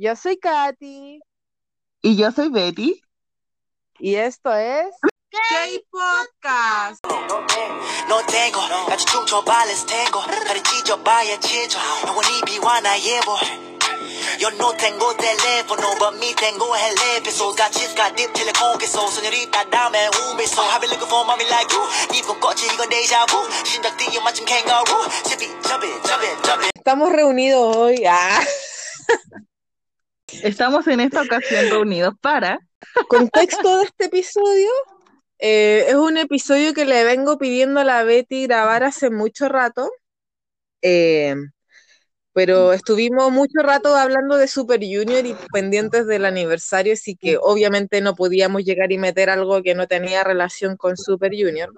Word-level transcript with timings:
Yo 0.00 0.14
soy 0.14 0.38
Katy. 0.38 1.18
Y 2.02 2.16
yo 2.16 2.30
soy 2.30 2.50
Betty. 2.50 3.02
Y 3.98 4.14
esto 4.14 4.54
es 4.54 4.94
K-Podcast. 5.32 7.04
No 8.08 8.22
tengo, 8.26 8.60
같이 8.86 9.04
춤춰봐les 9.06 9.84
tengo 9.86 10.20
가르치죠 10.20 11.02
봐야 11.02 11.36
치죠 11.40 11.80
영원히 12.06 12.40
비와나 12.46 12.96
예보 13.00 13.36
Yo 14.38 14.50
no 14.52 14.72
tengo 14.76 15.12
teléfono, 15.16 15.98
but 15.98 16.14
me 16.20 16.32
tengo 16.32 16.76
el 16.76 16.94
episodes 17.16 17.56
Got 17.56 17.72
chicks, 17.72 17.92
got 17.96 18.14
dip, 18.14 18.32
telecom, 18.32 18.78
que 18.78 18.86
so 18.86 19.08
Señorita, 19.08 19.64
dame 19.68 19.98
un 20.30 20.36
beso 20.36 20.62
I've 20.62 20.80
been 20.80 20.90
looking 20.90 21.08
for 21.08 21.24
mommy 21.26 21.42
like 21.50 21.74
you 21.74 21.82
이건 22.14 22.38
꽃이, 22.38 22.70
이건 22.72 22.88
deja 22.88 23.26
vu 23.26 23.42
심장 23.64 23.96
뛰어 23.96 24.20
마침 24.22 24.46
kangaroo 24.46 25.08
Jump 25.26 25.42
it, 25.42 25.50
jump 25.66 25.82
it, 25.82 26.06
jump 26.06 26.22
it, 26.22 26.46
jump 26.46 26.62
it 26.62 26.70
Estamos 26.76 27.10
reunidos 27.10 27.74
hoy. 27.74 28.06
Ah. 28.06 28.38
Estamos 30.41 30.87
en 30.87 30.99
esta 30.99 31.21
ocasión 31.21 31.69
reunidos 31.69 32.13
para... 32.19 32.59
Contexto 33.07 33.77
de 33.77 33.85
este 33.85 34.05
episodio. 34.05 34.69
eh, 35.39 35.85
es 35.87 35.95
un 35.95 36.17
episodio 36.17 36.73
que 36.73 36.85
le 36.85 37.03
vengo 37.03 37.37
pidiendo 37.37 37.79
a 37.79 37.83
la 37.83 38.03
Betty 38.03 38.47
grabar 38.47 38.83
hace 38.83 39.09
mucho 39.09 39.47
rato. 39.49 39.89
eh, 40.81 41.35
pero 42.33 42.73
estuvimos 42.73 43.31
mucho 43.31 43.59
rato 43.61 43.95
hablando 43.95 44.37
de 44.37 44.47
Super 44.47 44.79
Junior 44.79 45.23
y 45.23 45.35
pendientes 45.53 46.07
del 46.07 46.25
aniversario, 46.25 46.93
así 46.93 47.15
que 47.15 47.37
obviamente 47.39 48.01
no 48.01 48.15
podíamos 48.15 48.63
llegar 48.63 48.91
y 48.91 48.97
meter 48.97 49.29
algo 49.29 49.61
que 49.61 49.75
no 49.75 49.87
tenía 49.87 50.23
relación 50.23 50.75
con 50.75 50.97
Super 50.97 51.31
Junior. 51.31 51.71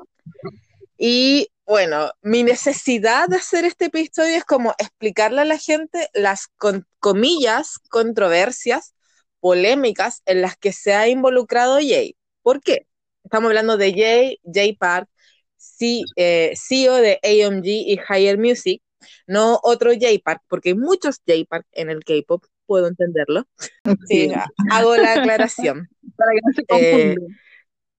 Y 0.97 1.49
bueno, 1.65 2.11
mi 2.21 2.43
necesidad 2.43 3.27
de 3.27 3.37
hacer 3.37 3.65
este 3.65 3.85
episodio 3.85 4.35
es 4.37 4.43
como 4.45 4.73
explicarle 4.77 5.41
a 5.41 5.45
la 5.45 5.57
gente 5.57 6.09
las 6.13 6.47
con- 6.57 6.87
comillas, 6.99 7.79
controversias, 7.89 8.93
polémicas 9.39 10.21
en 10.25 10.41
las 10.41 10.57
que 10.57 10.71
se 10.73 10.93
ha 10.93 11.07
involucrado 11.07 11.75
Jay. 11.77 12.15
¿Por 12.43 12.61
qué? 12.61 12.87
Estamos 13.23 13.49
hablando 13.49 13.77
de 13.77 13.93
Jay, 13.93 14.39
Jay 14.51 14.73
Park, 14.75 15.09
C- 15.57 16.03
eh, 16.15 16.53
CEO 16.55 16.95
de 16.95 17.19
AMG 17.23 17.65
y 17.67 17.99
Higher 18.09 18.37
Music, 18.37 18.81
no 19.27 19.59
otro 19.63 19.91
Jay 19.99 20.19
Park, 20.19 20.41
porque 20.47 20.69
hay 20.69 20.75
muchos 20.75 21.19
Jay 21.25 21.45
Park 21.45 21.65
en 21.71 21.89
el 21.89 22.03
K-pop, 22.03 22.43
puedo 22.67 22.87
entenderlo. 22.87 23.47
Sí, 24.07 24.29
hago 24.71 24.95
la 24.97 25.13
aclaración. 25.13 25.89
para 26.15 26.31
que 26.31 26.39
no 26.43 26.53
se 26.53 26.65
Eh, 26.67 27.15
confundan. 27.15 27.39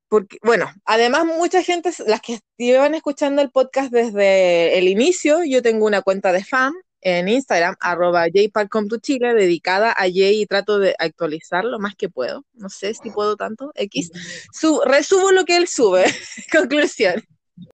Porque, 0.08 0.38
bueno, 0.42 0.72
además 0.84 1.24
mucha 1.26 1.62
gente, 1.62 1.90
las 2.06 2.20
que 2.20 2.38
llevan 2.56 2.94
escuchando 2.94 3.42
el 3.42 3.50
podcast 3.50 3.90
desde 3.90 4.78
el 4.78 4.88
inicio, 4.88 5.42
yo 5.44 5.62
tengo 5.62 5.84
una 5.84 6.02
cuenta 6.02 6.32
de 6.32 6.44
fan 6.44 6.72
en 7.00 7.28
Instagram, 7.28 7.76
arroba 7.80 8.26
jparkcom2chile, 8.26 9.34
dedicada 9.34 9.92
a 9.92 10.02
Jay 10.02 10.42
y 10.42 10.46
trato 10.46 10.78
de 10.78 10.94
actualizar 10.98 11.64
lo 11.64 11.78
más 11.78 11.94
que 11.94 12.08
puedo. 12.08 12.44
No 12.54 12.68
sé 12.68 12.94
si 12.94 13.10
puedo 13.10 13.36
tanto, 13.36 13.72
X. 13.74 14.10
Su- 14.52 14.80
resubo 14.84 15.32
lo 15.32 15.44
que 15.44 15.56
él 15.56 15.68
sube. 15.68 16.04
Conclusión. 16.52 17.22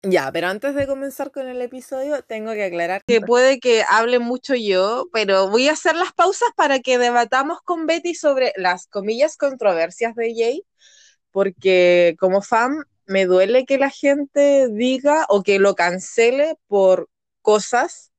Ya, 0.03 0.31
pero 0.33 0.47
antes 0.49 0.75
de 0.75 0.87
comenzar 0.87 1.33
con 1.33 1.49
el 1.49 1.61
episodio, 1.61 2.23
tengo 2.23 2.53
que 2.53 2.65
aclarar 2.65 3.03
que 3.05 3.21
puede 3.21 3.59
que 3.59 3.85
hable 3.89 4.21
mucho 4.21 4.55
yo, 4.55 5.09
pero 5.13 5.49
voy 5.49 5.69
a 5.69 5.73
hacer 5.73 5.97
las 5.97 6.13
pausas 6.13 6.51
para 6.55 6.79
que 6.79 6.99
debatamos 6.99 7.61
con 7.63 7.87
Betty 7.87 8.15
sobre 8.15 8.53
las 8.57 8.87
comillas 8.87 9.37
controversias 9.37 10.15
de 10.15 10.35
Jay 10.37 10.63
porque 11.33 12.17
como 12.21 12.43
fan 12.43 12.85
me 13.07 13.27
duele 13.27 13.67
que 13.67 13.79
la 13.79 13.91
gente 13.91 14.69
diga 14.69 15.27
o 15.29 15.43
que 15.43 15.59
lo 15.59 15.75
cancele 15.75 16.57
por 16.69 17.09
cosas, 17.43 18.13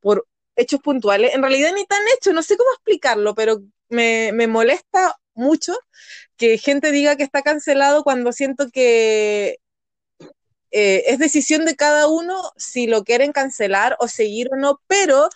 por 0.00 0.26
hechos 0.56 0.80
puntuales. 0.80 1.34
En 1.34 1.42
realidad 1.42 1.72
ni 1.74 1.84
tan 1.84 2.02
hechos, 2.16 2.34
no 2.34 2.42
sé 2.42 2.56
cómo 2.56 2.72
explicarlo, 2.72 3.34
pero 3.34 3.62
me, 3.88 4.32
me 4.32 4.46
molesta 4.46 5.16
mucho 5.34 5.76
que 6.36 6.58
gente 6.58 6.92
diga 6.92 7.16
que 7.16 7.22
está 7.24 7.42
cancelado 7.42 8.02
cuando 8.02 8.32
siento 8.32 8.68
que 8.70 9.58
eh, 10.70 11.04
es 11.06 11.18
decisión 11.18 11.64
de 11.64 11.76
cada 11.76 12.08
uno 12.08 12.52
si 12.56 12.86
lo 12.86 13.04
quieren 13.04 13.32
cancelar 13.32 13.96
o 14.00 14.08
seguir 14.08 14.48
o 14.52 14.56
no, 14.56 14.80
pero 14.86 15.28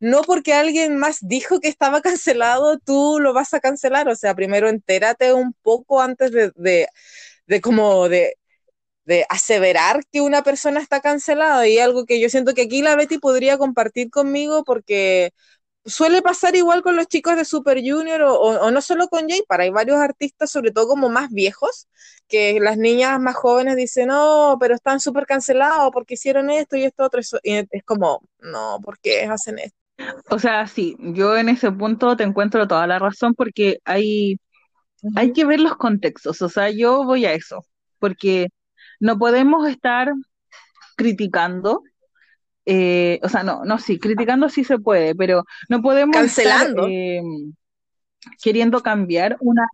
no 0.00 0.22
porque 0.22 0.54
alguien 0.54 0.98
más 0.98 1.18
dijo 1.22 1.60
que 1.60 1.68
estaba 1.68 2.00
cancelado, 2.02 2.78
tú 2.78 3.18
lo 3.20 3.32
vas 3.32 3.54
a 3.54 3.60
cancelar. 3.60 4.08
O 4.08 4.16
sea, 4.16 4.34
primero 4.34 4.68
entérate 4.68 5.32
un 5.32 5.54
poco 5.62 6.00
antes 6.02 6.32
de, 6.32 6.52
de, 6.56 6.88
de 7.46 7.60
como 7.60 8.08
de, 8.08 8.36
de 9.04 9.24
aseverar 9.30 10.02
que 10.12 10.20
una 10.20 10.42
persona 10.42 10.80
está 10.80 11.00
cancelada. 11.00 11.66
Y 11.68 11.78
algo 11.78 12.04
que 12.06 12.20
yo 12.20 12.28
siento 12.30 12.54
que 12.54 12.62
aquí 12.62 12.82
la 12.82 12.96
Betty 12.96 13.18
podría 13.18 13.58
compartir 13.58 14.10
conmigo 14.10 14.64
porque 14.64 15.32
suele 15.86 16.22
pasar 16.22 16.56
igual 16.56 16.82
con 16.82 16.96
los 16.96 17.08
chicos 17.08 17.36
de 17.36 17.44
Super 17.44 17.78
Junior 17.84 18.22
o, 18.22 18.34
o, 18.34 18.66
o 18.66 18.70
no 18.70 18.80
solo 18.82 19.08
con 19.08 19.28
Jay, 19.28 19.42
para 19.48 19.64
hay 19.64 19.70
varios 19.70 19.98
artistas, 19.98 20.50
sobre 20.50 20.72
todo 20.72 20.88
como 20.88 21.08
más 21.10 21.30
viejos, 21.30 21.88
que 22.28 22.60
las 22.60 22.76
niñas 22.78 23.20
más 23.20 23.36
jóvenes 23.36 23.76
dicen, 23.76 24.08
no, 24.08 24.56
pero 24.60 24.74
están 24.74 25.00
súper 25.00 25.26
cancelados 25.26 25.90
porque 25.92 26.14
hicieron 26.14 26.50
esto 26.50 26.76
y 26.76 26.84
esto 26.84 27.04
otro. 27.04 27.20
Y 27.42 27.54
es 27.70 27.84
como, 27.84 28.22
no, 28.40 28.80
¿por 28.84 28.98
qué 29.00 29.24
hacen 29.24 29.58
esto? 29.58 29.78
O 30.30 30.38
sea, 30.38 30.66
sí, 30.66 30.96
yo 31.00 31.36
en 31.36 31.48
ese 31.48 31.72
punto 31.72 32.16
te 32.16 32.24
encuentro 32.24 32.68
toda 32.68 32.86
la 32.86 32.98
razón 32.98 33.34
porque 33.34 33.78
hay, 33.84 34.38
hay 35.16 35.32
que 35.32 35.44
ver 35.46 35.60
los 35.60 35.76
contextos. 35.76 36.42
O 36.42 36.48
sea, 36.48 36.70
yo 36.70 37.04
voy 37.04 37.26
a 37.26 37.32
eso, 37.34 37.64
porque 37.98 38.48
no 39.00 39.18
podemos 39.18 39.68
estar 39.68 40.12
criticando. 40.96 41.82
eh, 42.66 43.20
o 43.22 43.28
sea, 43.28 43.42
no, 43.44 43.64
no, 43.64 43.78
sí, 43.78 43.98
criticando 43.98 44.48
sí 44.50 44.64
se 44.64 44.78
puede, 44.78 45.14
pero 45.14 45.44
no 45.68 45.82
podemos 45.82 46.16
estar 46.24 46.24
Cancelando. 46.24 46.86
eh, 46.88 47.22
queriendo 48.42 48.82
cambiar 48.82 49.36
una, 49.40 49.66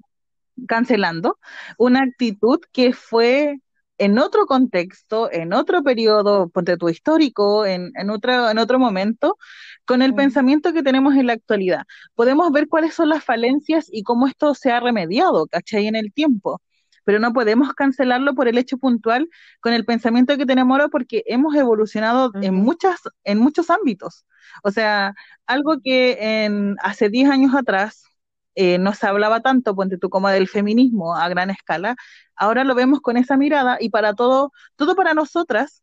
cancelando 0.68 1.38
una 1.78 2.02
actitud 2.02 2.60
que 2.72 2.92
fue 2.92 3.58
en 3.98 4.18
otro 4.18 4.46
contexto, 4.46 5.30
en 5.32 5.52
otro 5.52 5.82
periodo, 5.82 6.48
ponte 6.48 6.76
tu 6.76 6.88
histórico, 6.88 7.64
en, 7.66 7.92
en 7.94 8.10
otro, 8.10 8.50
en 8.50 8.58
otro 8.58 8.78
momento, 8.78 9.36
con 9.84 10.02
el 10.02 10.10
Ujú. 10.10 10.16
pensamiento 10.16 10.72
que 10.72 10.82
tenemos 10.82 11.14
en 11.14 11.26
la 11.26 11.34
actualidad. 11.34 11.84
Podemos 12.14 12.50
ver 12.52 12.68
cuáles 12.68 12.94
son 12.94 13.08
las 13.08 13.24
falencias 13.24 13.86
y 13.90 14.02
cómo 14.02 14.26
esto 14.26 14.54
se 14.54 14.72
ha 14.72 14.80
remediado, 14.80 15.46
¿cachai? 15.46 15.86
En 15.86 15.96
el 15.96 16.12
tiempo. 16.12 16.60
Pero 17.04 17.18
no 17.18 17.32
podemos 17.34 17.74
cancelarlo 17.74 18.34
por 18.34 18.48
el 18.48 18.56
hecho 18.58 18.78
puntual 18.78 19.28
con 19.60 19.74
el 19.74 19.84
pensamiento 19.84 20.36
que 20.38 20.46
tenemos 20.46 20.74
ahora 20.74 20.88
porque 20.88 21.22
hemos 21.26 21.54
evolucionado 21.54 22.32
en 22.40 22.54
muchas, 22.54 23.00
en 23.24 23.38
muchos 23.38 23.68
ámbitos. 23.70 24.24
O 24.62 24.70
sea, 24.70 25.14
algo 25.46 25.80
que 25.82 26.16
en, 26.44 26.76
hace 26.82 27.10
10 27.10 27.28
años 27.30 27.54
atrás 27.54 28.04
eh, 28.54 28.78
no 28.78 28.94
se 28.94 29.06
hablaba 29.06 29.40
tanto, 29.40 29.74
ponte 29.74 29.98
tú, 29.98 30.10
como 30.10 30.28
del 30.28 30.48
feminismo 30.48 31.16
a 31.16 31.28
gran 31.28 31.50
escala, 31.50 31.96
ahora 32.36 32.64
lo 32.64 32.74
vemos 32.74 33.00
con 33.00 33.16
esa 33.16 33.36
mirada 33.36 33.78
y 33.80 33.90
para 33.90 34.14
todo, 34.14 34.52
todo 34.76 34.94
para 34.96 35.14
nosotras, 35.14 35.82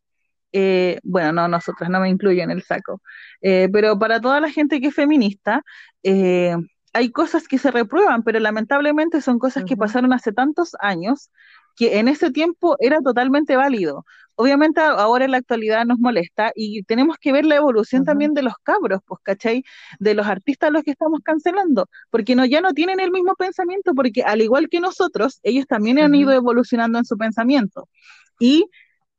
eh, 0.54 1.00
bueno, 1.04 1.32
no 1.32 1.48
nosotras, 1.48 1.90
no 1.90 2.00
me 2.00 2.10
incluyo 2.10 2.44
en 2.44 2.52
el 2.52 2.64
saco, 2.64 3.02
eh, 3.42 3.70
pero 3.72 3.98
para 3.98 4.20
toda 4.20 4.40
la 4.42 4.50
gente 4.50 4.82
que 4.82 4.88
es 4.88 4.96
feminista, 4.96 5.64
eh, 6.04 6.56
hay 6.94 7.12
cosas 7.12 7.48
que 7.48 7.58
se 7.58 7.72
reprueban, 7.72 8.24
pero 8.24 8.40
lamentablemente 8.40 9.22
son 9.22 9.40
cosas 9.40 9.64
que 9.66 9.78
pasaron 9.78 10.14
hace 10.14 10.34
tantos 10.34 10.76
años 10.80 11.32
que 11.76 12.00
en 12.00 12.08
ese 12.08 12.32
tiempo 12.32 12.76
era 12.80 13.00
totalmente 13.02 13.56
válido. 13.56 14.06
Obviamente 14.36 14.82
ahora 14.82 15.26
en 15.26 15.32
la 15.32 15.38
actualidad 15.38 15.86
nos 15.86 16.00
molesta 16.00 16.52
y 16.56 16.84
tenemos 16.84 17.18
que 17.20 17.32
ver 17.32 17.46
la 17.46 17.56
evolución 17.56 18.06
también 18.06 18.34
de 18.34 18.42
los 18.42 18.54
cabros, 18.64 19.02
pues, 19.06 19.20
¿cachai? 19.24 19.64
De 20.00 20.14
los 20.14 20.28
artistas 20.28 20.70
a 20.70 20.72
los 20.72 20.84
que 20.84 20.92
estamos 20.92 21.20
cancelando, 21.24 21.88
porque 22.10 22.36
no, 22.36 22.46
ya 22.46 22.62
no 22.62 22.74
tienen 22.74 23.00
el 23.00 23.12
mismo 23.12 23.36
pensamiento, 23.36 23.94
porque 23.94 24.24
al 24.24 24.42
igual 24.42 24.70
que 24.70 24.80
nosotros, 24.80 25.40
ellos 25.44 25.66
también 25.68 26.00
han 26.00 26.16
ido 26.16 26.32
evolucionando 26.32 26.98
en 27.00 27.06
su 27.06 27.18
pensamiento. 27.18 27.88
Y 28.40 28.66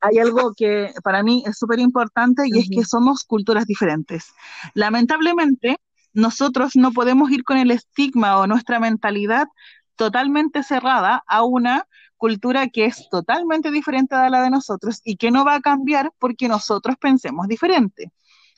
hay 0.01 0.19
algo 0.19 0.53
que 0.55 0.91
para 1.03 1.23
mí 1.23 1.43
es 1.47 1.57
súper 1.57 1.79
importante 1.79 2.43
y 2.45 2.59
es 2.59 2.69
que 2.69 2.83
somos 2.83 3.23
culturas 3.23 3.65
diferentes. 3.65 4.33
Lamentablemente, 4.73 5.77
nosotros 6.13 6.75
no 6.75 6.91
podemos 6.91 7.31
ir 7.31 7.43
con 7.43 7.57
el 7.57 7.71
estigma 7.71 8.37
o 8.39 8.47
nuestra 8.47 8.79
mentalidad 8.79 9.47
totalmente 9.95 10.63
cerrada 10.63 11.23
a 11.27 11.43
una 11.43 11.87
cultura 12.23 12.69
que 12.69 12.85
es 12.85 13.09
totalmente 13.09 13.69
diferente 13.69 14.15
a 14.15 14.29
la 14.29 14.41
de 14.43 14.49
nosotros 14.49 15.01
y 15.03 15.17
que 15.17 15.29
no 15.29 15.43
va 15.43 15.55
a 15.55 15.59
cambiar 15.59 16.13
porque 16.19 16.47
nosotros 16.47 16.95
pensemos 16.97 17.49
diferente. 17.49 18.13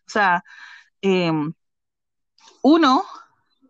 O 0.08 0.10
sea, 0.12 0.44
eh, 1.02 1.32
uno, 2.62 3.04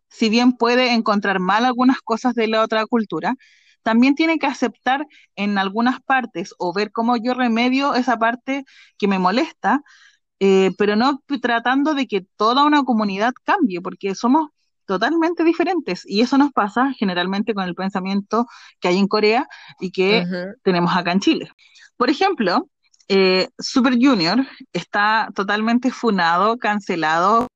si 0.10 0.30
bien 0.30 0.52
puede 0.58 0.92
encontrar 0.94 1.40
mal 1.40 1.64
algunas 1.64 2.02
cosas 2.02 2.34
de 2.36 2.48
la 2.50 2.62
otra 2.62 2.86
cultura, 2.88 3.36
también 3.84 4.16
tiene 4.16 4.38
que 4.38 4.48
aceptar 4.48 5.08
en 5.38 5.58
algunas 5.58 6.02
partes 6.02 6.54
o 6.58 6.74
ver 6.74 6.92
cómo 6.92 7.16
yo 7.16 7.34
remedio 7.34 7.96
esa 7.96 8.18
parte 8.18 8.66
que 8.98 9.08
me 9.08 9.18
molesta, 9.18 9.82
eh, 10.42 10.72
pero 10.78 10.98
no 10.98 11.24
tratando 11.42 11.94
de 11.94 12.06
que 12.08 12.28
toda 12.36 12.66
una 12.66 12.84
comunidad 12.84 13.34
cambie, 13.46 13.80
porque 13.82 14.14
somos 14.14 14.50
totalmente 14.86 15.44
diferentes 15.44 16.04
y 16.06 16.22
eso 16.22 16.38
nos 16.38 16.52
pasa 16.52 16.94
generalmente 16.98 17.54
con 17.54 17.66
el 17.66 17.76
pensamiento 17.76 18.48
que 18.80 18.90
hay 18.90 18.98
en 18.98 19.08
Corea 19.08 19.48
y 19.80 19.92
que 19.92 20.26
tenemos 20.64 20.96
acá 20.96 21.12
en 21.12 21.20
Chile. 21.20 21.50
Por 21.98 22.10
ejemplo, 22.10 22.70
eh, 23.08 23.50
Super 23.60 23.94
Junior 23.94 24.46
está 24.74 25.30
totalmente 25.36 25.92
funado, 25.92 26.58
cancelado 26.58 27.48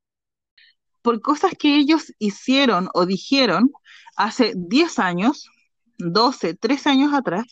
por 1.02 1.22
cosas 1.22 1.54
que 1.58 1.76
ellos 1.76 2.14
hicieron 2.20 2.90
o 2.94 3.06
dijeron 3.06 3.72
hace 4.16 4.54
10 4.56 5.00
años, 5.00 5.50
12, 5.98 6.56
13 6.56 6.90
años 6.90 7.14
atrás, 7.14 7.46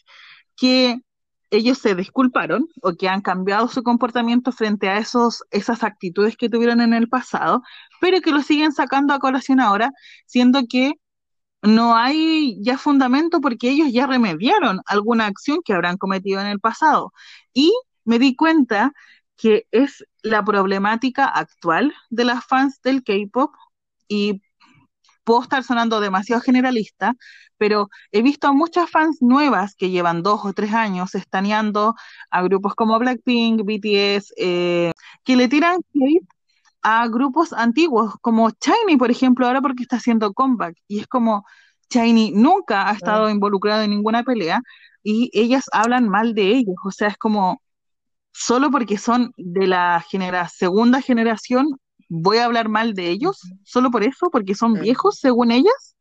que 0.55 0.99
ellos 1.49 1.77
se 1.77 1.95
disculparon 1.95 2.67
o 2.81 2.93
que 2.93 3.09
han 3.09 3.21
cambiado 3.21 3.67
su 3.67 3.83
comportamiento 3.83 4.51
frente 4.51 4.89
a 4.89 4.97
esos, 4.97 5.43
esas 5.51 5.83
actitudes 5.83 6.37
que 6.37 6.49
tuvieron 6.49 6.81
en 6.81 6.93
el 6.93 7.09
pasado, 7.09 7.61
pero 8.01 8.21
que 8.21 8.31
lo 8.31 8.41
siguen 8.41 8.71
sacando 8.73 9.13
a 9.13 9.19
colación 9.19 9.59
ahora, 9.59 9.91
siendo 10.25 10.61
que 10.69 10.93
no 11.61 11.95
hay 11.95 12.57
ya 12.61 12.77
fundamento 12.77 13.41
porque 13.41 13.69
ellos 13.69 13.89
ya 13.91 14.07
remediaron 14.07 14.81
alguna 14.85 15.25
acción 15.27 15.59
que 15.65 15.73
habrán 15.73 15.97
cometido 15.97 16.41
en 16.41 16.47
el 16.47 16.59
pasado. 16.59 17.13
Y 17.53 17.73
me 18.05 18.19
di 18.19 18.35
cuenta 18.35 18.93
que 19.37 19.67
es 19.71 20.05
la 20.23 20.43
problemática 20.43 21.25
actual 21.25 21.93
de 22.09 22.25
las 22.25 22.45
fans 22.45 22.81
del 22.81 23.03
K-pop 23.03 23.53
y 24.07 24.41
puedo 25.27 25.41
estar 25.43 25.61
sonando 25.63 25.99
demasiado 25.99 26.41
generalista, 26.41 27.13
pero 27.57 27.89
he 28.13 28.21
visto 28.21 28.47
a 28.47 28.53
muchas 28.53 28.89
fans 28.89 29.17
nuevas 29.21 29.75
que 29.75 29.89
llevan 29.89 30.23
dos 30.23 30.45
o 30.45 30.53
tres 30.53 30.73
años 30.73 31.15
estaneando 31.15 31.95
a 32.31 32.41
grupos 32.43 32.75
como 32.75 32.97
Blackpink, 32.97 33.61
BTS, 33.63 34.33
eh, 34.37 34.91
que 35.25 35.35
le 35.35 35.49
tiran 35.49 35.81
hate 35.93 36.25
a 36.81 37.07
grupos 37.09 37.51
antiguos, 37.51 38.13
como 38.21 38.49
Shiny, 38.51 38.95
por 38.97 39.11
ejemplo, 39.11 39.45
ahora 39.45 39.61
porque 39.61 39.83
está 39.83 39.97
haciendo 39.97 40.33
comeback. 40.33 40.75
Y 40.87 40.99
es 41.01 41.07
como, 41.07 41.45
Shiny 41.89 42.31
nunca 42.31 42.89
ha 42.89 42.93
estado 42.93 43.29
involucrado 43.29 43.83
en 43.83 43.89
ninguna 43.89 44.23
pelea 44.23 44.61
y 45.03 45.29
ellas 45.33 45.65
hablan 45.73 46.07
mal 46.07 46.33
de 46.35 46.51
ellos. 46.55 46.75
O 46.85 46.91
sea, 46.91 47.09
es 47.09 47.17
como, 47.17 47.61
solo 48.31 48.71
porque 48.71 48.97
son 48.97 49.33
de 49.37 49.67
la 49.67 50.03
genera 50.09 50.47
segunda 50.47 51.01
generación, 51.01 51.67
voy 52.09 52.37
a 52.37 52.45
hablar 52.45 52.69
mal 52.69 52.93
de 52.93 53.09
ellos, 53.09 53.41
solo 53.63 53.91
por 53.91 54.03
eso, 54.03 54.29
porque 54.31 54.55
son 54.55 54.73
Mm. 54.73 54.81
viejos, 54.81 55.19
según 55.19 55.51
ellas. 55.51 55.95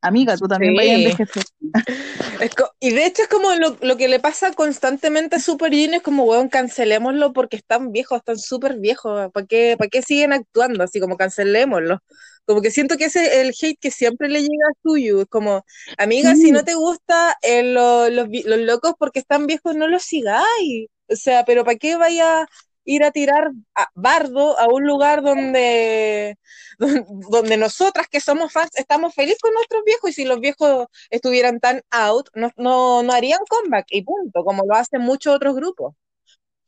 Amiga, 0.00 0.36
tú 0.36 0.48
también 0.48 0.72
Sí. 0.72 0.76
vayas 0.78 0.94
a 0.94 0.98
envejecer. 0.98 1.44
Y 2.80 2.90
de 2.90 3.06
hecho 3.06 3.22
es 3.22 3.28
como 3.28 3.54
lo, 3.54 3.76
lo 3.82 3.96
que 3.96 4.08
le 4.08 4.18
pasa 4.18 4.52
constantemente 4.52 5.36
a 5.36 5.40
Super 5.40 5.70
Junior, 5.70 5.94
es 5.94 6.02
como, 6.02 6.24
weón, 6.24 6.48
cancelémoslo 6.48 7.32
porque 7.32 7.56
están 7.56 7.92
viejos, 7.92 8.18
están 8.18 8.38
súper 8.38 8.78
viejos, 8.78 9.30
¿para 9.32 9.46
qué, 9.46 9.76
¿para 9.78 9.88
qué 9.88 10.02
siguen 10.02 10.32
actuando? 10.32 10.82
Así 10.82 10.98
como 10.98 11.16
cancelémoslo. 11.16 12.00
Como 12.44 12.60
que 12.60 12.72
siento 12.72 12.96
que 12.96 13.04
ese 13.04 13.24
es 13.26 13.34
el 13.36 13.54
hate 13.60 13.78
que 13.80 13.92
siempre 13.92 14.28
le 14.28 14.40
llega 14.40 14.66
a 14.68 14.74
Suyu, 14.82 15.20
es 15.20 15.26
como, 15.28 15.64
amiga, 15.98 16.34
si 16.34 16.46
Sí. 16.46 16.52
no 16.52 16.64
te 16.64 16.74
gusta 16.74 17.36
eh, 17.42 17.62
lo- 17.62 18.10
los, 18.10 18.26
los 18.44 18.58
locos 18.60 18.94
porque 18.98 19.20
están 19.20 19.46
viejos, 19.46 19.76
no 19.76 19.86
los 19.86 20.02
sigáis. 20.02 20.88
O 21.08 21.14
sea, 21.16 21.44
pero 21.44 21.64
¿para 21.64 21.76
qué 21.78 21.96
vaya 21.96 22.48
ir 22.84 23.04
a 23.04 23.10
tirar 23.10 23.50
a 23.74 23.88
bardo 23.94 24.58
a 24.58 24.66
un 24.68 24.84
lugar 24.86 25.22
donde, 25.22 26.36
don- 26.78 27.04
donde 27.30 27.56
nosotras 27.56 28.06
que 28.08 28.20
somos 28.20 28.52
fans 28.52 28.70
estamos 28.74 29.14
felices 29.14 29.40
con 29.40 29.52
nuestros 29.54 29.84
viejos 29.84 30.10
y 30.10 30.12
si 30.12 30.24
los 30.24 30.40
viejos 30.40 30.86
estuvieran 31.10 31.60
tan 31.60 31.82
out, 31.90 32.28
no, 32.34 32.50
no, 32.56 33.02
no 33.02 33.12
harían 33.12 33.40
comeback 33.48 33.86
y 33.90 34.02
punto, 34.02 34.44
como 34.44 34.64
lo 34.66 34.74
hacen 34.74 35.00
muchos 35.00 35.34
otros 35.34 35.54
grupos. 35.54 35.94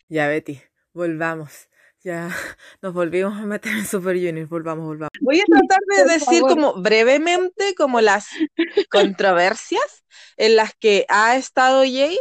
Ya, 0.08 0.28
Betty, 0.28 0.60
volvamos. 0.92 1.68
Ya 2.02 2.28
nos 2.82 2.92
volvimos 2.92 3.32
a 3.38 3.46
meter 3.46 3.72
en 3.72 3.86
Super 3.86 4.14
Junior. 4.16 4.46
Volvamos, 4.46 4.84
volvamos. 4.84 5.10
Voy 5.22 5.40
a 5.40 5.44
tratar 5.46 5.78
de 5.96 6.02
Por 6.02 6.12
decir 6.12 6.40
favor. 6.40 6.50
como 6.50 6.74
brevemente 6.82 7.74
como 7.74 8.00
las 8.02 8.26
controversias 8.90 10.04
en 10.36 10.56
las 10.56 10.74
que 10.74 11.06
ha 11.08 11.36
estado 11.36 11.80
Jay 11.82 12.18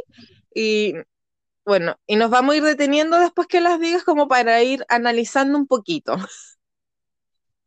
y 0.56 0.94
bueno, 1.65 1.95
y 2.07 2.15
nos 2.18 2.30
vamos 2.30 2.54
a 2.54 2.57
ir 2.57 2.63
deteniendo 2.63 3.19
después 3.19 3.48
que 3.48 3.62
las 3.62 3.80
digas 3.80 4.04
como 4.04 4.27
para 4.27 4.62
ir 4.63 4.86
analizando 4.89 5.57
un 5.57 5.68
poquito. 5.68 6.15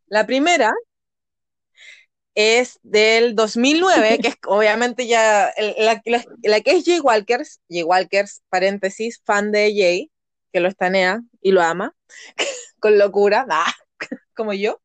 La 0.09 0.27
primera 0.27 0.75
es 2.35 2.79
del 2.83 3.35
2009, 3.35 4.19
que 4.21 4.29
es 4.29 4.37
obviamente 4.47 5.07
ya 5.07 5.53
la, 5.57 6.01
que 6.01 6.71
es 6.71 6.85
Jay 6.85 7.01
Walkers, 7.01 7.61
Jay 7.69 7.83
Walkers, 7.83 8.43
paréntesis, 8.51 9.23
fan 9.25 9.51
de 9.53 9.73
Jay, 9.75 10.13
que 10.53 10.61
lo 10.61 10.69
estanea 10.69 11.23
y 11.41 11.53
lo 11.53 11.63
ama 11.63 11.97
con 12.79 12.99
locura, 12.99 13.47
como 14.35 14.53
yo. 14.53 14.81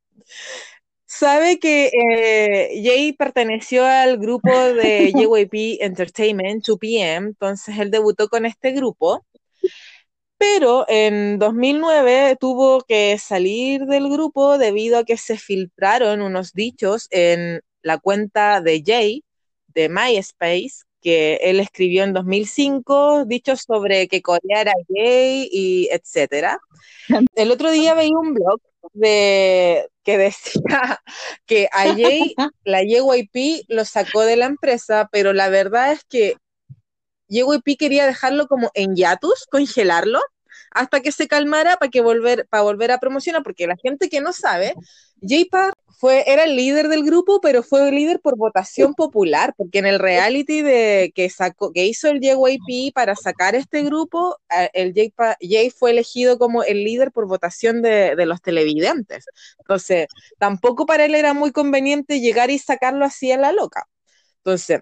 Sabe 1.22 1.60
que 1.60 1.92
eh, 1.94 2.82
Jay 2.84 3.14
perteneció 3.14 3.86
al 3.86 4.18
grupo 4.18 4.50
de 4.50 5.14
JYP 5.16 5.78
Entertainment, 5.80 6.66
2PM, 6.66 7.28
entonces 7.28 7.78
él 7.78 7.92
debutó 7.92 8.28
con 8.28 8.48
este 8.48 8.72
grupo, 8.72 9.24
pero 10.40 10.84
en 10.88 11.38
2009 11.38 12.38
tuvo 12.40 12.82
que 12.82 13.20
salir 13.20 13.82
del 13.86 14.10
grupo 14.10 14.58
debido 14.58 14.98
a 14.98 15.04
que 15.04 15.16
se 15.16 15.38
filtraron 15.38 16.24
unos 16.24 16.54
dichos 16.54 17.06
en 17.12 17.62
la 17.84 18.00
cuenta 18.00 18.60
de 18.60 18.82
Jay 18.84 19.24
de 19.68 19.90
MySpace 19.90 20.86
que 21.04 21.36
él 21.44 21.60
escribió 21.60 22.04
en 22.04 22.14
2005, 22.14 23.26
dichos 23.26 23.66
sobre 23.68 24.08
que 24.08 24.24
Corea 24.24 24.62
era 24.62 24.74
gay 24.88 25.48
y 25.52 25.88
etcétera. 25.92 26.58
El 27.36 27.52
otro 27.52 27.70
día 27.70 27.94
veía 27.94 28.18
un 28.18 28.34
blog 28.34 28.60
de 28.94 29.88
que 30.04 30.18
decía 30.18 30.62
que 31.46 31.70
a 31.72 31.94
Jay, 31.96 32.36
la 32.64 32.84
JYP 32.84 33.66
lo 33.68 33.86
sacó 33.86 34.22
de 34.22 34.36
la 34.36 34.46
empresa, 34.46 35.10
pero 35.12 35.34
la 35.34 35.50
verdad 35.50 35.92
es 35.92 36.04
que 36.06 36.36
JYP 37.30 37.78
quería 37.78 38.06
dejarlo 38.06 38.48
como 38.48 38.72
en 38.74 38.96
hiatus, 38.96 39.46
congelarlo, 39.50 40.20
hasta 40.72 41.02
que 41.02 41.12
se 41.12 41.28
calmara 41.28 41.78
para 41.78 41.90
que 41.90 42.02
volver, 42.02 42.48
para 42.50 42.64
volver 42.64 42.92
a 42.92 43.00
promocionar, 43.00 43.44
porque 43.44 43.68
la 43.68 43.78
gente 43.78 44.10
que 44.10 44.22
no 44.22 44.34
sabe, 44.34 44.74
J-Park 45.22 45.76
fue, 46.02 46.24
era 46.26 46.46
el 46.46 46.56
líder 46.56 46.88
del 46.88 47.04
grupo, 47.06 47.40
pero 47.42 47.62
fue 47.62 47.88
el 47.88 47.94
líder 47.96 48.20
por 48.22 48.36
votación 48.36 48.96
popular, 48.96 49.54
porque 49.56 49.78
en 49.78 49.86
el 49.86 50.00
reality 50.00 50.64
de 50.64 51.12
que 51.14 51.30
sacó, 51.30 51.72
que 51.72 51.86
hizo 51.86 52.10
el 52.10 52.20
JYP 52.20 52.92
para 52.92 53.16
sacar 53.16 53.54
este 53.54 53.84
grupo, 53.84 54.36
el 54.74 54.94
Jay, 54.96 55.14
Jay 55.40 55.70
fue 55.70 55.92
elegido 55.92 56.40
como 56.40 56.64
el 56.64 56.84
líder 56.84 57.12
por 57.12 57.28
votación 57.28 57.84
de, 57.84 58.16
de 58.16 58.26
los 58.26 58.42
televidentes. 58.42 59.26
Entonces, 59.60 60.08
tampoco 60.40 60.88
para 60.88 61.06
él 61.06 61.14
era 61.14 61.36
muy 61.36 61.52
conveniente 61.52 62.20
llegar 62.20 62.50
y 62.50 62.58
sacarlo 62.58 63.06
así 63.06 63.32
a 63.32 63.38
la 63.38 63.52
loca. 63.52 63.88
Entonces, 64.38 64.82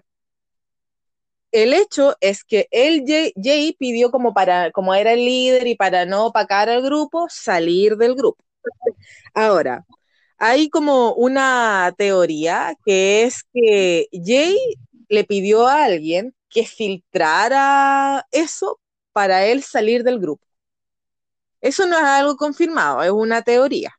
el 1.52 1.74
hecho 1.74 2.16
es 2.20 2.44
que 2.44 2.68
él, 2.70 3.04
Jay, 3.06 3.32
Jay 3.42 3.74
pidió 3.78 4.10
como 4.10 4.32
para, 4.34 4.70
como 4.72 4.94
era 4.94 5.12
el 5.12 5.24
líder 5.24 5.66
y 5.66 5.74
para 5.74 6.06
no 6.06 6.26
opacar 6.26 6.68
al 6.68 6.82
grupo, 6.82 7.26
salir 7.28 7.96
del 7.96 8.14
grupo. 8.14 8.42
Ahora, 9.34 9.86
hay 10.40 10.70
como 10.70 11.12
una 11.14 11.94
teoría 11.98 12.74
que 12.84 13.24
es 13.24 13.44
que 13.54 14.08
Jay 14.12 14.56
le 15.08 15.24
pidió 15.24 15.66
a 15.68 15.84
alguien 15.84 16.34
que 16.48 16.66
filtrara 16.66 18.26
eso 18.32 18.80
para 19.12 19.44
él 19.46 19.62
salir 19.62 20.02
del 20.04 20.18
grupo. 20.18 20.44
Eso 21.62 21.86
no 21.86 21.96
es 21.96 22.04
algo 22.04 22.36
confirmado, 22.36 23.02
es 23.02 23.10
una 23.10 23.40
teoría. 23.42 23.94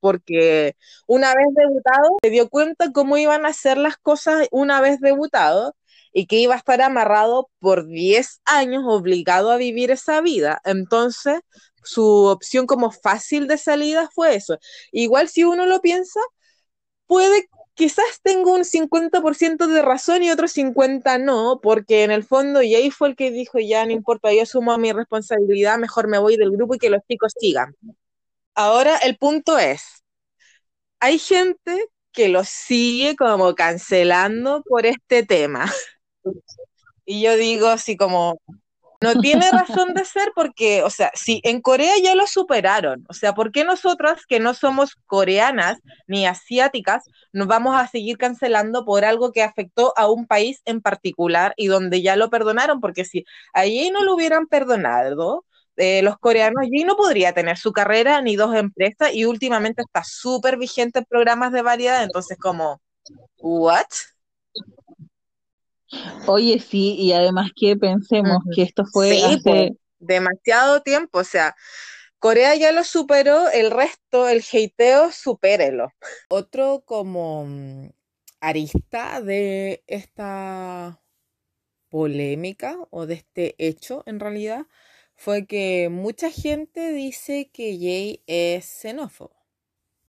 Porque 0.00 0.76
una 1.06 1.34
vez 1.34 1.46
debutado, 1.54 2.16
se 2.22 2.30
dio 2.30 2.48
cuenta 2.48 2.92
cómo 2.92 3.16
iban 3.16 3.44
a 3.46 3.48
hacer 3.50 3.78
las 3.78 3.96
cosas 3.96 4.46
una 4.50 4.80
vez 4.80 5.00
debutado 5.00 5.74
y 6.12 6.26
que 6.26 6.36
iba 6.38 6.54
a 6.54 6.58
estar 6.58 6.80
amarrado 6.82 7.50
por 7.58 7.86
10 7.86 8.40
años, 8.44 8.84
obligado 8.86 9.50
a 9.50 9.56
vivir 9.56 9.90
esa 9.90 10.20
vida. 10.20 10.60
Entonces, 10.64 11.40
su 11.86 12.04
opción 12.26 12.66
como 12.66 12.90
fácil 12.92 13.48
de 13.48 13.58
salida 13.58 14.10
fue 14.14 14.36
eso. 14.36 14.58
Igual 14.92 15.28
si 15.28 15.44
uno 15.44 15.66
lo 15.66 15.80
piensa, 15.80 16.20
puede, 17.06 17.48
quizás 17.74 18.04
tenga 18.22 18.52
un 18.52 18.64
50% 18.64 19.66
de 19.68 19.82
razón 19.82 20.22
y 20.22 20.30
otro 20.30 20.48
50% 20.48 21.26
no, 21.26 21.60
porque 21.62 22.04
en 22.04 22.10
el 22.10 22.24
fondo 22.24 22.60
Jay 22.60 22.90
fue 22.90 23.08
el 23.08 23.16
que 23.16 23.30
dijo, 23.30 23.58
ya 23.58 23.84
no 23.86 23.92
importa, 23.92 24.32
yo 24.32 24.42
asumo 24.42 24.76
mi 24.78 24.92
responsabilidad, 24.92 25.78
mejor 25.78 26.08
me 26.08 26.18
voy 26.18 26.36
del 26.36 26.50
grupo 26.52 26.74
y 26.74 26.78
que 26.78 26.90
los 26.90 27.02
chicos 27.08 27.32
sigan. 27.38 27.74
Ahora 28.54 28.96
el 28.98 29.16
punto 29.18 29.58
es, 29.58 30.04
hay 31.00 31.18
gente 31.18 31.88
que 32.12 32.28
lo 32.28 32.44
sigue 32.44 33.16
como 33.16 33.54
cancelando 33.54 34.62
por 34.68 34.86
este 34.86 35.24
tema. 35.24 35.66
Y 37.04 37.22
yo 37.22 37.36
digo 37.36 37.68
así 37.68 37.96
como, 37.96 38.40
no 39.00 39.20
tiene 39.20 39.50
razón 39.50 39.94
de 39.94 40.04
ser 40.04 40.32
porque, 40.34 40.82
o 40.82 40.90
sea, 40.90 41.10
si 41.14 41.40
en 41.44 41.60
Corea 41.60 41.94
ya 42.02 42.14
lo 42.14 42.26
superaron, 42.26 43.04
o 43.08 43.12
sea, 43.12 43.34
¿por 43.34 43.52
qué 43.52 43.64
nosotras 43.64 44.24
que 44.26 44.40
no 44.40 44.54
somos 44.54 44.96
coreanas 45.06 45.78
ni 46.06 46.26
asiáticas 46.26 47.04
nos 47.32 47.46
vamos 47.46 47.76
a 47.76 47.86
seguir 47.86 48.16
cancelando 48.18 48.84
por 48.84 49.04
algo 49.04 49.32
que 49.32 49.42
afectó 49.42 49.92
a 49.96 50.10
un 50.10 50.26
país 50.26 50.62
en 50.64 50.80
particular 50.80 51.54
y 51.56 51.66
donde 51.66 52.02
ya 52.02 52.16
lo 52.16 52.30
perdonaron? 52.30 52.80
Porque 52.80 53.04
si 53.04 53.24
allí 53.52 53.90
no 53.90 54.02
lo 54.04 54.14
hubieran 54.14 54.46
perdonado, 54.46 55.44
eh, 55.76 56.02
los 56.02 56.18
coreanos, 56.18 56.62
allí 56.62 56.84
no 56.84 56.96
podría 56.96 57.32
tener 57.34 57.58
su 57.58 57.72
carrera 57.72 58.22
ni 58.22 58.36
dos 58.36 58.54
empresas 58.54 59.14
y 59.14 59.26
últimamente 59.26 59.82
está 59.82 60.02
súper 60.04 60.56
vigente 60.56 61.00
en 61.00 61.04
programas 61.04 61.52
de 61.52 61.62
variedad, 61.62 62.02
entonces 62.02 62.38
como, 62.38 62.80
¿what? 63.38 63.86
Oye, 66.26 66.58
sí, 66.58 66.96
y 66.98 67.12
además 67.12 67.50
que 67.54 67.76
pensemos 67.76 68.38
que 68.54 68.62
esto 68.62 68.84
fue 68.84 69.10
Sí, 69.10 69.22
hace, 69.24 69.72
demasiado 69.98 70.82
tiempo, 70.82 71.20
o 71.20 71.24
sea, 71.24 71.54
Corea 72.18 72.54
ya 72.56 72.72
lo 72.72 72.82
superó, 72.82 73.48
el 73.50 73.70
resto, 73.70 74.28
el 74.28 74.42
hateo, 74.42 75.12
supérelo. 75.12 75.92
Otro 76.30 76.82
como 76.84 77.44
mm, 77.46 77.90
arista 78.40 79.20
de 79.20 79.84
esta 79.86 81.00
polémica 81.88 82.78
o 82.90 83.06
de 83.06 83.14
este 83.14 83.54
hecho 83.58 84.02
en 84.06 84.20
realidad 84.20 84.66
fue 85.14 85.46
que 85.46 85.88
mucha 85.90 86.30
gente 86.30 86.92
dice 86.92 87.50
que 87.52 87.78
Jay 87.78 88.22
es 88.26 88.64
xenófobo. 88.64 89.35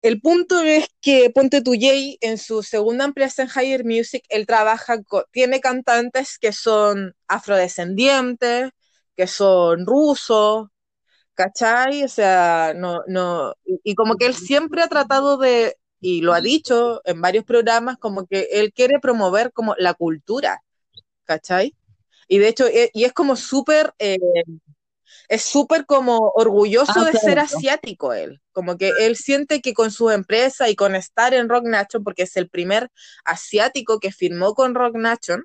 El 0.07 0.21
punto 0.21 0.61
es 0.63 0.87
que 1.01 1.31
Ponte 1.31 1.63
tu 1.63 1.73
Jay 1.79 2.17
en 2.21 2.39
su 2.39 2.63
segunda 2.63 3.05
ampliación 3.05 3.49
Higher 3.55 3.85
Music, 3.85 4.25
él 4.29 4.47
trabaja, 4.47 5.03
con, 5.03 5.25
tiene 5.33 5.61
cantantes 5.61 6.39
que 6.39 6.53
son 6.53 7.15
afrodescendientes, 7.29 8.71
que 9.17 9.27
son 9.27 9.85
rusos, 9.87 10.69
¿cachai? 11.35 12.05
O 12.05 12.09
sea, 12.09 12.75
no, 12.77 13.03
no, 13.09 13.55
y, 13.65 13.81
y 13.93 13.95
como 13.97 14.17
que 14.17 14.27
él 14.27 14.35
siempre 14.35 14.83
ha 14.83 14.89
tratado 14.89 15.39
de, 15.39 15.77
y 16.01 16.23
lo 16.23 16.35
ha 16.35 16.41
dicho 16.43 17.03
en 17.05 17.21
varios 17.23 17.45
programas, 17.45 17.99
como 17.99 18.27
que 18.27 18.49
él 18.53 18.73
quiere 18.75 19.01
promover 19.01 19.53
como 19.53 19.75
la 19.79 19.95
cultura, 19.95 20.63
¿cachai? 21.25 21.75
Y 22.29 22.39
de 22.39 22.49
hecho, 22.49 22.67
e- 22.69 22.91
y 22.95 23.05
es 23.05 23.13
como 23.15 23.37
súper, 23.37 23.95
eh, 24.01 24.19
es 25.29 25.43
súper 25.43 25.87
como 25.87 26.33
orgulloso 26.35 27.01
Ah, 27.01 27.05
de 27.05 27.13
ser 27.13 27.39
asiático 27.39 28.13
él, 28.13 28.41
como 28.53 28.77
que 28.77 28.93
él 29.01 29.17
siente 29.17 29.61
que 29.61 29.75
con 29.75 29.91
su 29.91 30.11
empresa 30.11 30.69
y 30.69 30.77
con 30.77 30.95
estar 30.95 31.35
en 31.35 31.49
Rock 31.49 31.65
Nation, 31.65 32.05
porque 32.05 32.23
es 32.23 32.37
el 32.37 32.49
primer 32.49 32.91
asiático 33.25 33.99
que 34.01 34.13
firmó 34.13 34.55
con 34.55 34.75
Rock 34.75 34.97
Nation, 34.97 35.45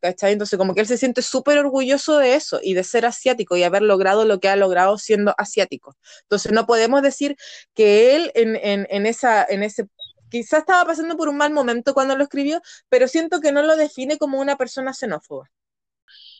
¿cachai? 0.00 0.32
Entonces 0.32 0.58
como 0.58 0.74
que 0.74 0.80
él 0.80 0.86
se 0.86 0.98
siente 0.98 1.22
súper 1.22 1.58
orgulloso 1.58 2.18
de 2.18 2.34
eso 2.34 2.60
y 2.62 2.74
de 2.74 2.84
ser 2.84 3.06
asiático 3.06 3.56
y 3.56 3.62
haber 3.64 3.82
logrado 3.82 4.24
lo 4.24 4.40
que 4.40 4.48
ha 4.48 4.56
logrado 4.56 4.98
siendo 4.98 5.34
asiático. 5.38 5.96
Entonces 6.22 6.52
no 6.52 6.66
podemos 6.66 7.02
decir 7.02 7.36
que 7.74 8.16
él 8.16 8.30
en, 8.34 8.56
en, 8.56 8.86
en 8.90 9.06
esa, 9.06 9.44
en 9.44 9.62
ese, 9.62 9.86
quizás 10.30 10.60
estaba 10.60 10.84
pasando 10.84 11.16
por 11.16 11.28
un 11.28 11.36
mal 11.36 11.52
momento 11.52 11.94
cuando 11.94 12.16
lo 12.16 12.24
escribió, 12.24 12.60
pero 12.88 13.08
siento 13.08 13.40
que 13.40 13.52
no 13.52 13.62
lo 13.62 13.76
define 13.76 14.18
como 14.18 14.40
una 14.40 14.56
persona 14.56 14.94
xenófoba. 14.94 15.50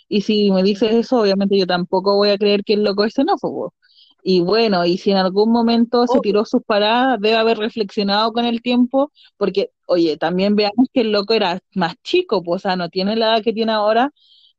Y 0.09 0.23
si 0.23 0.51
me 0.51 0.63
dices 0.63 0.93
eso, 0.93 1.21
obviamente 1.21 1.59
yo 1.59 1.67
tampoco 1.67 2.17
voy 2.17 2.31
a 2.31 2.39
creer 2.39 2.65
que 2.65 2.75
el 2.75 2.85
loco 2.85 3.05
es 3.05 3.15
xenófobo. 3.15 3.75
Y 4.23 4.41
bueno, 4.41 4.85
y 4.85 4.99
si 4.99 5.11
en 5.13 5.17
algún 5.19 5.53
momento 5.53 6.07
se 6.07 6.19
Obvio. 6.19 6.23
tiró 6.23 6.45
sus 6.45 6.63
paradas, 6.65 7.21
debe 7.21 7.37
haber 7.37 7.59
reflexionado 7.59 8.33
con 8.33 8.45
el 8.45 8.63
tiempo, 8.63 9.13
porque, 9.37 9.71
oye, 9.87 10.17
también 10.17 10.57
veamos 10.57 10.89
que 10.93 11.03
el 11.03 11.13
loco 11.13 11.35
era 11.35 11.61
más 11.75 11.95
chico, 12.03 12.43
pues, 12.43 12.63
o 12.63 12.69
sea, 12.69 12.77
no 12.77 12.89
tiene 12.91 13.17
la 13.17 13.35
edad 13.37 13.45
que 13.45 13.53
tiene 13.53 13.73
ahora, 13.73 14.13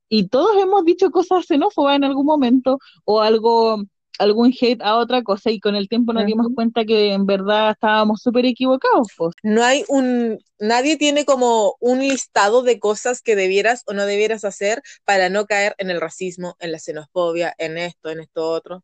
y 0.09 0.27
todos 0.27 0.57
hemos 0.61 0.85
dicho 0.85 1.11
cosas 1.11 1.45
xenófobas 1.47 1.95
en 1.97 2.03
algún 2.05 2.25
momento, 2.25 2.79
o 3.05 3.21
algo, 3.21 3.83
algún 4.19 4.53
hate 4.59 4.81
a 4.81 4.97
otra 4.97 5.23
cosa, 5.23 5.49
y 5.49 5.59
con 5.59 5.75
el 5.75 5.89
tiempo 5.89 6.13
nos 6.13 6.25
dimos 6.25 6.47
cuenta 6.53 6.85
que 6.85 7.13
en 7.13 7.25
verdad 7.25 7.71
estábamos 7.71 8.21
súper 8.21 8.45
equivocados, 8.45 9.07
pues. 9.17 9.33
no 9.43 9.63
hay 9.63 9.83
un, 9.87 10.39
nadie 10.59 10.97
tiene 10.97 11.25
como 11.25 11.75
un 11.79 11.99
listado 11.99 12.61
de 12.61 12.79
cosas 12.79 13.21
que 13.21 13.35
debieras 13.35 13.83
o 13.87 13.93
no 13.93 14.05
debieras 14.05 14.43
hacer 14.45 14.81
para 15.05 15.29
no 15.29 15.45
caer 15.45 15.73
en 15.77 15.89
el 15.89 16.01
racismo, 16.01 16.55
en 16.59 16.71
la 16.71 16.79
xenofobia, 16.79 17.53
en 17.57 17.77
esto, 17.77 18.09
en 18.09 18.19
esto 18.19 18.49
otro. 18.49 18.83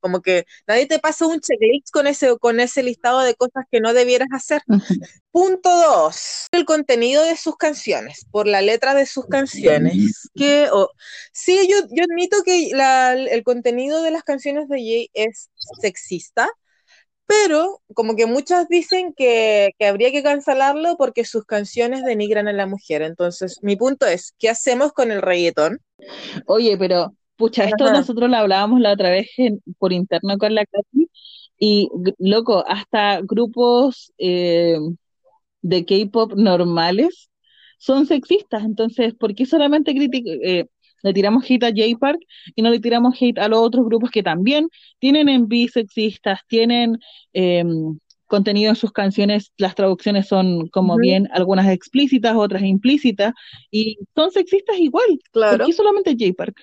Como 0.00 0.20
que 0.22 0.44
nadie 0.66 0.86
te 0.86 0.98
pasa 0.98 1.26
un 1.26 1.40
checklist 1.40 1.90
con 1.90 2.06
ese, 2.06 2.36
con 2.38 2.60
ese 2.60 2.82
listado 2.82 3.20
de 3.20 3.34
cosas 3.34 3.64
que 3.70 3.80
no 3.80 3.92
debieras 3.92 4.28
hacer. 4.32 4.62
Punto 5.32 5.68
dos, 5.68 6.46
el 6.52 6.64
contenido 6.64 7.22
de 7.24 7.36
sus 7.36 7.56
canciones, 7.56 8.24
por 8.30 8.46
la 8.46 8.62
letra 8.62 8.94
de 8.94 9.04
sus 9.06 9.26
canciones. 9.26 10.30
Que, 10.34 10.68
oh, 10.72 10.88
sí, 11.32 11.68
yo, 11.70 11.76
yo 11.90 12.04
admito 12.04 12.42
que 12.44 12.70
la- 12.72 13.12
el 13.12 13.42
contenido 13.42 14.02
de 14.02 14.10
las 14.12 14.22
canciones 14.22 14.68
de 14.68 14.76
Jay 14.78 15.10
es 15.12 15.50
sexista, 15.80 16.48
pero 17.26 17.82
como 17.94 18.14
que 18.16 18.26
muchas 18.26 18.68
dicen 18.68 19.12
que, 19.14 19.72
que 19.78 19.86
habría 19.86 20.12
que 20.12 20.22
cancelarlo 20.22 20.96
porque 20.96 21.24
sus 21.24 21.44
canciones 21.44 22.04
denigran 22.04 22.48
a 22.48 22.52
la 22.52 22.66
mujer. 22.66 23.02
Entonces, 23.02 23.58
mi 23.62 23.76
punto 23.76 24.06
es, 24.06 24.32
¿qué 24.38 24.48
hacemos 24.48 24.92
con 24.92 25.10
el 25.10 25.22
reggaetón? 25.22 25.80
Oye, 26.46 26.76
pero 26.78 27.14
pucha, 27.36 27.64
esto 27.64 27.84
Ajá. 27.84 27.92
nosotros 27.92 28.30
lo 28.30 28.36
hablábamos 28.36 28.80
la 28.80 28.92
otra 28.92 29.10
vez 29.10 29.28
en- 29.38 29.60
por 29.78 29.92
interno 29.92 30.38
con 30.38 30.54
la 30.54 30.64
Katy 30.66 31.08
y 31.58 31.88
loco, 32.18 32.64
hasta 32.66 33.20
grupos 33.22 34.12
eh, 34.18 34.78
de 35.62 35.84
K-pop 35.84 36.34
normales 36.34 37.30
son 37.78 38.06
sexistas, 38.06 38.64
entonces, 38.64 39.14
¿por 39.14 39.34
qué 39.34 39.46
solamente 39.46 39.92
eh, 40.44 40.66
le 41.02 41.12
tiramos 41.12 41.44
hate 41.48 41.64
a 41.64 41.68
J-Park 41.70 42.18
y 42.54 42.62
no 42.62 42.70
le 42.70 42.80
tiramos 42.80 43.14
hate 43.20 43.38
a 43.38 43.48
los 43.48 43.60
otros 43.60 43.84
grupos 43.86 44.10
que 44.10 44.22
también 44.22 44.68
tienen 44.98 45.28
envíos 45.28 45.72
sexistas, 45.72 46.40
tienen 46.48 46.98
eh, 47.34 47.64
contenido 48.26 48.70
en 48.70 48.76
sus 48.76 48.92
canciones, 48.92 49.52
las 49.56 49.74
traducciones 49.74 50.26
son 50.28 50.68
como 50.68 50.98
bien, 50.98 51.28
algunas 51.32 51.68
explícitas, 51.68 52.34
otras 52.36 52.62
implícitas, 52.62 53.32
y 53.70 53.98
son 54.14 54.30
sexistas 54.32 54.78
igual. 54.78 55.06
¿Por 55.10 55.32
Claro. 55.32 55.66
qué 55.66 55.72
solamente 55.72 56.16
J-Park? 56.18 56.56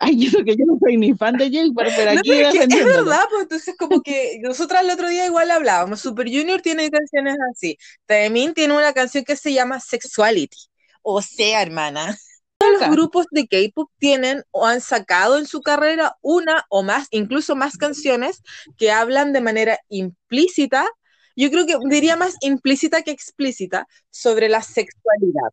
Ay, 0.00 0.26
eso 0.26 0.44
que 0.44 0.54
yo 0.56 0.64
no 0.64 0.78
soy 0.80 0.96
ni 0.96 1.12
fan 1.14 1.36
de 1.36 1.46
J-Park, 1.46 1.92
pero 1.96 2.12
No, 2.12 2.20
aquí 2.20 2.30
pero 2.30 2.48
es, 2.48 2.54
que 2.54 2.64
es 2.64 2.84
verdad, 2.84 3.24
pues 3.30 3.42
entonces 3.42 3.74
como 3.76 4.00
que 4.00 4.38
nosotras 4.42 4.82
el 4.82 4.90
otro 4.90 5.08
día 5.08 5.26
igual 5.26 5.50
hablábamos, 5.50 6.00
Super 6.00 6.26
Junior 6.28 6.60
tiene 6.60 6.88
canciones 6.90 7.36
así, 7.52 7.76
Taemin 8.06 8.54
tiene 8.54 8.74
una 8.74 8.92
canción 8.92 9.24
que 9.24 9.34
se 9.34 9.52
llama 9.52 9.80
Sexuality, 9.80 10.56
o 11.02 11.20
sea, 11.20 11.62
hermana, 11.62 12.16
todos 12.58 12.80
los 12.80 12.90
grupos 12.90 13.26
de 13.30 13.48
K-pop 13.48 13.90
tienen 13.98 14.44
o 14.50 14.66
han 14.66 14.80
sacado 14.80 15.38
en 15.38 15.46
su 15.46 15.62
carrera 15.62 16.16
una 16.22 16.64
o 16.68 16.82
más, 16.82 17.08
incluso 17.10 17.56
más 17.56 17.76
canciones 17.76 18.42
que 18.76 18.92
hablan 18.92 19.32
de 19.32 19.40
manera 19.40 19.78
implícita, 19.88 20.88
yo 21.34 21.50
creo 21.50 21.66
que 21.66 21.76
diría 21.88 22.16
más 22.16 22.34
implícita 22.40 23.02
que 23.02 23.12
explícita, 23.12 23.86
sobre 24.10 24.48
la 24.48 24.62
sexualidad. 24.62 25.50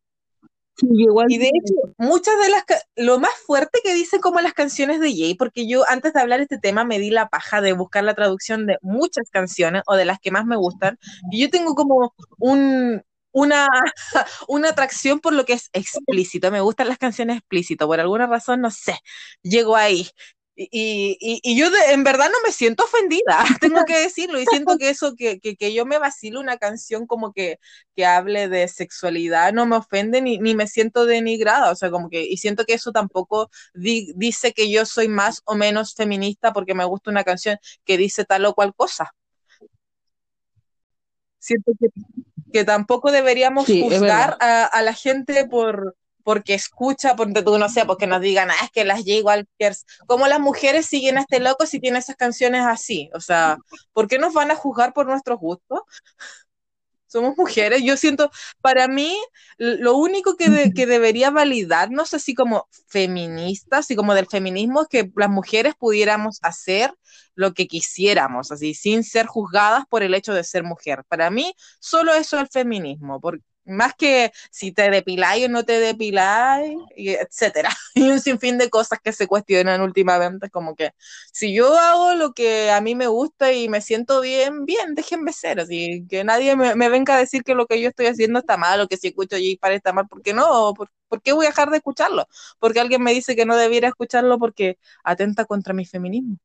Sí, 0.78 0.88
igual 0.92 1.28
Y 1.30 1.38
de 1.38 1.48
hecho, 1.48 1.74
muchas 1.98 2.38
de 2.38 2.50
las, 2.50 2.64
lo 2.98 3.18
más 3.20 3.32
fuerte 3.46 3.80
que 3.82 3.94
dicen 3.94 4.20
como 4.20 4.42
las 4.42 4.54
canciones 4.54 5.00
de 5.00 5.10
Jay, 5.12 5.34
porque 5.36 5.68
yo 5.68 5.84
antes 5.88 6.14
de 6.14 6.20
hablar 6.20 6.40
de 6.40 6.44
este 6.44 6.58
tema 6.58 6.84
me 6.84 7.00
di 7.00 7.12
la 7.12 7.30
paja 7.30 7.62
de 7.62 7.72
buscar 7.74 8.04
la 8.04 8.14
traducción 8.14 8.66
de 8.68 8.78
muchas 8.82 9.30
canciones 9.30 9.84
o 9.88 9.96
de 9.96 10.04
las 10.06 10.20
que 10.20 10.32
más 10.32 10.46
me 10.46 10.58
gustan, 10.58 10.98
y 11.32 11.42
yo 11.42 11.50
tengo 11.50 11.76
como 11.76 12.14
un, 12.40 13.02
una, 13.32 13.68
una 14.50 14.70
atracción 14.70 15.22
por 15.22 15.34
lo 15.34 15.46
que 15.46 15.54
es 15.54 15.70
explícito, 15.72 16.52
me 16.52 16.62
gustan 16.62 16.90
las 16.90 16.98
canciones 16.98 17.38
explícitas, 17.38 17.88
por 17.88 18.02
alguna 18.02 18.28
razón, 18.28 18.60
no 18.62 18.72
sé, 18.72 18.98
llego 19.44 19.78
ahí. 19.78 20.10
Y, 20.58 21.18
y, 21.20 21.42
y 21.44 21.58
yo 21.60 21.70
de- 21.70 21.92
en 21.92 22.04
verdad 22.06 22.30
no 22.32 22.38
me 22.46 22.52
siento 22.52 22.86
ofendida, 22.86 23.44
tengo 23.62 23.84
que 23.84 23.98
decirlo, 24.00 24.40
y 24.40 24.48
siento 24.48 24.78
que 24.78 24.90
eso, 24.90 25.14
que, 25.16 25.40
que, 25.42 25.58
que 25.58 25.74
yo 25.74 25.86
me 25.86 26.00
vacilo 26.00 26.40
una 26.40 26.58
canción 26.58 27.08
como 27.08 27.34
que, 27.34 27.60
que 27.96 28.06
hable 28.06 28.48
de 28.48 28.68
sexualidad, 28.70 29.52
no 29.54 29.66
me 29.66 29.76
ofende 29.78 30.22
ni, 30.22 30.38
ni 30.40 30.56
me 30.56 30.68
siento 30.68 31.06
denigrada, 31.06 31.72
o 31.72 31.76
sea, 31.76 31.92
como 31.92 32.10
que, 32.10 32.24
y 32.26 32.38
siento 32.38 32.64
que 32.66 32.74
eso 32.76 32.92
tampoco 32.94 33.50
di- 33.74 34.14
dice 34.16 34.54
que 34.54 34.72
yo 34.72 34.86
soy 34.86 35.10
más 35.10 35.42
o 35.46 35.56
menos 35.56 35.94
feminista 35.94 36.54
porque 36.54 36.74
me 36.74 36.86
gusta 36.86 37.12
una 37.12 37.24
canción 37.26 37.58
que 37.86 37.98
dice 37.98 38.24
tal 38.26 38.46
o 38.46 38.54
cual 38.56 38.74
cosa. 38.76 39.12
Siento 41.40 41.72
que, 41.80 41.88
que 42.54 42.64
tampoco 42.66 43.12
deberíamos 43.12 43.68
Sí, 43.68 43.74
juzgar 43.74 44.38
a, 44.42 44.66
a 44.66 44.82
la 44.82 44.94
gente 44.94 45.48
por 45.48 45.96
porque 46.26 46.56
escucha, 46.56 47.16
porque 47.16 47.44
tú 47.44 47.58
no 47.60 47.70
sé, 47.70 47.86
porque 47.86 48.08
nos 48.08 48.22
digan, 48.22 48.52
ah, 48.52 48.56
es 48.66 48.72
que 48.72 48.86
las 48.86 49.00
J 49.00 49.22
Walkers, 49.24 49.86
¿cómo 50.08 50.28
las 50.28 50.42
mujeres 50.42 50.88
siguen 50.88 51.18
a 51.20 51.22
este 51.22 51.40
loco 51.40 51.68
si 51.68 51.80
tiene 51.80 52.00
esas 52.00 52.18
canciones 52.18 52.64
así? 52.66 53.10
O 53.16 53.22
sea, 53.22 53.60
¿por 53.94 54.10
qué 54.10 54.20
nos 54.20 54.34
van 54.34 54.52
a 54.52 54.56
juzgar 54.58 54.94
por 54.94 55.08
nuestros 55.08 55.40
gustos? 55.40 55.82
somos 57.08 57.38
mujeres. 57.38 57.82
Yo 57.84 57.98
siento, 57.98 58.32
para 58.62 58.88
mí, 58.88 59.16
lo 59.58 59.96
único 59.96 60.36
que, 60.36 60.50
de- 60.50 60.74
que 60.74 60.86
debería 60.86 61.30
validarnos, 61.32 62.14
así 62.14 62.34
como 62.34 62.68
feministas, 62.88 63.82
así 63.82 63.96
como 63.96 64.14
del 64.16 64.28
feminismo, 64.28 64.82
es 64.84 64.88
que 64.90 65.12
las 65.16 65.30
mujeres 65.30 65.76
pudiéramos 65.80 66.40
hacer 66.42 66.94
lo 67.36 67.54
que 67.54 67.68
quisiéramos, 67.68 68.52
así, 68.52 68.74
sin 68.74 69.04
ser 69.04 69.28
juzgadas 69.28 69.86
por 69.90 70.04
el 70.04 70.14
hecho 70.14 70.34
de 70.34 70.44
ser 70.44 70.64
mujer. 70.64 71.04
Para 71.08 71.30
mí, 71.30 71.54
solo 71.80 72.14
eso 72.14 72.38
es 72.38 72.44
el 72.44 72.50
feminismo, 72.50 73.20
por, 73.22 73.42
más 73.66 73.94
que 73.96 74.32
si 74.52 74.72
te 74.72 74.90
depiláis 74.90 75.46
o 75.46 75.50
no 75.50 75.64
te 75.64 75.80
depiláis, 75.80 76.78
y 76.96 77.10
etcétera. 77.10 77.70
Y 77.96 78.04
un 78.12 78.20
sinfín 78.20 78.58
de 78.58 78.70
cosas 78.70 79.00
que 79.04 79.12
se 79.14 79.28
cuestionan 79.28 79.82
últimamente, 79.82 80.50
como 80.50 80.76
que 80.76 80.92
si 81.32 81.54
yo 81.54 81.78
hago 81.78 82.16
lo 82.16 82.34
que 82.34 82.72
a 82.72 82.82
mí 82.82 82.96
me 82.96 83.08
gusta 83.08 83.52
y 83.54 83.70
me 83.70 83.82
siento 83.82 84.22
bien, 84.22 84.66
bien, 84.66 84.96
déjenme 84.96 85.34
ser, 85.34 85.60
así 85.60 86.06
que 86.10 86.24
nadie 86.24 86.56
me, 86.56 86.76
me 86.76 86.90
venga 86.90 87.16
a 87.16 87.20
decir 87.20 87.44
que 87.44 87.56
lo 87.56 87.68
que 87.68 87.80
yo 87.82 87.90
estoy 87.90 88.08
haciendo 88.08 88.40
está 88.40 88.58
mal 88.58 88.82
o 88.82 88.88
que 88.88 88.98
si 88.98 89.08
escucho 89.08 89.36
J 89.38 89.58
Park 89.60 89.76
está 89.76 89.94
mal, 89.94 90.08
porque 90.10 90.34
no, 90.34 90.74
¿Por, 90.76 90.90
¿por 91.08 91.22
qué 91.22 91.34
voy 91.34 91.46
a 91.46 91.50
dejar 91.50 91.70
de 91.72 91.78
escucharlo? 91.78 92.28
Porque 92.60 92.80
alguien 92.80 93.02
me 93.04 93.14
dice 93.14 93.36
que 93.36 93.46
no 93.46 93.56
debiera 93.58 93.88
escucharlo 93.88 94.38
porque 94.40 94.78
atenta 95.04 95.46
contra 95.46 95.74
mi 95.74 95.86
feminismo. 95.86 96.38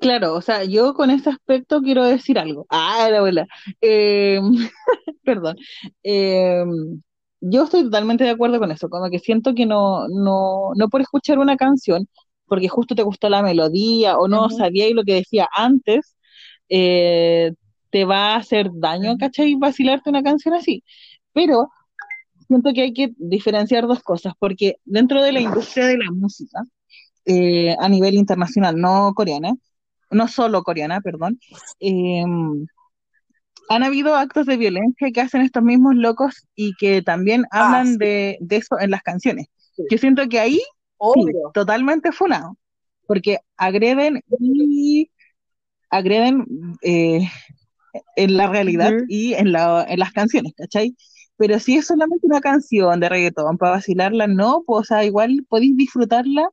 Claro, 0.00 0.34
o 0.34 0.42
sea, 0.42 0.64
yo 0.64 0.94
con 0.94 1.10
este 1.10 1.30
aspecto 1.30 1.80
quiero 1.80 2.04
decir 2.04 2.38
algo. 2.38 2.66
Ah, 2.68 3.08
la 3.10 3.18
abuela. 3.18 3.46
Eh, 3.80 4.40
perdón. 5.24 5.56
Eh, 6.02 6.64
yo 7.40 7.64
estoy 7.64 7.84
totalmente 7.84 8.24
de 8.24 8.30
acuerdo 8.30 8.58
con 8.60 8.70
eso, 8.70 8.88
como 8.88 9.10
que 9.10 9.18
siento 9.18 9.54
que 9.54 9.66
no, 9.66 10.06
no, 10.08 10.70
no 10.76 10.88
por 10.88 11.00
escuchar 11.00 11.38
una 11.38 11.56
canción, 11.56 12.08
porque 12.46 12.68
justo 12.68 12.94
te 12.94 13.02
gustó 13.02 13.28
la 13.28 13.42
melodía 13.42 14.16
o 14.18 14.28
no 14.28 14.48
sabíais 14.50 14.94
lo 14.94 15.04
que 15.04 15.14
decía 15.14 15.48
antes, 15.56 16.16
eh, 16.68 17.52
te 17.90 18.04
va 18.04 18.34
a 18.34 18.36
hacer 18.36 18.70
daño, 18.74 19.16
¿cachai? 19.18 19.54
Vacilarte 19.56 20.10
una 20.10 20.22
canción 20.22 20.54
así. 20.54 20.84
Pero 21.32 21.68
siento 22.46 22.72
que 22.74 22.82
hay 22.82 22.92
que 22.92 23.12
diferenciar 23.18 23.86
dos 23.86 24.02
cosas, 24.02 24.34
porque 24.38 24.76
dentro 24.84 25.22
de 25.22 25.32
la 25.32 25.40
industria 25.40 25.86
de 25.86 25.98
la 25.98 26.10
música, 26.12 26.62
eh, 27.24 27.74
a 27.78 27.88
nivel 27.88 28.14
internacional, 28.14 28.76
no 28.80 29.12
coreana, 29.14 29.52
no 30.10 30.28
solo 30.28 30.62
coreana, 30.62 31.00
perdón, 31.00 31.38
em, 31.80 32.66
han 33.68 33.82
habido 33.82 34.16
actos 34.16 34.46
de 34.46 34.56
violencia 34.56 35.10
que 35.12 35.20
hacen 35.20 35.42
estos 35.42 35.62
mismos 35.62 35.94
locos 35.94 36.46
y 36.54 36.74
que 36.78 37.02
también 37.02 37.44
ah, 37.50 37.66
hablan 37.66 37.96
de, 37.96 38.38
eso 38.50 38.78
en 38.78 38.90
las 38.90 39.02
canciones. 39.02 39.46
Yo 39.90 39.98
siento 39.98 40.28
que 40.28 40.40
ahí, 40.40 40.60
totalmente 41.54 42.12
funado, 42.12 42.56
porque 43.06 43.38
agreden 43.56 44.22
y 44.38 45.10
agreden 45.90 46.46
eh, 46.82 47.28
en 48.16 48.36
la 48.36 48.48
realidad 48.48 48.92
y 49.08 49.34
en, 49.34 49.52
la, 49.52 49.86
en 49.88 49.98
las 49.98 50.12
canciones, 50.12 50.52
¿cachai? 50.56 50.94
Pero 51.36 51.58
si 51.58 51.76
es 51.76 51.86
solamente 51.86 52.26
una 52.26 52.40
canción 52.40 53.00
de 53.00 53.08
reggaetón 53.08 53.58
para 53.58 53.72
vacilarla, 53.72 54.26
no, 54.26 54.62
pues, 54.66 54.80
o 54.80 54.84
sea, 54.84 55.04
igual 55.04 55.44
podéis 55.48 55.76
disfrutarla 55.76 56.48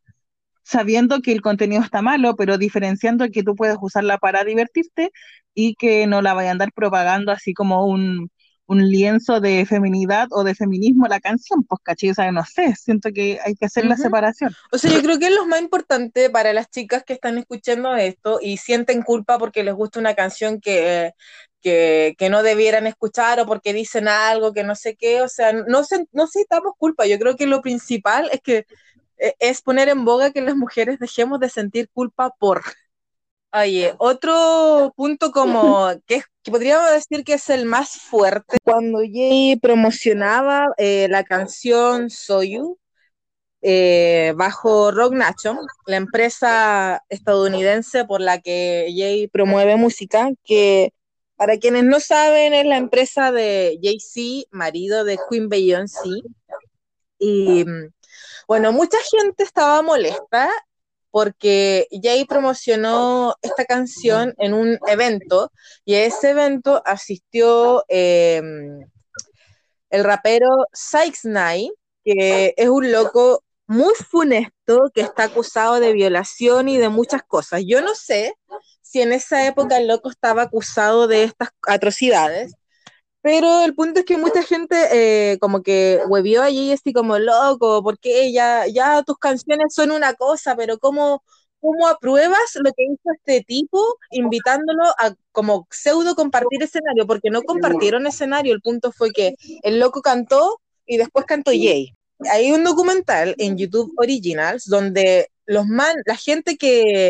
sabiendo 0.64 1.22
que 1.22 1.32
el 1.32 1.42
contenido 1.42 1.82
está 1.82 2.02
malo, 2.02 2.36
pero 2.36 2.58
diferenciando 2.58 3.30
que 3.32 3.44
tú 3.44 3.56
puedes 3.56 3.78
usarla 3.82 4.18
para 4.18 4.44
divertirte 4.44 5.12
y 5.54 5.76
que 5.76 6.08
no 6.08 6.22
la 6.22 6.34
vayan 6.34 6.50
a 6.50 6.52
andar 6.54 6.74
propagando 6.74 7.32
así 7.32 7.54
como 7.54 7.86
un, 7.86 8.30
lienzo 8.72 9.40
de 9.40 9.66
feminidad 9.66 10.28
o 10.30 10.44
de 10.44 10.54
feminismo 10.54 11.08
la 11.08 11.20
canción, 11.20 11.64
pues 11.64 11.82
caché, 11.84 12.12
o 12.12 12.14
sea, 12.14 12.32
no 12.32 12.46
sé, 12.46 12.76
siento 12.76 13.10
que 13.12 13.40
hay 13.44 13.56
que 13.56 13.66
hacer 13.66 13.86
la 13.86 13.98
separación. 13.98 14.54
O 14.72 14.78
sea, 14.78 14.92
yo 14.92 15.02
creo 15.02 15.18
que 15.18 15.26
es 15.26 15.34
lo 15.34 15.48
más 15.48 15.60
importante 15.60 16.30
para 16.30 16.54
las 16.54 16.70
chicas 16.70 17.04
que 17.04 17.14
están 17.14 17.40
escuchando 17.40 17.96
esto 17.96 18.38
y 18.40 18.58
sienten 18.58 19.02
culpa 19.02 19.40
porque 19.40 19.64
les 19.64 19.74
gusta 19.74 20.00
una 20.00 20.14
canción 20.14 20.62
que, 20.62 21.14
que, 21.62 22.30
no 22.30 22.44
debieran 22.44 22.88
escuchar 22.88 23.40
o 23.40 23.46
porque 23.46 23.74
dicen 23.74 24.08
algo 24.08 24.54
que 24.54 24.64
no 24.64 24.76
sé 24.76 24.96
qué, 24.96 25.22
o 25.22 25.28
sea, 25.28 25.52
no, 25.52 25.84
se, 25.84 26.06
no 26.12 26.28
sintamos 26.28 26.74
culpa, 26.78 27.06
yo 27.06 27.20
creo 27.20 27.36
que 27.36 27.48
lo 27.48 27.62
principal 27.62 28.30
es 28.32 28.42
que 28.42 28.66
es 29.40 29.62
poner 29.62 29.90
en 29.90 30.06
boga 30.06 30.32
que 30.32 30.42
las 30.42 30.56
mujeres 30.56 31.00
dejemos 31.00 31.40
de 31.40 31.50
sentir 31.50 31.90
culpa 31.94 32.32
por. 32.40 32.64
Oye, 33.52 33.96
otro 33.98 34.94
punto 34.96 35.32
como 35.32 35.90
que, 36.06 36.22
podríamos 36.44 36.92
decir 36.92 37.24
que 37.24 37.34
es 37.34 37.50
el 37.50 37.66
más 37.66 37.98
fuerte, 37.98 38.58
cuando 38.64 39.00
Jay 39.00 39.58
promocionaba 39.60 40.68
eh, 40.78 41.08
la 41.10 41.24
canción 41.24 42.12
Soyu 42.12 42.78
eh, 43.62 44.34
bajo 44.38 44.92
Rock 44.92 45.14
Nacho, 45.14 45.58
la 45.88 45.98
empresa 45.98 47.04
estadounidense 47.10 48.06
por 48.06 48.22
la 48.22 48.40
que 48.40 48.94
Jay 48.96 49.28
promueve 49.28 49.76
música, 49.78 50.30
que 50.44 50.94
para 51.36 51.58
quienes 51.58 51.86
no 51.86 52.00
saben 52.00 52.54
es 52.54 52.66
la 52.66 52.78
empresa 52.78 53.32
de 53.32 53.80
Jay-Z, 53.82 54.48
marido 54.52 55.04
de 55.06 55.18
Queen 55.30 55.50
Beyoncé. 55.50 56.10
Y 57.18 57.66
bueno, 58.50 58.72
mucha 58.72 58.98
gente 59.12 59.44
estaba 59.44 59.84
molesta 59.84 60.50
porque 61.12 61.88
Jay 61.92 62.26
promocionó 62.26 63.36
esta 63.44 63.64
canción 63.64 64.34
en 64.40 64.56
un 64.56 64.80
evento 64.88 65.52
y 65.86 65.94
a 65.94 66.06
ese 66.06 66.32
evento 66.32 66.82
asistió 66.84 67.86
em, 67.88 68.80
el 69.92 70.04
rapero 70.04 70.48
Sykes 70.74 71.22
Knight, 71.26 71.72
que 72.04 72.56
es 72.58 72.70
un 72.70 72.92
loco 72.92 73.44
muy 73.68 73.94
funesto 73.94 74.90
que 74.96 75.02
está 75.02 75.26
acusado 75.26 75.80
de 75.80 75.94
violación 75.94 76.70
y 76.70 76.80
de 76.80 76.90
muchas 76.90 77.22
cosas. 77.22 77.62
Yo 77.68 77.84
no 77.84 77.94
sé 77.94 78.34
si 78.82 79.00
en 79.04 79.14
esa 79.14 79.46
época 79.46 79.78
el 79.78 79.88
loco 79.88 80.10
estaba 80.10 80.42
acusado 80.42 81.08
de 81.08 81.26
estas 81.26 81.50
atrocidades, 81.68 82.56
pero 83.22 83.64
el 83.66 83.76
punto 83.76 84.00
es 84.00 84.06
que 84.06 84.18
mucha 84.18 84.44
gente 84.44 84.76
eh, 84.92 85.38
como 85.40 85.62
que 85.62 86.02
huevió 86.08 86.42
allí 86.42 86.72
así 86.72 86.94
como 86.94 87.20
loco, 87.20 87.84
porque 87.84 88.32
ya, 88.32 88.66
ya 88.68 89.04
tus 89.04 89.18
canciones 89.18 89.74
son 89.74 89.92
una 89.92 90.14
cosa, 90.14 90.56
pero 90.56 90.78
¿cómo, 90.80 91.24
¿cómo 91.60 91.88
apruebas 91.88 92.40
lo 92.56 92.72
que 92.72 92.84
hizo 92.84 93.12
este 93.16 93.44
tipo 93.44 93.98
invitándolo 94.12 94.84
a 94.98 95.14
como 95.32 95.68
pseudo 95.70 96.16
compartir 96.16 96.64
escenario? 96.64 97.06
Porque 97.08 97.30
no 97.30 97.42
compartieron 97.44 98.08
escenario, 98.08 98.54
el 98.54 98.62
punto 98.62 98.92
fue 98.92 99.12
que 99.12 99.36
el 99.64 99.80
loco 99.80 100.02
cantó 100.02 100.62
y 100.86 100.98
después 100.98 101.26
cantó 101.26 101.52
Jay. 101.52 101.94
Hay 102.32 102.52
un 102.52 102.64
documental 102.64 103.36
en 103.38 103.58
YouTube 103.58 103.94
Originals 103.98 104.66
donde 104.66 105.30
los 105.46 105.68
man, 105.68 105.96
la 106.06 106.16
gente 106.16 106.58
que, 106.58 107.10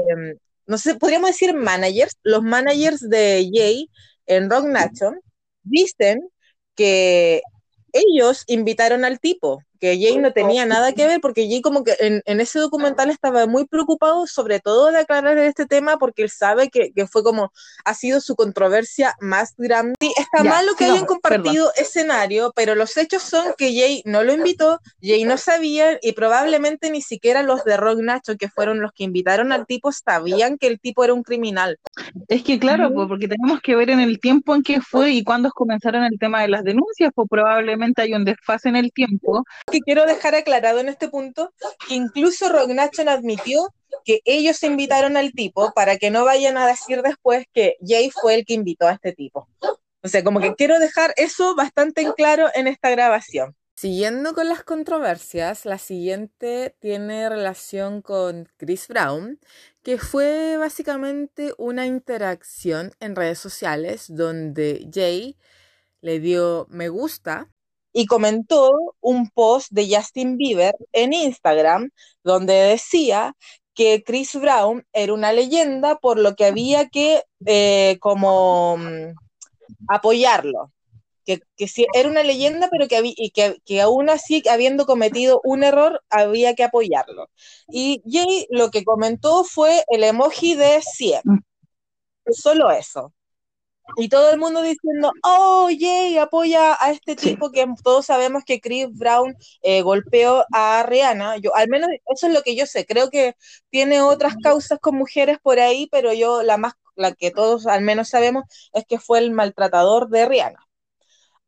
no 0.66 0.78
sé, 0.78 0.96
podríamos 0.96 1.32
decir 1.32 1.54
managers, 1.54 2.18
los 2.24 2.42
managers 2.44 3.02
de 3.10 3.50
Jay 3.54 3.90
en 4.28 4.50
Rock 4.50 4.66
Nation, 4.66 5.20
dicen 5.64 6.30
que 6.76 7.42
ellos 7.94 8.44
invitaron 8.48 9.06
al 9.06 9.20
tipo, 9.20 9.64
que 9.80 9.98
Jay 10.00 10.18
no 10.18 10.32
tenía 10.34 10.66
nada 10.66 10.94
que 10.94 11.08
ver, 11.08 11.22
porque 11.22 11.48
Jay 11.48 11.62
como 11.62 11.84
que 11.84 11.96
en, 12.00 12.40
ese 12.40 12.60
documental 12.60 13.10
estaba 13.10 13.46
muy 13.48 13.66
preocupado 13.66 14.28
sobre 14.28 14.60
todo 14.60 14.92
de 14.92 15.00
aclarar 15.00 15.38
este 15.38 15.66
tema, 15.66 15.98
porque 15.98 16.24
él 16.24 16.30
sabe 16.30 16.70
que, 16.70 16.92
fue 17.08 17.24
como, 17.24 17.52
ha 17.86 17.94
sido 17.94 18.22
su 18.22 18.36
controversia 18.36 19.16
más 19.20 19.56
grande. 19.58 19.96
Está 20.18 20.44
mal 20.44 20.66
lo 20.66 20.76
que 20.76 20.86
hayan 20.86 21.06
compartido 21.06 21.72
escenario, 21.76 22.52
pero 22.56 22.76
los 22.76 22.96
hechos 22.98 23.24
son 23.24 23.54
que 23.58 23.74
Jay 23.74 24.02
no 24.06 24.24
lo 24.24 24.34
invitó, 24.34 24.80
Jay 25.02 25.24
no 25.24 25.38
sabía, 25.38 25.98
y 26.02 26.12
probablemente 26.12 26.92
ni 26.92 27.02
siquiera 27.02 27.44
los 27.44 27.64
de 27.64 27.78
Rock 27.78 28.00
Nacho, 28.00 28.38
que 28.38 28.50
fueron 28.50 28.82
los 28.82 28.92
que 28.92 29.04
invitaron 29.04 29.52
al 29.52 29.66
tipo, 29.66 29.92
sabían 29.92 30.58
que 30.58 30.68
el 30.68 30.80
tipo 30.80 31.04
era 31.04 31.14
un 31.14 31.24
criminal. 31.24 31.80
Es 32.28 32.44
que 32.44 32.60
claro, 32.60 32.92
porque 33.08 33.28
tenemos 33.28 33.62
que 33.62 33.76
ver 33.76 33.90
en 33.90 34.00
el 34.00 34.20
tiempo 34.20 34.56
en 34.56 34.64
que 34.64 34.82
fue 34.82 35.12
y 35.12 35.24
cuándo 35.24 35.50
comenzaron 35.52 36.04
el 36.04 36.20
tema 36.20 36.42
de 36.42 36.50
las 36.50 36.64
denuncias, 36.64 37.12
pues 37.16 37.28
probablemente 37.30 38.02
hay 38.02 38.14
un 38.14 38.26
desfase 38.26 38.70
en 38.70 38.76
el 38.76 38.92
tiempo 38.92 39.44
que 39.70 39.80
quiero 39.82 40.06
dejar 40.06 40.36
aclarado 40.36 40.80
en 40.80 40.90
este 40.90 41.10
punto 41.10 41.54
que 41.88 41.96
incluso 41.96 42.50
Rognachon 42.50 43.10
admitió 43.10 43.74
que 44.06 44.22
ellos 44.26 44.64
invitaron 44.64 45.18
al 45.18 45.32
tipo 45.34 45.72
para 45.74 45.98
que 45.98 46.12
no 46.12 46.26
vayan 46.26 46.58
a 46.58 46.68
decir 46.68 47.02
después 47.02 47.46
que 47.54 47.76
Jay 47.86 48.12
fue 48.12 48.36
el 48.36 48.46
que 48.46 48.54
invitó 48.54 48.88
a 48.88 48.94
este 48.94 49.14
tipo. 49.14 49.48
O 50.02 50.08
sea, 50.08 50.24
como 50.24 50.40
que 50.40 50.56
quiero 50.56 50.80
dejar 50.80 51.14
eso 51.18 51.56
bastante 51.56 52.02
en 52.02 52.14
claro 52.14 52.48
en 52.54 52.68
esta 52.68 52.90
grabación. 52.90 53.56
Siguiendo 53.76 54.34
con 54.34 54.50
las 54.50 54.64
controversias, 54.64 55.66
la 55.66 55.78
siguiente 55.78 56.76
tiene 56.80 57.30
relación 57.30 58.02
con 58.02 58.50
Chris 58.58 58.90
Brown, 58.90 59.40
que 59.84 59.98
fue 59.98 60.58
básicamente 60.58 61.54
una 61.58 61.86
interacción 61.86 62.92
en 63.00 63.16
redes 63.16 63.40
sociales 63.40 64.08
donde 64.10 64.90
Jay 64.94 65.38
le 66.02 66.20
dio 66.20 66.68
me 66.70 66.90
gusta 66.90 67.48
y 67.94 68.06
comentó 68.06 68.72
un 69.02 69.30
post 69.30 69.72
de 69.72 69.96
Justin 69.96 70.38
Bieber 70.38 70.76
en 70.92 71.14
Instagram 71.14 71.90
donde 72.24 72.54
decía 72.54 73.36
que 73.74 74.04
Chris 74.04 74.36
Brown 74.36 74.86
era 74.94 75.14
una 75.14 75.32
leyenda 75.34 75.98
por 75.98 76.20
lo 76.20 76.36
que 76.36 76.46
había 76.46 76.90
que 76.90 77.24
eh, 77.46 77.98
como 78.00 78.78
mm, 78.78 79.14
apoyarlo. 79.88 80.72
Que, 81.26 81.42
que 81.56 81.68
era 81.94 82.10
una 82.10 82.24
leyenda, 82.24 82.70
pero 82.72 82.88
que, 82.88 83.02
y 83.04 83.30
que, 83.30 83.58
que, 83.64 83.82
aún 83.82 84.10
así, 84.10 84.42
habiendo 84.50 84.88
cometido 84.88 85.42
un 85.44 85.64
error, 85.64 86.02
había 86.10 86.56
que 86.56 86.64
apoyarlo. 86.64 87.30
Y 87.68 88.02
Jay 88.04 88.48
lo 88.50 88.72
que 88.72 88.84
comentó 88.84 89.44
fue 89.44 89.84
el 89.90 90.04
emoji 90.04 90.56
de 90.56 90.82
100. 90.82 91.22
Mm. 91.24 91.40
Solo 92.32 92.72
eso 92.72 93.14
y 93.98 94.10
todo 94.10 94.32
el 94.32 94.40
mundo 94.40 94.62
diciendo, 94.62 95.12
oh, 95.24 95.70
Jay, 95.78 96.18
apoya 96.18 96.78
a 96.80 96.92
este 96.92 97.16
tipo 97.16 97.52
que 97.52 97.66
todos 97.84 98.06
sabemos 98.06 98.44
que 98.46 98.62
Chris 98.62 98.88
Brown 98.92 99.36
eh, 99.62 99.82
golpeó 99.82 100.46
a 100.54 100.84
Rihanna. 100.84 101.38
Yo, 101.38 101.56
al 101.56 101.70
menos 101.70 101.90
eso 102.14 102.28
es 102.28 102.34
lo 102.34 102.42
que 102.42 102.56
yo 102.56 102.66
sé. 102.66 102.86
Creo 102.86 103.10
que 103.10 103.36
tiene 103.70 104.02
otras 104.02 104.36
causas 104.44 104.80
con 104.80 104.96
mujeres 104.96 105.38
por 105.42 105.60
ahí, 105.60 105.88
pero 105.92 106.14
yo 106.14 106.44
la 106.44 106.58
más, 106.58 106.74
la 106.96 107.14
que 107.14 107.32
todos 107.32 107.68
al 107.68 107.82
menos 107.82 108.10
sabemos 108.10 108.44
es 108.74 108.86
que 108.86 109.00
fue 109.00 109.20
el 109.20 109.32
maltratador 109.32 110.10
de 110.10 110.26
Rihanna. 110.26 110.66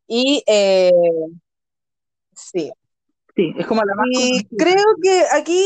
Y 0.08 0.44
eh, 0.48 0.92
sí. 2.36 2.72
Sí, 3.36 3.54
es 3.58 3.66
como 3.66 3.82
la 3.84 3.96
más. 3.96 4.06
Y 4.12 4.46
creo 4.58 4.84
que 5.02 5.24
aquí 5.32 5.64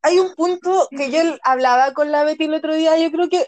hay 0.00 0.18
un 0.18 0.34
punto 0.34 0.88
que 0.90 1.10
yo 1.10 1.20
hablaba 1.42 1.92
con 1.92 2.10
la 2.10 2.24
Betty 2.24 2.44
el 2.44 2.54
otro 2.54 2.74
día. 2.74 2.98
Yo 2.98 3.10
creo 3.10 3.28
que 3.28 3.46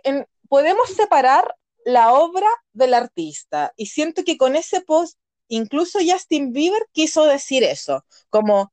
podemos 0.49 0.89
separar 0.91 1.55
la 1.87 2.12
obra 2.12 2.49
del 2.72 2.94
artista. 2.94 3.72
Y 3.77 3.87
siento 3.87 4.25
que 4.25 4.37
con 4.37 4.57
ese 4.57 4.81
post, 4.81 5.18
incluso 5.46 6.01
Justin 6.05 6.53
Bieber 6.53 6.85
quiso 6.92 7.25
decir 7.25 7.62
eso, 7.62 8.05
como 8.29 8.72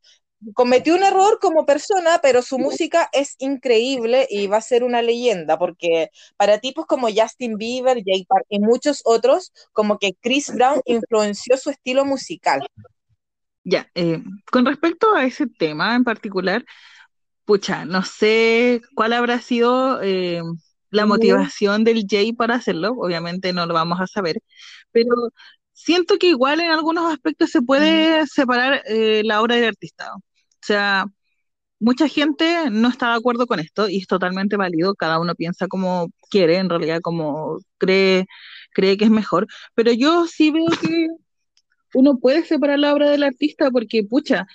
cometió 0.55 0.95
un 0.95 1.03
error 1.03 1.37
como 1.39 1.65
persona, 1.67 2.19
pero 2.23 2.41
su 2.41 2.57
música 2.57 3.09
es 3.13 3.35
increíble 3.37 4.27
y 4.29 4.47
va 4.47 4.57
a 4.57 4.61
ser 4.61 4.83
una 4.83 5.03
leyenda, 5.03 5.59
porque 5.59 6.09
para 6.37 6.57
tipos 6.57 6.87
como 6.87 7.07
Justin 7.07 7.55
Bieber, 7.57 8.01
Jay 8.03 8.25
Park 8.25 8.47
y 8.49 8.59
muchos 8.59 9.03
otros, 9.05 9.53
como 9.73 9.99
que 9.99 10.15
Chris 10.19 10.51
Brown 10.51 10.81
influenció 10.85 11.55
su 11.57 11.69
estilo 11.69 12.05
musical. 12.05 12.65
Ya, 13.63 13.91
eh, 13.93 14.23
con 14.51 14.65
respecto 14.65 15.13
a 15.13 15.23
ese 15.23 15.45
tema 15.45 15.95
en 15.95 16.03
particular, 16.03 16.65
pucha, 17.45 17.85
no 17.85 18.01
sé 18.01 18.81
cuál 18.95 19.13
habrá 19.13 19.39
sido 19.39 20.01
eh, 20.01 20.41
la 20.93 21.05
motivación 21.07 21.83
del 21.83 22.05
Jay 22.09 22.33
para 22.33 22.55
hacerlo, 22.55 22.93
obviamente 22.97 23.53
no 23.53 23.65
lo 23.65 23.73
vamos 23.73 23.99
a 23.99 24.07
saber, 24.07 24.37
pero 24.91 25.09
siento 25.73 26.17
que 26.19 26.27
igual 26.27 26.59
en 26.61 26.71
algunos 26.71 27.11
aspectos 27.11 27.51
se 27.51 27.61
puede 27.61 28.27
separar 28.27 28.83
eh, 28.87 29.23
la 29.25 29.41
obra 29.41 29.55
del 29.55 29.65
artista. 29.69 30.13
O 30.15 30.21
sea, 30.61 31.05
mucha 31.79 32.07
gente 32.07 32.69
no 32.71 32.89
está 32.89 33.09
de 33.11 33.17
acuerdo 33.17 33.47
con 33.47 33.59
esto 33.59 33.89
y 33.89 33.97
es 33.97 34.07
totalmente 34.07 34.57
válido, 34.57 34.95
cada 34.95 35.19
uno 35.19 35.35
piensa 35.35 35.67
como 35.67 36.09
quiere, 36.29 36.57
en 36.57 36.69
realidad 36.69 36.99
como 37.01 37.59
cree, 37.77 38.27
cree 38.73 38.97
que 38.97 39.05
es 39.05 39.11
mejor, 39.11 39.47
pero 39.75 39.91
yo 39.93 40.27
sí 40.27 40.51
veo 40.51 40.67
que 40.81 41.07
uno 41.95 42.19
puede 42.19 42.45
separar 42.45 42.79
la 42.79 42.93
obra 42.93 43.09
del 43.09 43.23
artista 43.23 43.71
porque, 43.71 44.03
pucha, 44.03 44.45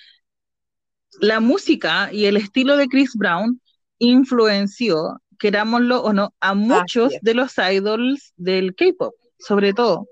la 1.21 1.41
música 1.41 2.11
y 2.13 2.27
el 2.27 2.37
estilo 2.37 2.77
de 2.77 2.89
Chris 2.89 3.13
Brown 3.15 3.61
influenció, 3.99 5.21
querámoslo 5.39 6.03
o 6.03 6.13
no, 6.13 6.35
a 6.41 6.55
muchos 6.55 7.13
de 7.23 7.35
los 7.35 7.55
idols 7.59 8.33
del 8.37 8.75
K-pop, 8.75 9.15
sobre 9.39 9.73
todo, 9.73 10.09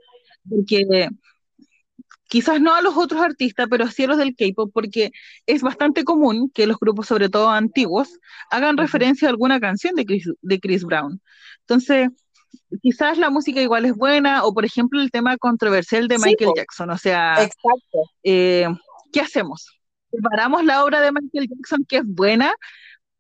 porque 0.49 1.09
quizás 2.29 2.61
no 2.61 2.75
a 2.75 2.83
los 2.83 2.97
otros 2.97 3.21
artistas, 3.21 3.67
pero 3.71 3.87
sí 3.89 4.05
a 4.05 4.09
los 4.09 4.19
del 4.19 4.35
K-pop, 4.37 4.71
porque 4.73 5.13
es 5.47 5.63
bastante 5.63 6.05
común 6.05 6.51
que 6.53 6.67
los 6.67 6.79
grupos, 6.79 7.07
sobre 7.07 7.29
todo 7.29 7.51
antiguos, 7.51 8.19
hagan 8.51 8.77
referencia 8.77 9.29
a 9.29 9.31
alguna 9.31 9.61
canción 9.61 9.95
de 9.95 10.05
Chris, 10.05 10.29
de 10.41 10.61
Chris 10.61 10.85
Brown. 10.85 11.21
Entonces, 11.61 12.09
quizás 12.83 13.19
la 13.19 13.31
música 13.31 13.61
igual 13.61 13.85
es 13.85 13.95
buena, 13.95 14.45
o 14.45 14.55
por 14.55 14.65
ejemplo 14.65 15.01
el 15.01 15.11
tema 15.11 15.37
controversial 15.37 16.09
de 16.09 16.19
Michael 16.19 16.53
Jackson, 16.57 16.91
o 16.91 16.99
sea, 16.99 17.49
eh, 18.23 18.67
¿qué 19.13 19.21
hacemos? 19.21 19.73
¿Separamos 20.11 20.65
la 20.65 20.85
obra 20.85 21.01
de 21.01 21.13
Michael 21.13 21.49
Jackson 21.49 21.85
que 21.87 21.99
es 21.99 22.05
buena 22.07 22.53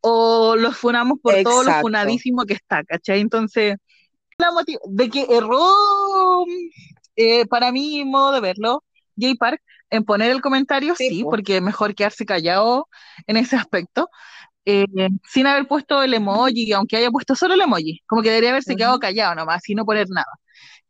o 0.01 0.57
los 0.57 0.77
funamos 0.77 1.19
por 1.21 1.35
todo 1.43 1.65
lo 1.65 1.73
funadísimo 1.75 2.45
que 2.45 2.55
está, 2.55 2.85
¿cachai? 2.85 3.21
Entonces, 3.21 3.77
la 4.39 4.51
de 4.89 5.11
que 5.11 5.27
erró, 5.31 6.45
eh, 7.17 7.47
para 7.47 7.73
mí, 7.73 8.05
modo 8.05 8.33
de 8.33 8.41
verlo, 8.41 8.85
Jay 9.19 9.35
Park, 9.35 9.61
en 9.91 10.05
poner 10.05 10.31
el 10.31 10.41
comentario, 10.41 10.95
sí, 10.97 11.25
porque 11.25 11.57
es 11.57 11.63
mejor 11.63 11.95
quedarse 11.95 12.27
callado 12.27 12.89
en 13.27 13.37
ese 13.37 13.57
aspecto, 13.57 14.11
eh, 14.65 14.85
sin 15.29 15.47
haber 15.47 15.69
puesto 15.69 16.03
el 16.03 16.13
emoji, 16.13 16.73
aunque 16.73 16.97
haya 16.97 17.11
puesto 17.11 17.35
solo 17.35 17.55
el 17.55 17.61
emoji, 17.61 18.03
como 18.07 18.23
que 18.23 18.31
debería 18.31 18.51
haberse 18.51 18.77
quedado 18.77 18.99
callado 18.99 19.35
nomás, 19.35 19.63
sin 19.63 19.77
no 19.77 19.85
poner 19.85 20.09
nada. 20.11 20.27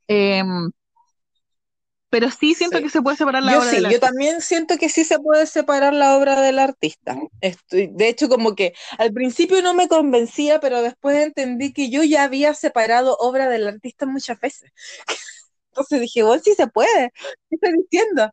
Em, 0.09 0.71
pero 2.19 2.31
sí 2.31 2.55
siento 2.55 2.81
que 2.81 2.89
se 2.89 3.03
puede 3.03 3.19
separar 3.19 3.43
la 3.43 3.53
yo 3.53 3.59
obra 3.59 3.71
sí, 3.71 3.83
Yo 3.91 4.01
también 4.01 4.41
siento 4.41 4.79
que 4.79 4.89
sí 4.89 5.05
se 5.05 5.19
puede 5.19 5.47
separar 5.47 5.93
la 5.93 6.17
obra 6.17 6.41
del 6.41 6.59
artista. 6.59 7.19
Estoy, 7.43 7.91
de 7.93 8.09
hecho, 8.09 8.31
como 8.31 8.55
que 8.55 8.73
al 8.97 9.13
principio 9.13 9.61
no 9.61 9.75
me 9.75 9.87
convencía, 9.87 10.59
pero 10.59 10.81
después 10.81 11.19
entendí 11.19 11.75
que 11.75 11.91
yo 11.91 12.03
ya 12.05 12.25
había 12.25 12.55
separado 12.55 13.19
obra 13.21 13.51
del 13.51 13.69
artista 13.69 14.07
muchas 14.07 14.41
veces. 14.41 14.73
Entonces 15.73 16.01
dije, 16.01 16.23
bueno, 16.23 16.43
sí 16.43 16.55
se 16.55 16.69
puede. 16.69 17.13
¿Qué 17.51 17.57
estoy 17.57 17.73
diciendo? 17.83 18.31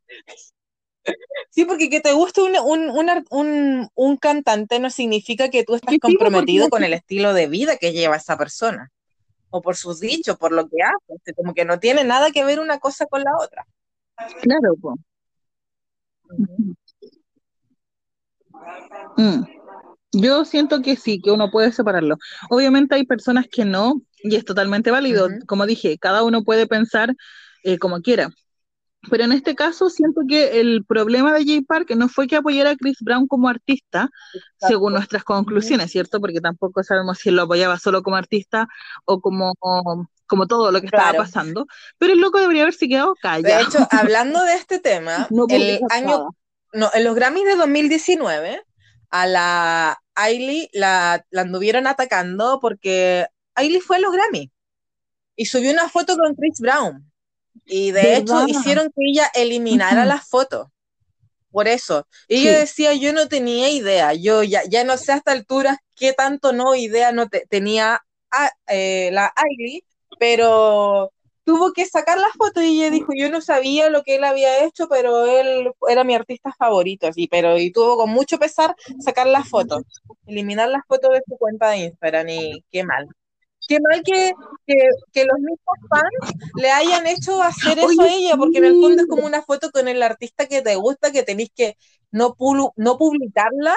Sí, 1.50 1.66
porque 1.66 1.90
que 1.90 2.00
te 2.00 2.14
guste 2.14 2.42
un, 2.42 2.56
un, 2.56 3.90
un, 3.94 4.18
cantante 4.18 4.80
no 4.80 4.90
significa 4.92 5.50
que 5.50 5.66
tú 5.66 5.76
estás 5.76 5.96
comprometido 6.02 6.70
con 6.70 6.86
el 6.86 6.94
estilo 6.94 7.34
de 7.34 7.48
vida 7.48 7.76
que 7.76 7.92
lleva 7.92 8.16
esa 8.16 8.38
persona 8.38 8.94
o 9.54 9.62
por 9.62 9.76
sus 9.76 10.00
dichos, 10.00 10.36
por 10.38 10.52
lo 10.52 10.68
que 10.68 10.78
hace, 10.82 11.34
como 11.36 11.54
que 11.54 11.64
no 11.64 11.80
tiene 11.80 12.04
nada 12.04 12.32
que 12.32 12.44
ver 12.44 12.60
una 12.60 12.80
cosa 12.80 13.06
con 13.06 13.22
la 13.22 13.32
otra. 13.40 13.68
Claro, 14.42 14.76
pues. 14.82 15.00
Yo 20.12 20.44
siento 20.44 20.82
que 20.82 20.96
sí, 20.96 21.22
que 21.22 21.30
uno 21.30 21.52
puede 21.52 21.72
separarlo. 21.72 22.18
Obviamente 22.50 22.96
hay 22.96 23.06
personas 23.06 23.46
que 23.48 23.64
no, 23.64 24.02
y 24.24 24.36
es 24.36 24.44
totalmente 24.44 24.90
válido. 24.90 25.28
Como 25.46 25.68
dije, 25.68 26.00
cada 26.00 26.24
uno 26.24 26.44
puede 26.44 26.66
pensar 26.66 27.14
eh, 27.64 27.78
como 27.78 28.02
quiera. 28.02 28.32
Pero 29.10 29.26
en 29.26 29.34
este 29.34 29.56
caso 29.56 29.90
siento 29.90 30.22
que 30.28 30.62
el 30.62 30.86
problema 30.86 31.34
de 31.34 31.46
Jay 31.46 31.62
Park 31.62 31.92
no 31.96 32.08
fue 32.08 32.28
que 32.28 32.38
apoyara 32.38 32.72
a 32.72 32.76
Chris 32.76 32.98
Brown 33.02 33.28
como 33.28 33.50
artista, 33.50 34.10
según 34.58 34.94
nuestras 34.94 35.24
conclusiones, 35.24 35.92
¿cierto? 35.92 36.22
Porque 36.22 36.40
tampoco 36.40 36.84
sabemos 36.84 37.18
si 37.18 37.30
él 37.30 37.36
lo 37.36 37.44
apoyaba 37.44 37.78
solo 37.80 38.02
como 38.02 38.16
artista 38.16 38.68
o 39.06 39.20
como, 39.20 39.54
como 40.26 40.48
todo 40.48 40.72
lo 40.72 40.80
que 40.80 40.88
estaba 40.88 41.14
pasando. 41.14 41.68
Pero 41.98 42.14
el 42.14 42.20
loco 42.20 42.40
debería 42.40 42.64
haberse 42.64 42.88
quedado 42.88 43.16
callado. 43.22 43.58
De 43.58 43.64
hecho, 43.64 43.88
hablando 43.92 44.42
de 44.44 44.54
este 44.54 44.80
tema, 44.80 45.28
el 45.50 45.82
año, 45.90 46.30
no, 46.74 46.90
en 46.94 47.04
los 47.04 47.16
Grammys 47.16 47.46
de 47.46 47.56
2019, 47.56 48.62
a 49.10 49.28
la 49.28 50.00
Ailey 50.16 50.70
la, 50.74 51.26
la 51.30 51.42
anduvieron 51.42 51.88
atacando 51.88 52.60
porque 52.62 53.28
Ailey 53.56 53.82
fue 53.82 53.98
a 53.98 54.00
los 54.00 54.14
Grammys 54.14 54.50
y 55.36 55.46
subió 55.46 55.72
una 55.72 55.90
foto 55.90 56.18
con 56.18 56.36
Chris 56.36 56.60
Brown 56.60 57.13
y 57.66 57.92
de 57.92 58.18
hecho 58.18 58.48
hicieron 58.48 58.88
que 58.88 59.10
ella 59.10 59.30
eliminara 59.34 60.06
las 60.06 60.28
fotos. 60.28 60.68
Por 61.52 61.68
eso. 61.68 62.08
Y 62.28 62.48
ella 62.48 62.60
decía, 62.60 62.94
yo 62.96 63.14
no 63.14 63.28
tenía 63.28 63.70
idea, 63.70 64.14
yo 64.14 64.42
ya, 64.42 64.64
ya 64.68 64.84
no 64.84 64.98
sé 64.98 65.12
a 65.12 65.18
esta 65.18 65.32
altura 65.34 65.78
qué 65.96 66.12
tanto 66.12 66.52
no 66.52 66.74
idea 66.74 67.12
no 67.12 67.30
tenía 67.30 68.04
a, 68.32 68.52
eh, 68.68 69.12
la 69.12 69.32
Ailey, 69.36 69.84
pero 70.18 71.12
tuvo 71.44 71.72
que 71.72 71.86
sacar 71.86 72.18
las 72.18 72.32
fotos 72.32 72.64
y 72.64 72.82
ella 72.82 72.90
dijo, 72.90 73.12
yo 73.16 73.30
no 73.30 73.40
sabía 73.40 73.90
lo 73.90 74.02
que 74.02 74.16
él 74.16 74.24
había 74.24 74.66
hecho, 74.66 74.88
pero 74.90 75.28
él 75.28 75.72
era 75.88 76.04
mi 76.04 76.16
artista 76.16 76.52
favorito, 76.58 77.06
así, 77.06 77.28
pero 77.28 77.60
y 77.60 77.72
tuvo 77.72 77.98
con 77.98 78.10
mucho 78.10 78.40
pesar 78.40 78.76
sacar 79.00 79.28
las 79.28 79.48
fotos, 79.48 79.84
eliminar 80.26 80.70
las 80.70 80.82
fotos 80.88 81.12
de 81.12 81.22
su 81.28 81.38
cuenta 81.38 81.70
de 81.70 81.78
Instagram 81.80 82.30
y 82.30 82.64
qué 82.72 82.84
mal 82.84 83.08
qué 83.68 83.80
mal 83.80 84.02
que, 84.04 84.34
que, 84.66 85.26
los 85.26 85.40
mismos 85.40 85.78
fans 85.90 86.34
le 86.56 86.72
hayan 86.72 87.08
hecho 87.08 87.42
hacer 87.42 87.80
eso 87.80 88.02
a 88.02 88.08
ella, 88.08 88.36
porque 88.38 88.58
en 88.60 88.66
el 88.66 88.74
fondo 88.74 89.02
es 89.02 89.08
como 89.08 89.26
una 89.26 89.42
foto 89.42 89.72
con 89.72 89.88
el 89.88 90.04
artista 90.04 90.48
que 90.48 90.62
te 90.62 90.76
gusta, 90.76 91.12
que 91.12 91.24
tenéis 91.24 91.52
que 91.56 91.78
no, 92.12 92.36
no 92.76 92.98
publicarla 92.98 93.76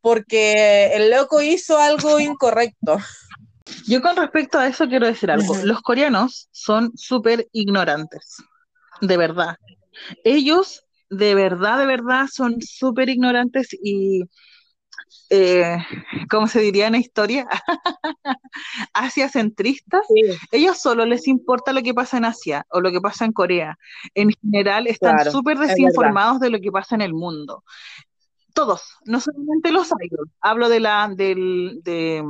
porque 0.00 0.92
el 0.94 1.10
loco 1.10 1.40
hizo 1.40 1.78
algo 1.78 2.20
incorrecto. 2.20 2.98
Yo 3.86 4.00
con 4.00 4.16
respecto 4.16 4.58
a 4.58 4.66
eso 4.66 4.88
quiero 4.88 5.06
decir 5.06 5.30
algo. 5.30 5.56
Los 5.64 5.80
coreanos 5.82 6.48
son 6.52 6.92
súper 6.96 7.48
ignorantes, 7.52 8.36
de 9.00 9.16
verdad. 9.16 9.56
Ellos, 10.24 10.84
de 11.10 11.34
verdad, 11.34 11.78
de 11.78 11.86
verdad, 11.86 12.26
son 12.32 12.60
súper 12.60 13.08
ignorantes 13.08 13.68
y 13.72 14.22
eh, 15.30 15.78
¿cómo 16.30 16.46
se 16.46 16.60
diría 16.60 16.86
en 16.86 16.92
la 16.92 16.98
historia? 16.98 17.46
Asia 18.92 19.28
centristas, 19.28 20.06
ellos 20.50 20.78
solo 20.78 21.04
les 21.04 21.28
importa 21.28 21.72
lo 21.72 21.82
que 21.82 21.94
pasa 21.94 22.18
en 22.18 22.24
Asia 22.24 22.66
o 22.70 22.80
lo 22.80 22.90
que 22.90 23.00
pasa 23.00 23.24
en 23.24 23.32
Corea. 23.32 23.78
En 24.14 24.30
general 24.42 24.86
están 24.86 25.30
súper 25.30 25.58
desinformados 25.58 26.40
de 26.40 26.50
lo 26.50 26.60
que 26.60 26.72
pasa 26.72 26.94
en 26.94 27.02
el 27.02 27.14
mundo. 27.14 27.64
Todos, 28.54 28.82
no 29.04 29.20
solamente 29.20 29.70
los 29.70 29.88
idols, 29.88 30.32
hablo 30.40 30.68
de 30.68 30.80
la, 30.80 31.12
del, 31.14 31.80
de, 31.82 32.24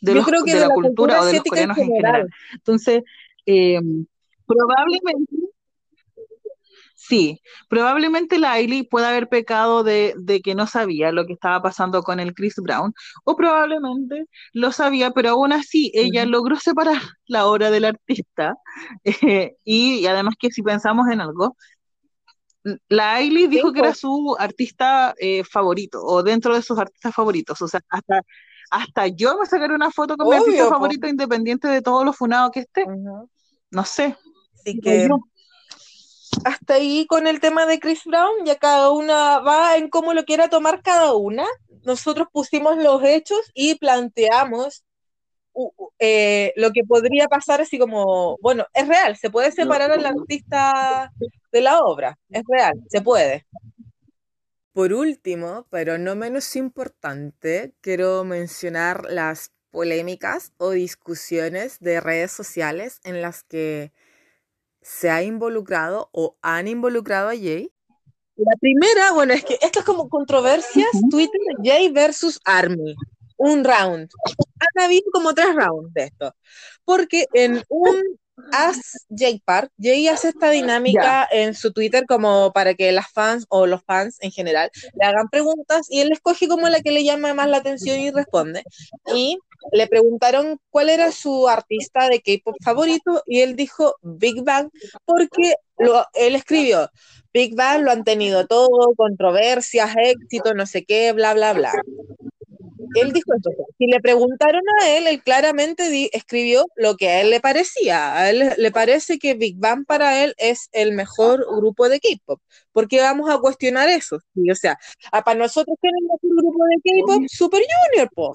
de, 0.00 0.22
creo 0.22 0.44
que 0.44 0.54
de, 0.54 0.60
la, 0.60 0.68
cultura, 0.68 1.22
o 1.22 1.24
de 1.24 1.34
los 1.34 1.42
coreanos 1.44 1.78
en 1.78 1.86
general. 1.86 2.28
Entonces, 2.52 3.02
eh, 3.46 3.80
probablemente 4.46 5.39
Sí, 7.02 7.40
probablemente 7.70 8.38
la 8.38 8.52
Ailey 8.52 8.82
pueda 8.82 9.08
haber 9.08 9.28
pecado 9.28 9.82
de, 9.82 10.14
que 10.44 10.54
no 10.54 10.66
sabía 10.66 11.12
lo 11.12 11.24
que 11.24 11.32
estaba 11.32 11.62
pasando 11.62 12.02
con 12.02 12.20
el 12.20 12.34
Chris 12.34 12.56
Brown, 12.56 12.92
o 13.24 13.36
probablemente 13.36 14.26
lo 14.52 14.70
sabía, 14.70 15.10
pero 15.10 15.30
aún 15.30 15.54
así 15.54 15.90
ella 15.94 16.26
logró 16.26 16.56
separar 16.56 17.00
la 17.26 17.46
obra 17.46 17.70
del 17.70 17.86
artista. 17.86 18.56
Eh, 19.04 19.56
y, 19.64 20.06
además 20.06 20.34
que 20.38 20.50
si 20.50 20.62
pensamos 20.62 21.08
en 21.08 21.22
algo, 21.22 21.56
la 22.88 23.14
Ailey 23.14 23.46
dijo 23.46 23.72
que 23.72 23.80
era 23.80 23.94
su 23.94 24.36
artista 24.38 25.14
eh, 25.18 25.42
favorito, 25.42 26.02
o 26.04 26.22
dentro 26.22 26.54
de 26.54 26.60
sus 26.60 26.78
artistas 26.78 27.14
favoritos. 27.14 27.62
O 27.62 27.68
sea, 27.68 27.80
hasta, 27.88 28.22
hasta 28.70 29.06
yo 29.06 29.38
me 29.38 29.46
sacaré 29.46 29.74
una 29.74 29.90
foto 29.90 30.18
con 30.18 30.28
mi 30.28 30.36
artista 30.36 30.68
favorito 30.68 31.08
independiente 31.08 31.66
de 31.66 31.80
todo 31.80 32.04
lo 32.04 32.12
funado 32.12 32.50
que 32.50 32.60
esté. 32.60 32.84
No 33.70 33.84
sé. 33.86 34.16
Así 34.54 34.78
que 34.80 35.08
hasta 36.44 36.74
ahí 36.74 37.06
con 37.06 37.26
el 37.26 37.40
tema 37.40 37.66
de 37.66 37.78
Chris 37.78 38.02
Brown, 38.04 38.44
ya 38.44 38.56
cada 38.56 38.90
una 38.90 39.40
va 39.40 39.76
en 39.76 39.88
cómo 39.88 40.14
lo 40.14 40.24
quiera 40.24 40.48
tomar 40.48 40.82
cada 40.82 41.14
una. 41.14 41.46
Nosotros 41.84 42.28
pusimos 42.32 42.76
los 42.76 43.02
hechos 43.02 43.40
y 43.54 43.76
planteamos 43.76 44.84
eh, 45.98 46.52
lo 46.56 46.70
que 46.72 46.84
podría 46.84 47.26
pasar 47.26 47.60
así 47.60 47.78
como, 47.78 48.38
bueno, 48.40 48.66
es 48.74 48.86
real, 48.88 49.16
se 49.16 49.30
puede 49.30 49.52
separar 49.52 49.90
al 49.90 50.06
artista 50.06 51.12
de 51.52 51.60
la 51.60 51.80
obra, 51.80 52.18
es 52.30 52.42
real, 52.48 52.74
se 52.88 53.00
puede. 53.00 53.46
Por 54.72 54.92
último, 54.92 55.66
pero 55.70 55.98
no 55.98 56.14
menos 56.14 56.54
importante, 56.56 57.74
quiero 57.80 58.24
mencionar 58.24 59.06
las 59.10 59.52
polémicas 59.70 60.52
o 60.58 60.70
discusiones 60.70 61.78
de 61.80 62.00
redes 62.00 62.32
sociales 62.32 63.00
en 63.04 63.20
las 63.20 63.42
que 63.42 63.92
se 64.82 65.10
ha 65.10 65.22
involucrado 65.22 66.08
o 66.12 66.36
han 66.42 66.68
involucrado 66.68 67.28
a 67.28 67.36
Jay? 67.36 67.72
La 68.36 68.56
primera, 68.58 69.12
bueno, 69.12 69.34
es 69.34 69.44
que 69.44 69.58
esto 69.60 69.80
es 69.80 69.84
como 69.84 70.08
controversias, 70.08 70.88
Twitter, 71.10 71.40
Jay 71.62 71.90
versus 71.90 72.40
Army. 72.44 72.94
un 73.36 73.64
round. 73.64 74.10
Han 74.58 74.84
habido 74.84 75.10
como 75.12 75.34
tres 75.34 75.54
rounds 75.54 75.92
de 75.94 76.04
esto. 76.04 76.34
Porque 76.84 77.26
en 77.32 77.62
un 77.68 78.18
As 78.52 79.06
Jay 79.08 79.40
Park, 79.44 79.70
Jay 79.78 80.08
hace 80.08 80.28
esta 80.28 80.50
dinámica 80.50 81.28
en 81.30 81.54
su 81.54 81.72
Twitter 81.72 82.04
como 82.06 82.52
para 82.52 82.74
que 82.74 82.92
las 82.92 83.10
fans 83.10 83.46
o 83.48 83.66
los 83.66 83.82
fans 83.84 84.18
en 84.20 84.30
general 84.30 84.70
le 84.94 85.06
hagan 85.06 85.28
preguntas 85.28 85.86
y 85.90 86.00
él 86.00 86.12
escoge 86.12 86.48
como 86.48 86.68
la 86.68 86.80
que 86.80 86.90
le 86.90 87.04
llama 87.04 87.34
más 87.34 87.48
la 87.48 87.58
atención 87.58 87.98
y 87.98 88.10
responde. 88.10 88.62
Y 89.14 89.38
le 89.72 89.86
preguntaron 89.86 90.58
cuál 90.70 90.88
era 90.88 91.12
su 91.12 91.48
artista 91.48 92.08
de 92.08 92.20
K-pop 92.20 92.56
favorito 92.62 93.22
y 93.26 93.40
él 93.40 93.56
dijo 93.56 93.96
Big 94.02 94.42
Bang 94.42 94.70
porque 95.04 95.54
lo, 95.78 96.06
él 96.14 96.34
escribió 96.34 96.90
Big 97.32 97.54
Bang 97.54 97.82
lo 97.82 97.92
han 97.92 98.04
tenido 98.04 98.46
todo, 98.46 98.94
controversias, 98.96 99.94
éxito, 99.96 100.54
no 100.54 100.66
sé 100.66 100.84
qué, 100.84 101.12
bla, 101.12 101.34
bla, 101.34 101.52
bla 101.52 101.72
él 102.94 103.12
dijo 103.12 103.32
eso. 103.34 103.50
Si 103.78 103.86
le 103.86 104.00
preguntaron 104.00 104.62
a 104.80 104.90
él, 104.90 105.06
él 105.06 105.22
claramente 105.22 106.10
escribió 106.12 106.66
lo 106.76 106.96
que 106.96 107.08
a 107.08 107.20
él 107.20 107.30
le 107.30 107.40
parecía. 107.40 108.16
A 108.16 108.30
él 108.30 108.54
le 108.56 108.70
parece 108.70 109.18
que 109.18 109.34
Big 109.34 109.56
Bang 109.58 109.84
para 109.86 110.24
él 110.24 110.34
es 110.38 110.68
el 110.72 110.92
mejor 110.92 111.46
grupo 111.56 111.88
de 111.88 112.00
K-pop. 112.00 112.40
¿Por 112.72 112.88
qué 112.88 113.00
vamos 113.00 113.30
a 113.30 113.38
cuestionar 113.38 113.88
eso? 113.88 114.16
o 114.16 114.54
sea, 114.54 114.78
para 115.24 115.38
nosotros, 115.38 115.76
¿quién 115.80 115.92
es 115.94 116.02
el 116.22 116.30
mejor 116.30 116.42
grupo 116.42 116.64
de 116.64 116.76
K-pop? 116.76 117.24
Super 117.28 117.62
Junior, 117.62 118.10
po. 118.14 118.32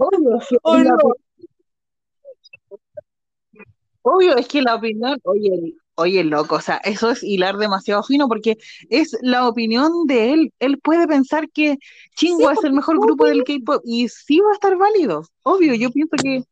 Obvio, 0.00 0.38
Obvio, 4.06 4.36
es 4.36 4.46
que 4.46 4.60
la 4.60 4.74
opinión, 4.74 5.18
oye, 5.24 5.74
Oye, 5.96 6.24
loco, 6.24 6.56
o 6.56 6.60
sea, 6.60 6.78
eso 6.78 7.10
es 7.10 7.22
hilar 7.22 7.56
demasiado 7.56 8.02
fino 8.02 8.26
porque 8.26 8.58
es 8.90 9.16
la 9.22 9.46
opinión 9.46 10.06
de 10.06 10.32
él. 10.32 10.52
Él 10.58 10.78
puede 10.78 11.06
pensar 11.06 11.48
que 11.50 11.78
Chingua 12.16 12.54
es 12.54 12.64
el 12.64 12.72
mejor 12.72 12.98
grupo 12.98 13.26
del 13.26 13.44
K-pop 13.44 13.80
y 13.84 14.08
sí 14.08 14.40
va 14.40 14.50
a 14.50 14.54
estar 14.54 14.76
válido. 14.76 15.22
Obvio, 15.44 15.74
yo 15.74 15.90
pienso 15.90 16.16
que 16.20 16.42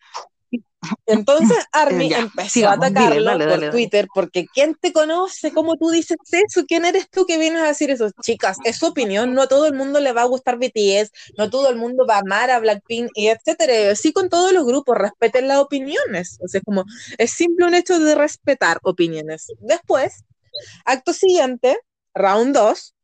entonces 1.06 1.56
Army 1.72 2.12
empezó 2.12 2.68
a 2.68 2.72
atacarlo 2.72 3.38
por 3.38 3.70
Twitter 3.70 4.08
porque 4.14 4.46
¿quién 4.52 4.74
te 4.74 4.92
conoce? 4.92 5.52
¿Cómo 5.52 5.76
tú 5.76 5.90
dices 5.90 6.16
eso? 6.30 6.64
¿Quién 6.66 6.84
eres 6.84 7.08
tú 7.10 7.26
que 7.26 7.38
vienes 7.38 7.62
a 7.62 7.68
decir 7.68 7.90
eso? 7.90 8.10
Chicas, 8.20 8.58
es 8.64 8.76
su 8.76 8.86
opinión, 8.86 9.34
no 9.34 9.42
a 9.42 9.48
todo 9.48 9.66
el 9.66 9.74
mundo 9.74 10.00
le 10.00 10.12
va 10.12 10.22
a 10.22 10.26
gustar 10.26 10.58
BTS, 10.58 11.12
no 11.38 11.50
todo 11.50 11.70
el 11.70 11.76
mundo 11.76 12.06
va 12.06 12.16
a 12.16 12.20
amar 12.20 12.50
a 12.50 12.58
Blackpink 12.58 13.10
y 13.14 13.28
etcétera. 13.28 13.94
Sí 13.94 14.12
con 14.12 14.28
todos 14.28 14.52
los 14.52 14.64
grupos, 14.64 14.98
respeten 14.98 15.48
las 15.48 15.58
opiniones. 15.58 16.38
O 16.42 16.48
sea, 16.48 16.58
es 16.58 16.64
como, 16.64 16.84
es 17.18 17.30
simple 17.30 17.66
un 17.66 17.74
hecho 17.74 17.98
de 17.98 18.14
respetar 18.14 18.78
opiniones. 18.82 19.48
Después, 19.60 20.24
acto 20.84 21.12
siguiente, 21.12 21.78
round 22.14 22.54
2, 22.54 22.94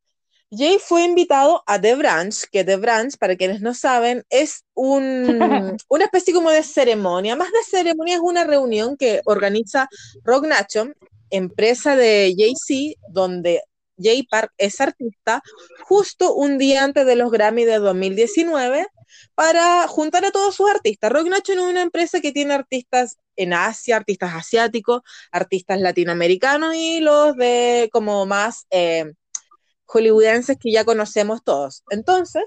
Jay 0.50 0.78
fue 0.78 1.04
invitado 1.04 1.62
a 1.66 1.80
The 1.80 1.94
Branch, 1.94 2.34
que 2.50 2.64
The 2.64 2.76
Branch, 2.76 3.14
para 3.18 3.36
quienes 3.36 3.60
no 3.60 3.74
saben, 3.74 4.24
es 4.30 4.64
un, 4.74 5.28
una 5.88 6.04
especie 6.04 6.32
como 6.32 6.50
de 6.50 6.62
ceremonia. 6.62 7.36
Más 7.36 7.52
de 7.52 7.62
ceremonia 7.68 8.14
es 8.14 8.20
una 8.22 8.44
reunión 8.44 8.96
que 8.96 9.20
organiza 9.26 9.88
Rock 10.24 10.46
Nacho, 10.46 10.88
empresa 11.30 11.96
de 11.96 12.34
Jay-Z, 12.36 12.98
donde 13.10 13.62
Jay 13.98 14.22
Park 14.22 14.52
es 14.56 14.80
artista, 14.80 15.42
justo 15.84 16.34
un 16.34 16.56
día 16.56 16.84
antes 16.84 17.04
de 17.04 17.16
los 17.16 17.30
Grammy 17.30 17.64
de 17.64 17.78
2019, 17.78 18.86
para 19.34 19.86
juntar 19.86 20.24
a 20.24 20.30
todos 20.30 20.54
sus 20.54 20.70
artistas. 20.70 21.12
Rock 21.12 21.28
Nacho 21.28 21.52
es 21.52 21.58
una 21.58 21.82
empresa 21.82 22.20
que 22.20 22.32
tiene 22.32 22.54
artistas 22.54 23.18
en 23.36 23.52
Asia, 23.52 23.96
artistas 23.96 24.32
asiáticos, 24.34 25.02
artistas 25.30 25.80
latinoamericanos 25.80 26.74
y 26.74 27.00
los 27.00 27.36
de 27.36 27.90
como 27.92 28.24
más... 28.24 28.66
Eh, 28.70 29.12
hollywoodenses 29.88 30.58
que 30.58 30.70
ya 30.70 30.84
conocemos 30.84 31.42
todos. 31.42 31.82
Entonces, 31.90 32.44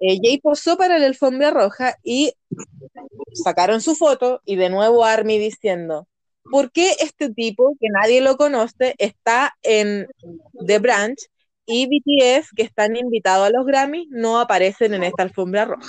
eh, 0.00 0.18
Jay 0.22 0.38
posó 0.38 0.76
para 0.76 0.98
la 0.98 1.06
alfombra 1.06 1.50
roja 1.50 1.96
y 2.02 2.32
sacaron 3.32 3.80
su 3.80 3.94
foto 3.94 4.40
y 4.44 4.56
de 4.56 4.70
nuevo 4.70 5.04
Army 5.04 5.38
diciendo, 5.38 6.06
¿por 6.50 6.70
qué 6.72 6.92
este 7.00 7.30
tipo 7.30 7.76
que 7.80 7.88
nadie 7.88 8.20
lo 8.20 8.36
conoce 8.36 8.94
está 8.98 9.54
en 9.62 10.06
The 10.66 10.78
Branch 10.78 11.18
y 11.66 11.86
BTS 11.86 12.50
que 12.54 12.62
están 12.62 12.96
invitados 12.96 13.48
a 13.48 13.50
los 13.50 13.66
Grammys 13.66 14.08
no 14.10 14.38
aparecen 14.40 14.94
en 14.94 15.04
esta 15.04 15.22
alfombra 15.22 15.64
roja? 15.64 15.88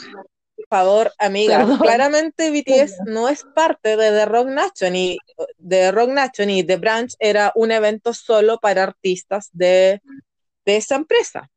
Por 0.56 0.68
favor, 0.70 1.12
amiga, 1.20 1.66
claramente 1.82 2.50
BTS 2.50 3.00
no 3.08 3.28
es 3.28 3.44
parte 3.54 3.98
de 3.98 4.10
The 4.10 4.26
Rock 4.26 4.48
Nation 4.48 4.94
ni 4.94 5.18
de 5.58 5.92
Rock 5.92 6.10
Nation 6.12 6.48
ni 6.48 6.64
The 6.64 6.78
Branch 6.78 7.14
era 7.20 7.52
un 7.56 7.72
evento 7.72 8.14
solo 8.14 8.60
para 8.60 8.84
artistas 8.84 9.50
de 9.52 10.02
de 10.66 10.78
esa 10.78 10.96
empresa. 10.96 11.50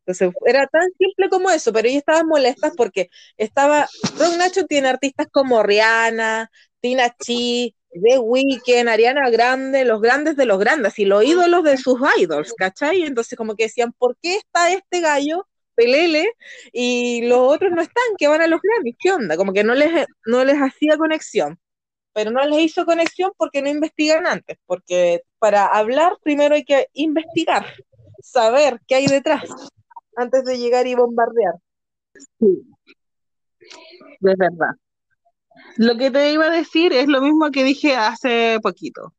Entonces 0.00 0.32
era 0.46 0.66
tan 0.66 0.88
simple 0.98 1.28
como 1.28 1.50
eso, 1.50 1.72
pero 1.72 1.88
ellos 1.88 2.00
estaban 2.00 2.26
molestas 2.26 2.72
porque 2.76 3.10
estaba, 3.36 3.88
Rock 4.18 4.36
Nacho 4.38 4.64
tiene 4.66 4.88
artistas 4.88 5.28
como 5.30 5.62
Rihanna, 5.62 6.50
Tina 6.80 7.14
Chi, 7.16 7.74
The 7.92 8.18
Weeknd, 8.18 8.88
Ariana 8.88 9.30
Grande, 9.30 9.84
los 9.84 10.00
grandes 10.00 10.36
de 10.36 10.46
los 10.46 10.58
grandes 10.58 10.98
y 10.98 11.04
los 11.04 11.24
ídolos 11.24 11.64
de 11.64 11.76
sus 11.76 11.98
idols, 12.18 12.54
¿cachai? 12.54 13.02
Entonces 13.02 13.36
como 13.36 13.54
que 13.56 13.64
decían, 13.64 13.92
¿por 13.92 14.16
qué 14.22 14.36
está 14.36 14.72
este 14.72 15.00
gallo, 15.00 15.46
Pelele, 15.74 16.32
y 16.72 17.26
los 17.26 17.40
otros 17.40 17.70
no 17.72 17.82
están, 17.82 18.04
que 18.18 18.28
van 18.28 18.42
a 18.42 18.46
los 18.46 18.60
Grammys? 18.62 18.96
¿Qué 18.98 19.12
onda? 19.12 19.36
Como 19.36 19.52
que 19.52 19.64
no 19.64 19.74
les, 19.74 20.06
no 20.26 20.44
les 20.44 20.56
hacía 20.56 20.96
conexión, 20.96 21.58
pero 22.12 22.30
no 22.30 22.44
les 22.46 22.60
hizo 22.60 22.84
conexión 22.84 23.32
porque 23.36 23.62
no 23.62 23.68
investigan 23.68 24.26
antes, 24.26 24.56
porque 24.66 25.22
para 25.38 25.66
hablar 25.66 26.16
primero 26.22 26.54
hay 26.54 26.64
que 26.64 26.88
investigar 26.94 27.66
saber 28.22 28.80
qué 28.86 28.96
hay 28.96 29.06
detrás 29.06 29.44
antes 30.16 30.44
de 30.44 30.58
llegar 30.58 30.86
y 30.86 30.94
bombardear. 30.94 31.54
Sí, 32.38 32.66
de 34.20 34.34
verdad. 34.36 34.74
Lo 35.76 35.96
que 35.96 36.10
te 36.10 36.32
iba 36.32 36.46
a 36.46 36.50
decir 36.50 36.92
es 36.92 37.08
lo 37.08 37.20
mismo 37.20 37.50
que 37.50 37.64
dije 37.64 37.96
hace 37.96 38.58
poquito. 38.62 39.14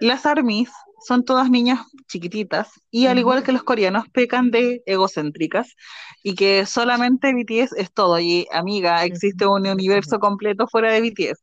Las 0.00 0.26
armies 0.26 0.70
son 1.06 1.24
todas 1.24 1.50
niñas 1.50 1.80
chiquititas 2.08 2.68
y 2.90 3.06
al 3.06 3.18
igual 3.18 3.42
que 3.42 3.52
los 3.52 3.62
coreanos 3.62 4.08
pecan 4.08 4.50
de 4.50 4.82
egocéntricas 4.86 5.74
y 6.22 6.34
que 6.34 6.66
solamente 6.66 7.32
BTS 7.32 7.74
es 7.76 7.92
todo 7.92 8.18
y 8.18 8.46
amiga, 8.52 9.04
existe 9.04 9.46
un 9.46 9.66
universo 9.66 10.18
completo 10.18 10.66
fuera 10.66 10.92
de 10.92 11.00
BTS. 11.00 11.42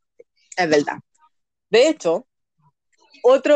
Es 0.58 0.70
verdad. 0.70 0.98
De 1.70 1.90
hecho, 1.90 2.28
otra 3.24 3.56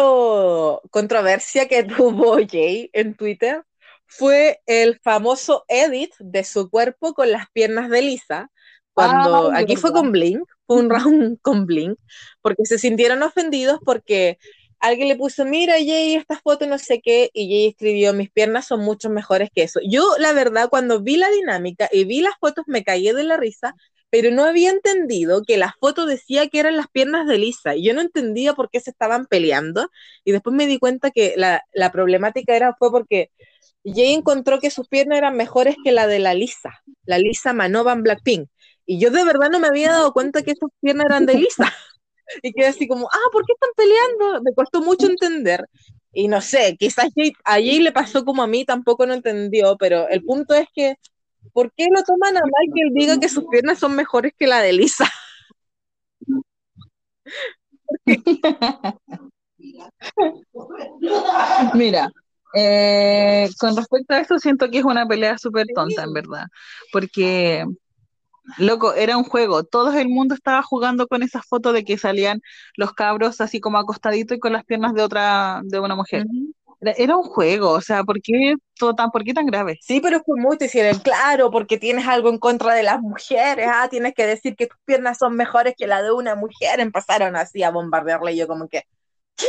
controversia 0.90 1.68
que 1.68 1.84
tuvo 1.84 2.38
Jay 2.50 2.90
en 2.94 3.16
Twitter 3.16 3.64
fue 4.08 4.62
el 4.66 5.00
famoso 5.04 5.66
edit 5.68 6.14
de 6.20 6.44
su 6.44 6.70
cuerpo 6.70 7.14
con 7.14 7.30
las 7.30 7.50
piernas 7.52 7.90
de 7.90 8.02
Lisa, 8.02 8.50
cuando 8.94 9.52
aquí 9.54 9.76
fue 9.76 9.92
con 9.92 10.12
Blink, 10.12 10.50
fue 10.66 10.78
un 10.78 10.90
round 10.90 11.40
con 11.42 11.68
Blink, 11.68 12.00
porque 12.42 12.66
se 12.66 12.80
sintieron 12.80 13.22
ofendidos 13.22 13.80
porque 13.86 14.40
alguien 14.80 15.08
le 15.10 15.16
puso, 15.16 15.46
mira 15.46 15.74
Jay, 15.74 16.16
esta 16.16 16.40
foto 16.40 16.66
no 16.66 16.80
sé 16.80 17.02
qué, 17.02 17.30
y 17.34 17.48
Jay 17.48 17.68
escribió, 17.68 18.14
mis 18.14 18.32
piernas 18.32 18.66
son 18.66 18.80
mucho 18.80 19.10
mejores 19.10 19.50
que 19.54 19.64
eso. 19.64 19.80
Yo, 19.88 20.04
la 20.18 20.34
verdad, 20.34 20.70
cuando 20.70 21.02
vi 21.02 21.18
la 21.18 21.30
dinámica 21.30 21.90
y 21.92 22.06
vi 22.06 22.22
las 22.22 22.34
fotos, 22.40 22.66
me 22.68 22.84
caí 22.84 23.12
de 23.12 23.24
la 23.24 23.38
risa, 23.38 23.76
pero 24.10 24.32
no 24.32 24.46
había 24.46 24.72
entendido 24.72 25.44
que 25.46 25.58
la 25.58 25.76
foto 25.80 26.06
decía 26.06 26.48
que 26.48 26.60
eran 26.60 26.78
las 26.78 26.88
piernas 26.88 27.28
de 27.28 27.38
Lisa 27.38 27.76
y 27.76 27.84
yo 27.84 27.94
no 27.94 28.02
entendía 28.02 28.54
por 28.54 28.70
qué 28.70 28.80
se 28.80 28.92
estaban 28.92 29.26
peleando 29.26 29.90
y 30.24 30.32
después 30.32 30.56
me 30.56 30.68
di 30.68 30.80
cuenta 30.80 31.12
que 31.12 31.36
la, 31.38 31.62
problemática 31.92 32.56
era 32.56 32.76
fue 32.78 32.92
porque 32.92 33.32
Jay 33.84 34.14
encontró 34.14 34.60
que 34.60 34.72
sus 34.72 34.88
piernas 34.88 35.18
eran 35.18 35.36
mejores 35.38 35.76
que 35.84 35.92
la 35.92 36.08
de 36.08 36.20
la 36.20 36.34
Lisa, 36.34 36.72
la 37.06 37.20
Lisa 37.20 37.54
Manova 37.54 37.94
en 37.94 38.04
Blackpink 38.04 38.50
y 38.86 39.00
yo 39.00 39.12
de 39.12 39.24
verdad 39.26 39.50
no 39.52 39.60
me 39.60 39.68
había 39.68 39.92
dado 39.92 40.14
cuenta 40.14 40.42
que 40.44 40.52
esas 40.52 40.70
piernas 40.82 41.08
eran 41.10 41.26
de 41.26 41.36
Lisa 41.36 41.74
y 42.44 42.54
quedé 42.54 42.68
así 42.68 42.88
como, 42.88 43.08
ah, 43.12 43.30
¿por 43.32 43.46
qué 43.46 43.54
están 43.54 43.70
peleando? 43.76 44.42
Me 44.44 44.54
costó 44.54 44.82
mucho 44.82 45.08
entender 45.08 45.66
y 46.14 46.28
no 46.28 46.42
sé, 46.42 46.76
quizás 46.80 47.10
a 47.44 47.54
Jay 47.54 47.80
le 47.80 47.92
pasó 47.92 48.26
como 48.26 48.42
a 48.42 48.48
mí, 48.48 48.66
tampoco 48.66 49.06
no 49.06 49.14
entendió, 49.14 49.78
pero 49.78 50.08
el 50.10 50.24
punto 50.24 50.56
es 50.56 50.68
que 50.74 50.96
¿Por 51.54 51.72
qué 51.76 51.88
lo 51.94 52.04
toman 52.04 52.38
a 52.38 52.42
mal 52.42 52.68
que 52.74 52.82
él 52.82 52.94
diga 52.94 53.20
que 53.20 53.30
sus 53.30 53.46
piernas 53.46 53.80
son 53.80 53.96
mejores 53.96 54.34
que 54.38 54.48
la 54.48 54.62
de 54.62 54.74
Lisa? 54.74 55.10
Mira, 61.74 62.10
eh, 62.54 63.50
con 63.60 63.76
respecto 63.76 64.14
a 64.14 64.20
esto, 64.20 64.40
siento 64.40 64.70
que 64.70 64.80
es 64.80 64.86
una 64.86 65.08
pelea 65.08 65.38
súper 65.38 65.68
tonta, 65.74 66.04
en 66.04 66.14
verdad. 66.14 66.46
Porque, 66.92 67.66
loco, 68.60 68.94
era 68.94 69.18
un 69.18 69.24
juego. 69.26 69.64
Todo 69.64 69.94
el 69.98 70.10
mundo 70.10 70.36
estaba 70.36 70.64
jugando 70.64 71.08
con 71.08 71.24
esa 71.24 71.42
foto 71.44 71.74
de 71.74 71.84
que 71.86 71.98
salían 71.98 72.42
los 72.78 72.94
cabros 72.94 73.42
así 73.42 73.60
como 73.62 73.78
acostaditos 73.80 74.38
y 74.38 74.40
con 74.40 74.54
las 74.54 74.66
piernas 74.66 74.94
de 74.94 75.04
otra, 75.04 75.62
de 75.66 75.80
una 75.80 75.96
mujer. 75.96 76.26
Era 76.80 77.18
un 77.18 77.24
juego, 77.24 77.72
o 77.72 77.82
sea, 77.82 78.04
¿por 78.04 78.22
qué, 78.22 78.56
todo 78.78 78.94
tan, 78.94 79.10
¿por 79.10 79.24
qué 79.24 79.34
tan 79.34 79.48
grave? 79.48 79.80
Sí, 79.82 80.00
pero 80.00 80.18
es 80.18 80.24
como 80.24 80.44
muy 80.44 80.58
hicieron, 80.60 81.00
claro, 81.00 81.50
porque 81.50 81.78
tienes 81.78 82.08
algo 82.08 82.30
en 82.30 82.38
contra 82.38 82.76
de 82.76 82.84
las 82.84 83.02
mujeres, 83.02 83.68
ah, 83.72 83.88
tienes 83.90 84.14
que 84.14 84.28
decir 84.28 84.56
que 84.56 84.68
tus 84.68 84.78
piernas 84.86 85.18
son 85.18 85.36
mejores 85.36 85.74
que 85.76 85.88
la 85.88 86.04
de 86.04 86.12
una 86.12 86.36
mujer, 86.36 86.80
empezaron 86.80 87.36
así 87.36 87.64
a 87.64 87.72
bombardearle 87.72 88.34
y 88.34 88.38
yo 88.38 88.48
como 88.48 88.68
que, 88.68 88.84
¿qué? 89.36 89.48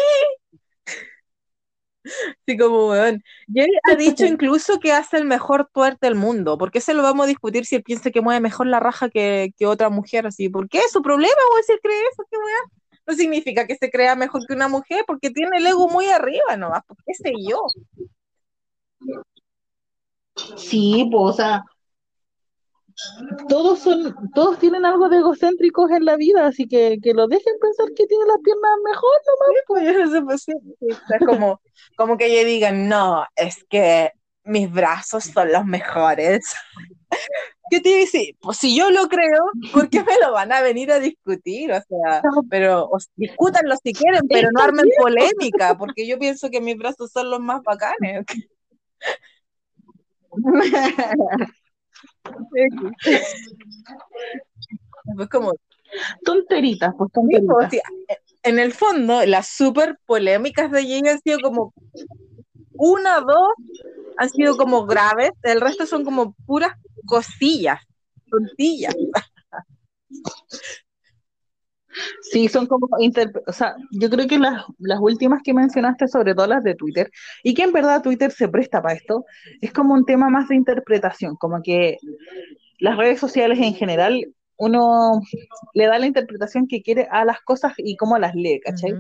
Sí, 2.47 2.57
como 2.57 2.89
weón. 2.89 3.23
Jay 3.53 3.69
ha 3.91 3.95
dicho 3.95 4.25
incluso 4.27 4.81
que 4.81 4.93
hace 4.93 5.19
el 5.19 5.25
mejor 5.25 5.69
tuerte 5.73 6.07
del 6.07 6.15
mundo. 6.15 6.59
¿Por 6.59 6.71
qué 6.71 6.81
se 6.81 6.95
lo 6.95 7.03
vamos 7.03 7.25
a 7.25 7.29
discutir 7.29 7.67
si 7.67 7.77
él 7.77 7.83
piensa 7.83 8.11
que 8.11 8.21
mueve 8.21 8.41
mejor 8.41 8.67
la 8.67 8.81
raja 8.81 9.09
que, 9.11 9.53
que 9.57 9.67
otra 9.67 9.91
mujer? 9.91 10.27
Así, 10.27 10.49
¿por 10.49 10.69
qué? 10.69 10.79
¿Es 10.79 10.93
su 10.93 11.03
problema, 11.03 11.35
weón, 11.53 11.65
si 11.65 11.73
él 11.73 11.81
cree 11.83 12.01
eso? 12.13 12.25
¿Qué 12.31 12.37
weón? 12.37 12.78
No 13.09 13.15
significa 13.15 13.67
que 13.67 13.77
se 13.77 13.91
crea 13.91 14.15
mejor 14.15 14.47
que 14.47 14.53
una 14.53 14.69
mujer, 14.69 15.03
porque 15.07 15.31
tiene 15.31 15.57
el 15.57 15.67
ego 15.67 15.89
muy 15.89 16.07
arriba 16.09 16.57
nomás. 16.59 16.83
¿Por 16.87 16.99
qué 17.07 17.15
sé 17.15 17.33
yo? 17.49 17.59
Sí, 20.57 21.09
pues, 21.11 21.23
o 21.23 21.33
sea, 21.33 21.65
todos 23.49 23.79
son, 23.79 24.15
todos 24.35 24.59
tienen 24.59 24.85
algo 24.85 25.09
de 25.09 25.19
egocéntricos 25.19 25.91
en 25.91 26.05
la 26.05 26.17
vida, 26.17 26.47
así 26.47 26.67
que 26.67 26.99
que 27.03 27.15
lo 27.15 27.29
dejen 27.29 27.55
pensar 27.61 27.89
que 27.95 28.07
tiene 28.07 28.27
las 28.27 28.39
piernas 28.43 28.73
mejor 28.85 29.11
nomás. 29.27 29.63
Pues 29.67 30.11
sé, 30.11 30.23
pues 30.23 30.43
sí, 30.43 30.53
sí, 30.79 30.87
Es 31.15 31.27
como, 31.27 31.61
como 31.97 32.19
que 32.19 32.27
ellos 32.27 32.47
digan, 32.47 32.89
no, 32.89 33.25
es 33.37 33.65
que 33.71 34.13
mis 34.45 34.71
brazos 34.71 35.25
son 35.25 35.53
los 35.53 35.65
mejores. 35.65 36.55
¿Qué 37.71 37.81
te 37.81 37.97
dice? 37.97 38.37
Pues 38.41 38.59
si 38.59 38.77
yo 38.77 38.91
lo 38.91 39.09
creo, 39.09 39.51
¿por 39.73 39.89
qué 39.89 40.03
me 40.03 40.19
lo 40.23 40.33
van 40.33 40.53
a 40.53 40.63
venir 40.63 40.91
a 40.93 40.99
discutir? 40.99 41.73
O 41.73 41.81
sea, 41.81 42.23
pero 42.49 42.89
discútanlo 43.17 43.75
si 43.83 43.93
quieren, 43.93 44.23
pero 44.29 44.49
no 44.53 44.63
armen 44.63 44.87
polémica, 44.99 45.77
porque 45.77 46.07
yo 46.07 46.19
pienso 46.19 46.51
que 46.51 46.61
mis 46.61 46.77
brazos 46.77 47.11
son 47.11 47.31
los 47.31 47.41
más 47.41 47.63
bacanes. 47.63 48.25
Pues 55.17 55.29
como, 55.31 55.55
Tonteritas, 56.25 56.95
pues 56.97 57.11
pues, 57.13 57.47
tonteritas. 57.47 57.83
en 58.43 58.59
el 58.59 58.73
fondo, 58.73 59.25
las 59.25 59.49
súper 59.49 59.99
polémicas 60.07 60.71
de 60.71 60.83
Jay 60.83 61.03
han 61.09 61.21
sido 61.21 61.39
como 61.41 61.73
una, 62.75 63.21
dos, 63.21 63.53
han 64.17 64.31
sido 64.31 64.57
como 64.57 64.87
graves, 64.87 65.31
el 65.43 65.61
resto 65.61 65.87
son 65.87 66.05
como 66.05 66.35
puras 66.47 66.73
cosillas, 67.09 67.81
tontillas. 68.31 68.95
Sí, 72.23 72.49
son 72.49 72.67
como, 72.67 72.87
o 72.87 73.53
sea, 73.53 73.75
yo 73.91 74.09
creo 74.09 74.29
que 74.29 74.39
las, 74.39 74.65
las 74.79 75.01
últimas 75.01 75.43
que 75.43 75.55
mencionaste, 75.55 76.07
sobre 76.07 76.35
todo 76.35 76.47
las 76.47 76.63
de 76.63 76.77
Twitter, 76.77 77.11
y 77.43 77.55
que 77.55 77.65
en 77.65 77.73
verdad 77.73 78.03
Twitter 78.03 78.31
se 78.31 78.49
presta 78.49 78.81
para 78.83 78.95
esto, 78.95 79.25
es 79.61 79.73
como 79.73 79.95
un 79.95 80.05
tema 80.05 80.29
más 80.29 80.49
de 80.49 80.55
interpretación, 80.55 81.35
como 81.37 81.61
que 81.63 81.99
las 82.79 82.97
redes 82.97 83.19
sociales 83.19 83.59
en 83.59 83.75
general, 83.75 84.33
uno 84.57 85.21
le 85.75 85.87
da 85.87 85.99
la 85.99 86.07
interpretación 86.07 86.69
que 86.69 86.83
quiere 86.83 87.09
a 87.11 87.25
las 87.25 87.41
cosas 87.41 87.73
y 87.79 87.97
cómo 87.97 88.19
las 88.19 88.35
lee, 88.35 88.61
¿cachai? 88.61 88.93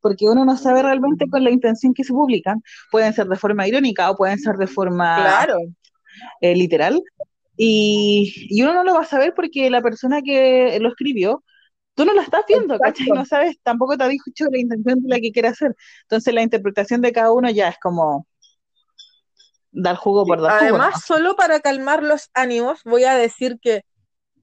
Porque 0.00 0.26
uno 0.26 0.44
no 0.44 0.56
sabe 0.56 0.82
realmente 0.82 1.26
con 1.28 1.42
la 1.42 1.50
intención 1.50 1.92
que 1.94 2.04
se 2.04 2.12
publican, 2.12 2.62
pueden 2.92 3.12
ser 3.12 3.26
de 3.26 3.36
forma 3.36 3.66
irónica 3.66 4.10
o 4.10 4.16
pueden 4.16 4.38
ser 4.38 4.56
de 4.56 4.68
forma 4.68 5.16
Claro, 5.16 5.56
eh, 6.40 6.54
literal, 6.54 7.02
y, 7.58 8.48
y 8.50 8.62
uno 8.62 8.74
no 8.74 8.84
lo 8.84 8.94
va 8.94 9.02
a 9.02 9.06
saber 9.06 9.34
porque 9.36 9.70
la 9.70 9.82
persona 9.82 10.22
que 10.22 10.78
lo 10.80 10.90
escribió, 10.90 11.44
tú 11.94 12.04
no 12.06 12.14
la 12.14 12.22
estás 12.22 12.44
viendo, 12.48 12.80
¿cachai? 12.80 13.08
Exacto. 13.08 13.14
No 13.14 13.26
sabes, 13.26 13.58
tampoco 13.62 13.98
te 13.98 14.04
ha 14.04 14.08
dicho 14.08 14.46
la 14.50 14.58
intención 14.58 15.02
de 15.02 15.08
la 15.10 15.20
que 15.20 15.32
quiere 15.32 15.48
hacer. 15.48 15.76
Entonces 16.02 16.34
la 16.34 16.42
interpretación 16.42 17.02
de 17.02 17.12
cada 17.12 17.32
uno 17.32 17.50
ya 17.50 17.68
es 17.68 17.78
como 17.82 18.26
dar 19.72 19.96
jugo 19.96 20.26
por 20.26 20.40
dar 20.40 20.52
jugo. 20.52 20.64
Además, 20.64 21.04
solo 21.04 21.36
para 21.36 21.60
calmar 21.60 22.02
los 22.02 22.30
ánimos, 22.34 22.82
voy 22.84 23.04
a 23.04 23.16
decir 23.16 23.58
que 23.60 23.82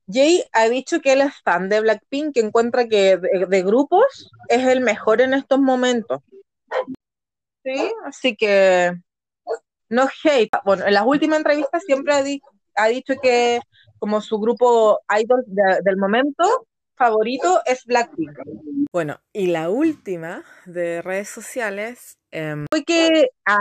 Jay 0.07 0.43
ha 0.53 0.69
dicho 0.69 1.01
que 1.01 1.13
él 1.13 1.21
es 1.21 1.33
fan 1.43 1.69
de 1.69 1.81
Blackpink, 1.81 2.33
que 2.35 2.41
encuentra 2.41 2.87
que 2.87 3.17
de, 3.17 3.45
de 3.47 3.63
grupos 3.63 4.29
es 4.49 4.67
el 4.67 4.81
mejor 4.81 5.21
en 5.21 5.33
estos 5.33 5.59
momentos. 5.59 6.21
Sí, 7.63 7.91
así 8.05 8.35
que 8.35 8.93
no 9.89 10.07
hate. 10.23 10.51
Bueno, 10.63 10.85
en 10.85 10.93
las 10.93 11.05
últimas 11.05 11.37
entrevistas 11.37 11.83
siempre 11.85 12.13
ha, 12.13 12.21
di- 12.23 12.41
ha 12.75 12.87
dicho 12.87 13.15
que 13.21 13.59
como 13.99 14.21
su 14.21 14.37
grupo 14.39 14.99
idol 15.19 15.43
de- 15.47 15.79
del 15.83 15.97
momento 15.97 16.67
favorito 16.95 17.61
es 17.65 17.83
Blackpink. 17.85 18.37
Bueno, 18.91 19.19
y 19.33 19.47
la 19.47 19.69
última 19.69 20.43
de 20.65 21.01
redes 21.01 21.29
sociales, 21.29 22.17
em, 22.31 22.65
Fue 22.69 22.83
que, 22.83 23.29
ah, 23.45 23.57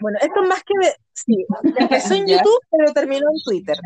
bueno, 0.00 0.18
esto 0.20 0.42
más 0.42 0.62
que 0.64 0.74
de, 0.86 0.94
sí, 1.12 1.44
empezó 1.76 2.14
en. 2.14 2.26
YouTube, 2.48 2.60
pero 2.70 2.92
terminó 2.92 3.26
en 3.30 3.42
Twitter. 3.44 3.76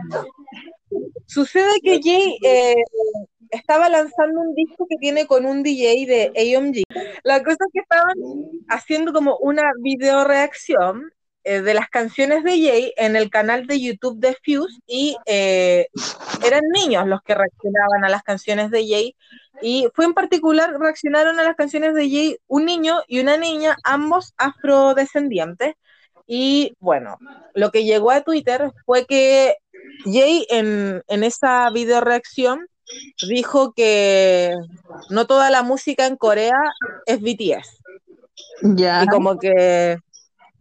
Sucede 1.26 1.80
que 1.82 2.00
Jay 2.02 2.36
eh, 2.44 2.74
estaba 3.50 3.88
lanzando 3.88 4.40
un 4.40 4.54
disco 4.54 4.86
que 4.88 4.96
tiene 4.98 5.26
con 5.26 5.46
un 5.46 5.62
DJ 5.62 6.06
de 6.06 6.32
AMG. 6.56 6.82
La 7.24 7.42
cosa 7.42 7.56
es 7.66 7.72
que 7.72 7.80
estaban 7.80 8.14
haciendo 8.68 9.12
como 9.12 9.36
una 9.38 9.62
video 9.80 10.24
reacción 10.24 11.10
eh, 11.44 11.60
de 11.60 11.74
las 11.74 11.88
canciones 11.88 12.44
de 12.44 12.50
Jay 12.50 12.92
en 12.96 13.16
el 13.16 13.30
canal 13.30 13.66
de 13.66 13.80
YouTube 13.80 14.18
de 14.18 14.36
Fuse 14.44 14.80
y 14.86 15.16
eh, 15.26 15.88
eran 16.44 16.62
niños 16.72 17.06
los 17.06 17.20
que 17.22 17.34
reaccionaban 17.34 18.04
a 18.04 18.08
las 18.08 18.22
canciones 18.22 18.70
de 18.70 18.86
Jay 18.86 19.16
y 19.60 19.88
fue 19.94 20.04
en 20.04 20.14
particular 20.14 20.72
reaccionaron 20.78 21.40
a 21.40 21.42
las 21.42 21.56
canciones 21.56 21.94
de 21.94 22.08
Jay 22.08 22.36
un 22.46 22.64
niño 22.64 23.02
y 23.08 23.20
una 23.20 23.36
niña, 23.36 23.76
ambos 23.84 24.34
afrodescendientes. 24.36 25.74
Y 26.26 26.76
bueno, 26.78 27.18
lo 27.54 27.70
que 27.70 27.84
llegó 27.84 28.10
a 28.10 28.22
Twitter 28.22 28.70
fue 28.86 29.06
que 29.06 29.56
Jay 30.04 30.46
en, 30.48 31.02
en 31.08 31.24
esa 31.24 31.70
video 31.70 32.00
reacción 32.00 32.66
dijo 33.28 33.72
que 33.72 34.54
no 35.10 35.26
toda 35.26 35.50
la 35.50 35.62
música 35.62 36.06
en 36.06 36.16
Corea 36.16 36.58
es 37.06 37.20
BTS. 37.20 37.82
Ya. 38.62 39.02
Y 39.02 39.06
como 39.06 39.38
que 39.38 39.98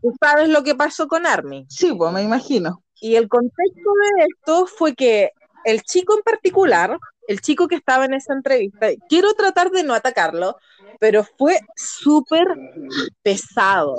tú 0.02 0.14
sabes 0.20 0.50
lo 0.50 0.64
que 0.64 0.76
pasó 0.76 1.08
con 1.08 1.26
ARMY. 1.26 1.66
Sí, 1.70 1.94
pues 1.94 2.12
me 2.14 2.24
imagino. 2.24 2.84
Y 3.00 3.16
el 3.16 3.28
contexto 3.28 3.92
de 4.18 4.26
esto 4.26 4.66
fue 4.68 4.96
que 4.96 5.32
el 5.66 5.82
chico 5.84 6.16
en 6.16 6.24
particular, 6.24 6.98
el 7.28 7.42
chico 7.42 7.68
que 7.68 7.76
estaba 7.76 8.06
en 8.06 8.14
esa 8.14 8.34
entrevista, 8.34 8.88
quiero 9.10 9.34
tratar 9.34 9.72
de 9.72 9.84
no 9.84 9.94
atacarlo, 9.94 10.58
pero 11.00 11.24
fue 11.38 11.60
súper 11.76 12.46
pesado. 13.22 13.96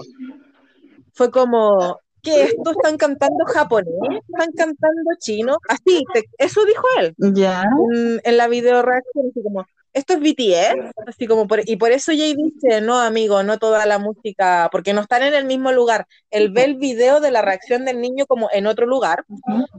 Fue 1.15 1.31
como, 1.31 1.99
¿qué 2.23 2.45
esto 2.45 2.71
están 2.71 2.97
cantando 2.97 3.45
japonés? 3.47 3.93
¿Están 4.29 4.53
cantando 4.53 5.11
chino? 5.19 5.59
Así, 5.69 6.03
te- 6.13 6.25
eso 6.39 6.65
dijo 6.65 6.85
él 7.01 7.15
Ya. 7.19 7.65
en, 7.95 8.21
en 8.25 8.37
la 8.37 8.49
video 8.49 8.83
reacción, 8.83 9.27
así 9.31 9.43
como, 9.43 9.67
esto 9.95 10.15
es 10.15 10.21
BTS, 10.21 10.93
así 11.07 11.27
como, 11.27 11.47
por- 11.47 11.69
y 11.69 11.77
por 11.77 11.93
eso 11.93 12.13
Jay 12.13 12.35
dice, 12.35 12.81
no, 12.81 12.99
amigo, 12.99 13.43
no 13.43 13.59
toda 13.59 13.85
la 13.87 13.99
música, 13.99 14.69
porque 14.73 14.95
no 14.95 15.03
están 15.03 15.23
en 15.23 15.35
el 15.35 15.45
mismo 15.45 15.71
lugar. 15.73 16.07
Él 16.31 16.51
ve 16.51 16.65
el 16.65 16.77
video 16.77 17.21
de 17.21 17.31
la 17.31 17.43
reacción 17.43 17.85
del 17.85 18.01
niño 18.01 18.27
como 18.27 18.49
en 18.53 18.67
otro 18.67 18.87
lugar 18.87 19.25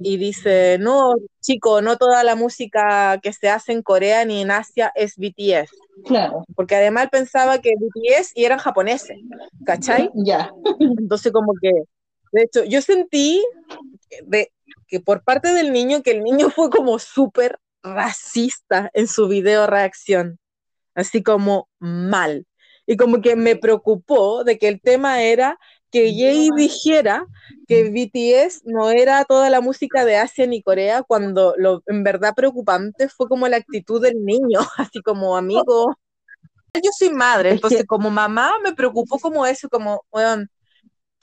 y 0.01 0.17
dice, 0.17 0.77
no, 0.79 1.13
chico, 1.41 1.81
no 1.81 1.97
toda 1.97 2.23
la 2.23 2.35
música 2.35 3.19
que 3.23 3.33
se 3.33 3.49
hace 3.49 3.71
en 3.71 3.81
Corea 3.81 4.23
ni 4.25 4.41
en 4.41 4.51
Asia 4.51 4.91
es 4.95 5.15
BTS, 5.17 5.71
Claro. 6.05 6.43
porque 6.55 6.75
además 6.75 7.07
pensaba 7.11 7.59
que 7.59 7.71
BTS 7.75 8.33
y 8.35 8.45
eran 8.45 8.59
japoneses, 8.59 9.17
¿cachai? 9.65 10.09
Ya. 10.13 10.51
Entonces 10.79 11.31
como 11.31 11.53
que, 11.61 11.71
de 12.31 12.41
hecho, 12.43 12.63
yo 12.65 12.81
sentí 12.81 13.43
de, 14.25 14.51
que 14.87 14.99
por 14.99 15.23
parte 15.23 15.53
del 15.53 15.73
niño, 15.73 16.03
que 16.03 16.11
el 16.11 16.23
niño 16.23 16.49
fue 16.51 16.69
como 16.69 16.99
súper 16.99 17.57
racista 17.83 18.89
en 18.93 19.07
su 19.07 19.27
video 19.27 19.67
reacción, 19.67 20.39
así 20.95 21.21
como 21.21 21.69
mal. 21.79 22.47
Y 22.85 22.97
como 22.97 23.21
que 23.21 23.35
me 23.35 23.55
preocupó 23.55 24.43
de 24.43 24.57
que 24.57 24.67
el 24.67 24.81
tema 24.81 25.21
era 25.21 25.57
que 25.91 26.11
Jay 26.11 26.49
dijera 26.57 27.27
que 27.67 27.89
BTS 27.89 28.63
no 28.65 28.89
era 28.89 29.23
toda 29.25 29.49
la 29.51 29.61
música 29.61 30.05
de 30.05 30.17
Asia 30.17 30.47
ni 30.47 30.63
Corea, 30.63 31.03
cuando 31.03 31.53
lo 31.57 31.83
en 31.85 32.03
verdad 32.03 32.33
preocupante 32.35 33.09
fue 33.09 33.27
como 33.27 33.47
la 33.47 33.57
actitud 33.57 34.01
del 34.01 34.25
niño, 34.25 34.59
así 34.77 35.01
como 35.01 35.37
amigo. 35.37 35.95
Yo 36.73 36.89
soy 36.97 37.11
madre, 37.11 37.49
Es 37.49 37.55
entonces 37.55 37.85
como 37.85 38.09
mamá 38.09 38.53
me 38.63 38.73
preocupó 38.73 39.19
como 39.19 39.45
eso, 39.45 39.69
como, 39.69 40.03
weón, 40.11 40.49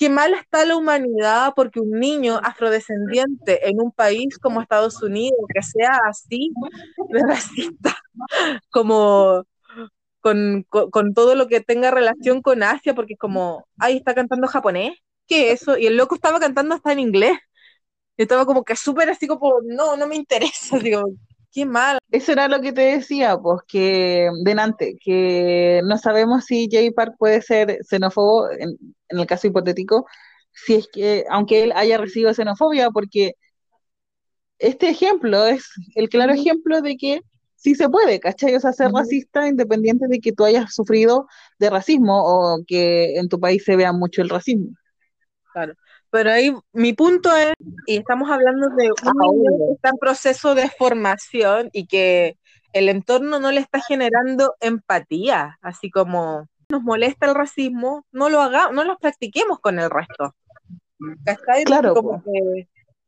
qué 0.01 0.09
mal 0.09 0.33
está 0.33 0.65
la 0.65 0.77
humanidad 0.77 1.53
porque 1.55 1.79
un 1.79 1.91
niño 2.01 2.41
afrodescendiente 2.43 3.69
en 3.69 3.83
un 3.83 3.93
país 3.93 4.39
como 4.39 4.63
Estados 4.63 5.03
Unidos, 5.03 5.39
que 5.55 5.63
sea 5.63 6.01
así 6.09 6.51
de 7.11 7.21
racista, 7.29 7.95
como 8.71 9.45
con, 10.21 10.65
con, 10.71 11.15
todo 11.15 11.35
lo 11.35 11.49
que 11.49 11.61
tenga 11.61 11.91
relación 11.91 12.41
con 12.43 12.63
Asia, 12.63 12.95
porque 12.95 13.15
es 13.15 13.19
como, 13.19 13.67
ay, 13.79 13.99
está 13.99 14.15
cantando 14.15 14.49
japonés, 14.49 14.95
¿qué 15.29 15.53
es 15.53 15.63
eso? 15.63 15.77
Y 15.77 15.87
el 15.87 15.99
loco 15.99 16.15
estaba 16.15 16.41
cantando 16.41 16.75
hasta 16.75 16.93
en 16.93 17.01
inglés. 17.01 17.39
Y 18.17 18.23
estaba 18.23 18.47
como 18.47 18.65
que 18.65 18.77
súper 18.77 19.11
así 19.11 19.27
como, 19.27 19.61
no, 19.65 19.97
no 19.97 20.07
me 20.07 20.17
interesa, 20.17 20.79
digo, 20.79 21.05
qué 21.53 21.67
mal. 21.67 21.99
Eso 22.11 22.33
era 22.33 22.49
lo 22.49 22.61
que 22.61 22.73
te 22.73 22.83
decía, 22.83 23.37
pues 23.39 23.61
que 23.69 24.31
delante, 24.45 24.97
que 25.03 25.81
no 25.85 25.99
sabemos 25.99 26.45
si 26.45 26.69
Jay 26.71 26.91
Park 26.91 27.15
puede 27.19 27.43
ser 27.43 27.79
xenófobo, 27.89 28.51
en, 28.51 28.77
en 29.09 29.19
el 29.19 29.27
caso 29.27 29.47
hipotético, 29.49 30.07
si 30.53 30.75
es 30.77 30.89
que, 30.93 31.25
aunque 31.31 31.65
él 31.65 31.73
haya 31.75 31.99
recibido 31.99 32.35
xenofobia, 32.35 32.91
porque 32.91 33.35
este 34.59 34.89
ejemplo 34.91 35.47
es 35.47 35.65
el 35.95 36.09
claro 36.09 36.33
ejemplo 36.33 36.83
de 36.83 36.97
que 36.97 37.21
sí 37.57 37.75
se 37.75 37.89
puede, 37.89 38.21
¿cachai? 38.21 38.55
O 38.55 38.61
sea, 38.61 38.73
ser 38.73 38.91
racista 38.91 39.49
independiente 39.49 40.07
de 40.09 40.21
que 40.21 40.33
tú 40.33 40.45
hayas 40.45 40.75
sufrido 40.75 41.27
de 41.59 41.71
racismo 41.71 42.23
o 42.25 42.63
que 42.67 43.17
en 43.19 43.29
tu 43.29 43.41
país 43.41 43.65
se 43.65 43.77
vea 43.77 43.93
mucho 43.93 44.23
el 44.23 44.29
racismo. 44.29 44.69
Claro. 45.53 45.75
Pero 46.11 46.31
ahí 46.31 46.53
mi 46.73 46.93
punto 46.93 47.35
es, 47.35 47.55
y 47.87 47.97
estamos 47.97 48.31
hablando 48.31 48.69
de 48.71 48.91
un 48.91 49.43
niño 49.43 49.67
que 49.69 49.75
está 49.75 49.91
en 49.91 49.99
proceso 49.99 50.55
de 50.55 50.69
formación 50.69 51.71
y 51.73 51.87
que 51.87 52.37
el 52.73 52.89
entorno 52.89 53.39
no 53.41 53.51
le 53.53 53.61
está 53.61 53.81
generando 53.81 54.55
empatía, 54.61 55.59
así 55.63 55.91
como 55.91 56.49
nos 56.69 56.83
molesta 56.83 57.27
el 57.27 57.35
racismo, 57.35 58.07
no 58.13 58.29
lo 58.29 58.41
hagamos, 58.41 58.75
no 58.75 58.85
lo 58.85 58.97
practiquemos 58.99 59.59
con 59.61 59.79
el 59.79 59.91
resto. 59.91 60.35
Claro. 61.65 61.95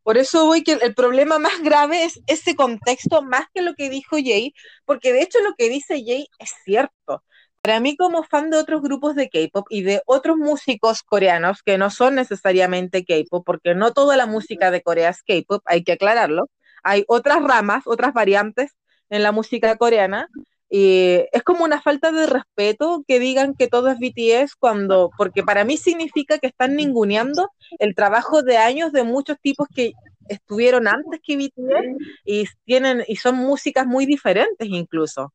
por 0.02 0.18
eso 0.18 0.46
voy 0.46 0.62
que 0.62 0.72
el 0.72 0.94
problema 0.94 1.38
más 1.38 1.60
grave 1.62 2.04
es 2.04 2.20
ese 2.26 2.56
contexto 2.56 3.22
más 3.22 3.46
que 3.54 3.62
lo 3.62 3.74
que 3.74 3.90
dijo 3.90 4.16
Jay, 4.16 4.54
porque 4.84 5.12
de 5.12 5.22
hecho 5.22 5.38
lo 5.40 5.54
que 5.54 5.68
dice 5.68 6.02
Jay 6.04 6.26
es 6.38 6.52
cierto. 6.64 7.22
Para 7.62 7.78
mí 7.78 7.96
como 7.96 8.24
fan 8.24 8.50
de 8.50 8.56
otros 8.56 8.82
grupos 8.82 9.14
de 9.14 9.28
K-pop 9.30 9.66
y 9.70 9.82
de 9.82 10.02
otros 10.06 10.36
músicos 10.36 11.02
coreanos 11.04 11.62
que 11.62 11.78
no 11.78 11.90
son 11.90 12.16
necesariamente 12.16 13.04
K-pop, 13.04 13.44
porque 13.46 13.76
no 13.76 13.92
toda 13.92 14.16
la 14.16 14.26
música 14.26 14.72
de 14.72 14.82
Corea 14.82 15.10
es 15.10 15.22
K-pop, 15.22 15.62
hay 15.66 15.84
que 15.84 15.92
aclararlo. 15.92 16.50
Hay 16.82 17.04
otras 17.06 17.40
ramas, 17.40 17.84
otras 17.86 18.12
variantes 18.14 18.72
en 19.10 19.22
la 19.22 19.30
música 19.30 19.76
coreana. 19.76 20.28
Y 20.68 21.20
es 21.30 21.44
como 21.44 21.64
una 21.64 21.80
falta 21.80 22.10
de 22.10 22.26
respeto 22.26 23.04
que 23.06 23.20
digan 23.20 23.54
que 23.54 23.68
todo 23.68 23.90
es 23.90 23.98
BTS 24.00 24.56
cuando, 24.56 25.10
porque 25.16 25.44
para 25.44 25.64
mí 25.64 25.76
significa 25.76 26.38
que 26.38 26.48
están 26.48 26.74
ninguneando 26.74 27.48
el 27.78 27.94
trabajo 27.94 28.42
de 28.42 28.56
años 28.56 28.90
de 28.90 29.04
muchos 29.04 29.38
tipos 29.40 29.68
que 29.72 29.92
estuvieron 30.28 30.88
antes 30.88 31.20
que 31.22 31.36
BTS 31.36 31.96
y 32.24 32.44
tienen 32.64 33.04
y 33.06 33.16
son 33.16 33.36
músicas 33.36 33.86
muy 33.86 34.06
diferentes 34.06 34.66
incluso 34.68 35.32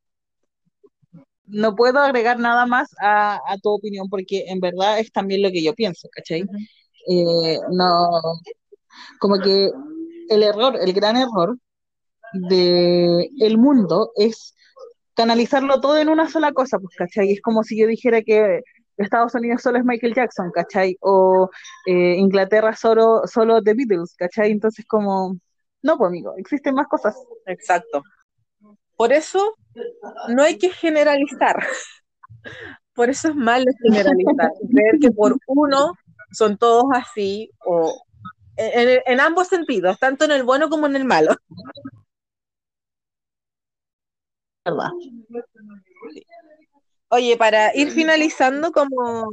no 1.48 1.74
puedo 1.74 1.98
agregar 1.98 2.38
nada 2.38 2.66
más 2.66 2.88
a, 3.00 3.40
tu 3.62 3.70
opinión 3.70 4.08
porque 4.08 4.44
en 4.48 4.60
verdad 4.60 4.98
es 4.98 5.10
también 5.12 5.42
lo 5.42 5.50
que 5.50 5.62
yo 5.62 5.74
pienso, 5.74 6.08
¿cachai? 6.12 6.44
Eh, 7.08 7.58
no, 7.70 8.08
como 9.18 9.38
que 9.40 9.70
el 10.28 10.42
error, 10.42 10.76
el 10.80 10.92
gran 10.92 11.16
error 11.16 11.58
de 12.32 13.30
el 13.40 13.58
mundo 13.58 14.12
es 14.16 14.54
canalizarlo 15.14 15.80
todo 15.80 15.98
en 15.98 16.08
una 16.08 16.28
sola 16.28 16.52
cosa, 16.52 16.78
pues, 16.78 16.94
¿cachai? 16.96 17.32
Es 17.32 17.40
como 17.40 17.64
si 17.64 17.78
yo 17.78 17.86
dijera 17.86 18.22
que 18.22 18.62
Estados 18.96 19.34
Unidos 19.34 19.62
solo 19.62 19.78
es 19.78 19.84
Michael 19.84 20.14
Jackson, 20.14 20.50
¿cachai? 20.52 20.96
O 21.00 21.48
eh, 21.86 22.16
Inglaterra 22.16 22.74
solo, 22.74 23.22
solo 23.26 23.62
The 23.62 23.74
Beatles, 23.74 24.14
¿cachai? 24.16 24.50
Entonces 24.50 24.84
como, 24.86 25.38
no, 25.82 25.96
pues 25.98 26.08
amigo, 26.08 26.34
existen 26.36 26.74
más 26.74 26.88
cosas. 26.88 27.16
Exacto. 27.46 28.02
Por 28.98 29.12
eso 29.12 29.54
no 30.28 30.42
hay 30.42 30.58
que 30.58 30.70
generalizar. 30.70 31.56
Por 32.94 33.08
eso 33.08 33.28
es 33.28 33.36
malo 33.36 33.66
generalizar. 33.80 34.50
Creer 34.72 34.98
que 35.00 35.12
por 35.12 35.38
uno 35.46 35.92
son 36.32 36.58
todos 36.58 36.86
así, 36.92 37.48
o 37.64 37.94
en, 38.56 39.20
ambos 39.20 39.46
sentidos, 39.46 40.00
tanto 40.00 40.24
en 40.24 40.32
el 40.32 40.42
bueno 40.42 40.68
como 40.68 40.86
en 40.86 40.96
el 40.96 41.04
malo. 41.04 41.36
¿Verdad? 44.64 44.90
Oye, 47.10 47.36
para 47.36 47.74
ir 47.76 47.92
finalizando 47.92 48.72
como 48.72 49.30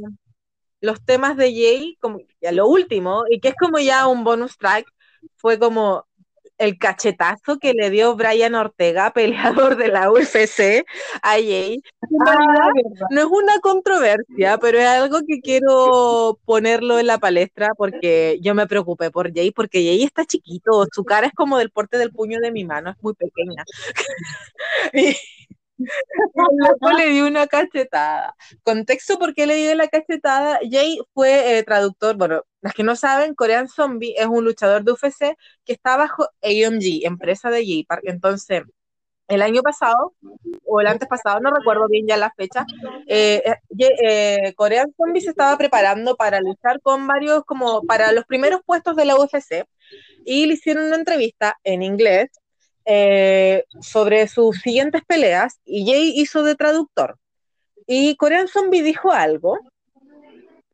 los 0.80 1.04
temas 1.04 1.36
de 1.36 1.52
Jay, 1.52 1.96
como 2.00 2.20
ya 2.40 2.52
lo 2.52 2.68
último, 2.68 3.24
y 3.28 3.40
que 3.40 3.48
es 3.48 3.56
como 3.56 3.80
ya 3.80 4.06
un 4.06 4.22
bonus 4.22 4.56
track, 4.58 4.86
fue 5.34 5.58
como 5.58 6.06
el 6.58 6.78
cachetazo 6.78 7.58
que 7.58 7.72
le 7.72 7.90
dio 7.90 8.16
Brian 8.16 8.54
Ortega, 8.54 9.12
peleador 9.14 9.76
de 9.76 9.88
la 9.88 10.10
UFC, 10.10 10.84
a 11.22 11.32
Jay. 11.32 11.80
Ah, 12.28 12.70
no 13.10 13.20
es 13.20 13.26
una 13.26 13.58
controversia, 13.60 14.58
pero 14.58 14.78
es 14.78 14.86
algo 14.86 15.18
que 15.26 15.40
quiero 15.40 16.38
ponerlo 16.44 17.00
en 17.00 17.08
la 17.08 17.18
palestra 17.18 17.70
porque 17.76 18.38
yo 18.40 18.54
me 18.54 18.68
preocupé 18.68 19.10
por 19.10 19.34
Jay, 19.34 19.50
porque 19.50 19.84
Jay 19.84 20.04
está 20.04 20.24
chiquito, 20.24 20.86
su 20.92 21.04
cara 21.04 21.26
es 21.26 21.32
como 21.34 21.58
del 21.58 21.70
porte 21.70 21.98
del 21.98 22.12
puño 22.12 22.38
de 22.40 22.52
mi 22.52 22.64
mano, 22.64 22.90
es 22.90 22.96
muy 23.02 23.14
pequeña. 23.14 23.64
y, 24.94 25.16
le 26.96 27.10
dio 27.10 27.26
una 27.26 27.46
cachetada. 27.46 28.34
Contexto 28.62 29.18
por 29.18 29.34
qué 29.34 29.46
le 29.46 29.56
dio 29.56 29.74
la 29.74 29.88
cachetada. 29.88 30.58
Jay 30.70 30.98
fue 31.12 31.58
eh, 31.58 31.62
traductor, 31.64 32.16
bueno, 32.16 32.42
las 32.66 32.74
que 32.74 32.82
no 32.82 32.96
saben, 32.96 33.36
Korean 33.36 33.68
Zombie 33.68 34.16
es 34.18 34.26
un 34.26 34.44
luchador 34.44 34.82
de 34.82 34.90
UFC 34.90 35.38
que 35.64 35.72
está 35.72 35.96
bajo 35.96 36.24
AMG, 36.42 37.06
empresa 37.06 37.48
de 37.48 37.64
Jay 37.64 37.84
Park. 37.84 38.02
Entonces, 38.06 38.64
el 39.28 39.40
año 39.40 39.62
pasado, 39.62 40.14
o 40.64 40.80
el 40.80 40.88
antes 40.88 41.08
pasado, 41.08 41.38
no 41.38 41.52
recuerdo 41.52 41.86
bien 41.88 42.08
ya 42.08 42.16
la 42.16 42.32
fecha, 42.36 42.66
eh, 43.06 43.40
eh, 43.78 44.52
Korean 44.56 44.92
Zombie 44.96 45.20
se 45.20 45.30
estaba 45.30 45.56
preparando 45.56 46.16
para 46.16 46.40
luchar 46.40 46.80
con 46.80 47.06
varios, 47.06 47.44
como 47.44 47.82
para 47.82 48.10
los 48.10 48.24
primeros 48.24 48.62
puestos 48.66 48.96
de 48.96 49.04
la 49.04 49.14
UFC, 49.14 49.64
y 50.24 50.46
le 50.46 50.54
hicieron 50.54 50.86
una 50.86 50.96
entrevista 50.96 51.56
en 51.62 51.84
inglés 51.84 52.30
eh, 52.84 53.62
sobre 53.80 54.26
sus 54.26 54.58
siguientes 54.58 55.02
peleas 55.06 55.60
y 55.64 55.86
Jay 55.86 56.14
hizo 56.16 56.42
de 56.42 56.56
traductor. 56.56 57.16
Y 57.86 58.16
Korean 58.16 58.48
Zombie 58.48 58.82
dijo 58.82 59.12
algo, 59.12 59.56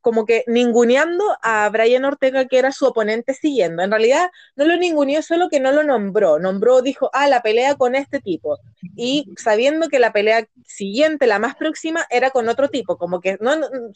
como 0.02 0.26
que 0.26 0.44
ninguneando 0.46 1.24
a 1.42 1.68
Brian 1.70 2.04
Ortega, 2.04 2.46
que 2.46 2.58
era 2.58 2.72
su 2.72 2.86
oponente 2.86 3.34
siguiendo. 3.34 3.82
En 3.82 3.90
realidad 3.90 4.30
no 4.56 4.66
lo 4.66 4.76
ninguneó, 4.76 5.22
solo 5.22 5.48
que 5.48 5.60
no 5.60 5.72
lo 5.72 5.84
nombró. 5.84 6.38
Nombró, 6.38 6.82
dijo, 6.82 7.08
ah, 7.14 7.28
la 7.28 7.40
pelea 7.42 7.76
con 7.76 7.94
este 7.94 8.20
tipo. 8.20 8.58
Y 8.96 9.32
sabiendo 9.36 9.88
que 9.88 9.98
la 10.00 10.12
pelea 10.12 10.46
siguiente, 10.66 11.26
la 11.26 11.38
más 11.38 11.56
próxima, 11.56 12.04
era 12.10 12.30
con 12.30 12.48
otro 12.48 12.68
tipo, 12.68 12.98
como 12.98 13.20
que 13.20 13.38
no, 13.40 13.52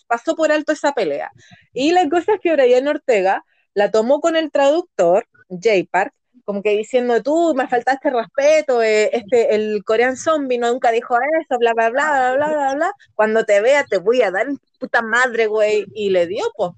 pasó 0.07 0.37
por 0.37 0.53
alto 0.53 0.73
esa 0.73 0.93
pelea. 0.93 1.31
Y 1.75 1.93
la 1.93 2.09
cosa 2.09 2.35
es 2.35 2.41
que 2.41 2.53
Brian 2.53 2.89
Ortega 2.89 3.45
la 3.75 3.91
tomó 3.91 4.21
con 4.21 4.37
el 4.37 4.51
traductor, 4.51 5.27
Jay 5.61 5.85
Park, 5.85 6.15
como 6.47 6.63
que 6.63 6.71
diciendo, 6.71 7.21
tú 7.23 7.55
me 7.57 7.67
faltaste 7.67 8.09
respeto, 8.09 8.81
eh, 8.81 9.11
este, 9.13 9.57
el 9.57 9.83
Korean 9.85 10.17
Zombie 10.17 10.59
no 10.59 10.73
nunca 10.73 10.93
dijo 10.93 11.17
eso, 11.41 11.59
bla, 11.59 11.75
bla, 11.75 11.91
bla, 11.91 12.09
bla, 12.09 12.37
bla, 12.37 12.49
bla, 12.49 12.75
bla, 12.75 12.93
cuando 13.17 13.45
te 13.45 13.61
vea 13.61 13.85
te 13.85 13.99
voy 13.99 14.23
a 14.23 14.31
dar 14.31 14.47
puta 14.79 15.03
madre, 15.03 15.49
güey, 15.49 15.87
y 15.93 16.11
le 16.11 16.29
dio, 16.29 16.45
pues. 16.57 16.71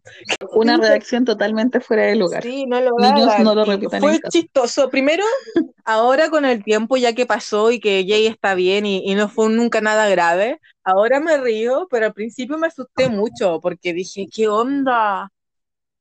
Una 0.52 0.78
reacción 0.78 1.26
totalmente 1.26 1.80
fuera 1.80 2.04
de 2.04 2.16
lugar. 2.16 2.42
Sí, 2.42 2.64
no 2.64 2.80
lo 2.80 2.92
Niños 2.98 3.38
no 3.40 3.54
lo 3.54 3.64
repitan. 3.64 4.00
Fue 4.00 4.18
chistoso. 4.30 4.88
Primero, 4.88 5.24
ahora 5.84 6.30
con 6.30 6.46
el 6.46 6.64
tiempo 6.64 6.96
ya 6.96 7.12
que 7.12 7.26
pasó 7.26 7.70
y 7.70 7.78
que 7.78 8.06
Jay 8.08 8.26
está 8.26 8.54
bien 8.54 8.86
y, 8.86 9.02
y 9.04 9.14
no 9.16 9.28
fue 9.28 9.50
nunca 9.50 9.82
nada 9.82 10.08
grave, 10.08 10.60
ahora 10.82 11.20
me 11.20 11.36
río, 11.36 11.86
pero 11.90 12.06
al 12.06 12.14
principio 12.14 12.56
me 12.56 12.68
asusté 12.68 13.10
mucho 13.10 13.60
porque 13.60 13.92
dije, 13.92 14.26
¿qué 14.32 14.48
onda? 14.48 15.30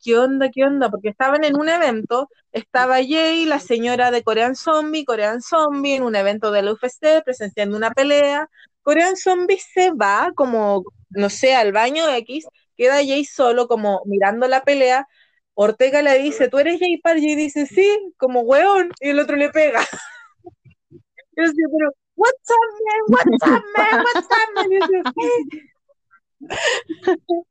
¿Qué 0.04 0.18
onda, 0.18 0.50
qué 0.52 0.64
onda? 0.64 0.90
Porque 0.90 1.10
estaban 1.10 1.44
en 1.44 1.58
un 1.58 1.70
evento, 1.70 2.30
estaba 2.52 2.96
Jay, 2.96 3.46
la 3.46 3.60
señora 3.60 4.12
de 4.12 4.24
Korean 4.24 4.56
Zombie, 4.56 5.06
Korean 5.06 5.42
Zombie, 5.42 5.96
en 5.96 6.04
un 6.04 6.16
evento 6.16 6.52
de 6.52 6.62
la 6.62 6.74
UFC, 6.74 7.24
presenciando 7.24 7.78
una 7.78 7.92
pelea. 7.92 8.50
Korean 8.82 9.16
Zombie 9.18 9.60
se 9.60 9.92
va 9.92 10.32
como, 10.36 10.84
no 11.10 11.30
sé, 11.30 11.56
al 11.56 11.72
baño 11.72 12.08
X, 12.10 12.48
queda 12.78 12.96
Jay 12.96 13.26
solo 13.26 13.68
como 13.68 14.02
mirando 14.06 14.48
la 14.48 14.64
pelea. 14.64 15.08
Ortega 15.56 16.02
le 16.02 16.18
dice, 16.20 16.50
¿tú 16.50 16.60
eres 16.60 16.80
Jay 16.80 16.98
Park? 16.98 17.20
Y 17.20 17.36
dice, 17.36 17.66
sí, 17.66 18.14
como 18.18 18.42
weón, 18.42 18.92
y 19.02 19.10
el 19.10 19.20
otro 19.20 19.36
le 19.36 19.50
pega. 19.50 19.82
yo 20.92 21.44
decía, 21.44 21.66
pero, 21.72 21.92
what's 22.16 22.50
up, 22.50 22.58
man? 22.86 23.02
What's 23.10 23.48
up, 23.48 23.64
man? 23.76 24.04
What's 24.04 24.28
up, 24.28 24.50
yo, 27.28 27.44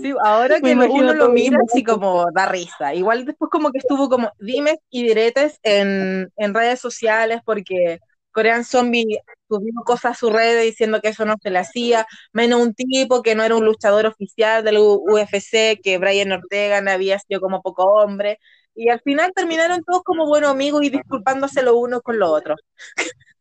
Sí, 0.00 0.12
ahora 0.24 0.60
que 0.60 0.74
uno 0.74 1.14
lo 1.14 1.28
mira 1.30 1.58
así 1.68 1.82
como 1.82 2.26
da 2.32 2.46
risa. 2.46 2.94
Igual 2.94 3.24
después 3.24 3.50
como 3.50 3.70
que 3.70 3.78
estuvo 3.78 4.08
como 4.08 4.30
dimes 4.38 4.76
y 4.90 5.04
diretes 5.04 5.58
en, 5.62 6.30
en 6.36 6.54
redes 6.54 6.80
sociales 6.80 7.40
porque 7.44 7.98
Korean 8.32 8.64
Zombie 8.64 9.18
subió 9.48 9.72
cosas 9.84 10.12
a 10.12 10.14
su 10.14 10.30
red 10.30 10.62
diciendo 10.62 11.00
que 11.00 11.08
eso 11.08 11.24
no 11.24 11.34
se 11.42 11.50
le 11.50 11.58
hacía, 11.58 12.06
menos 12.32 12.60
un 12.60 12.74
tipo 12.74 13.22
que 13.22 13.34
no 13.34 13.42
era 13.42 13.56
un 13.56 13.64
luchador 13.64 14.06
oficial 14.06 14.62
del 14.64 14.78
UFC, 14.78 15.80
que 15.82 15.98
Brian 15.98 16.32
Ortega 16.32 16.80
no 16.80 16.90
había 16.90 17.18
sido 17.18 17.40
como 17.40 17.62
poco 17.62 17.84
hombre. 17.84 18.38
Y 18.74 18.90
al 18.90 19.00
final 19.00 19.32
terminaron 19.34 19.82
todos 19.84 20.02
como 20.04 20.26
buenos 20.26 20.52
amigos 20.52 20.84
y 20.84 20.90
disculpándose 20.90 21.62
los 21.62 21.74
unos 21.74 22.00
con 22.02 22.18
los 22.18 22.30
otros 22.30 22.60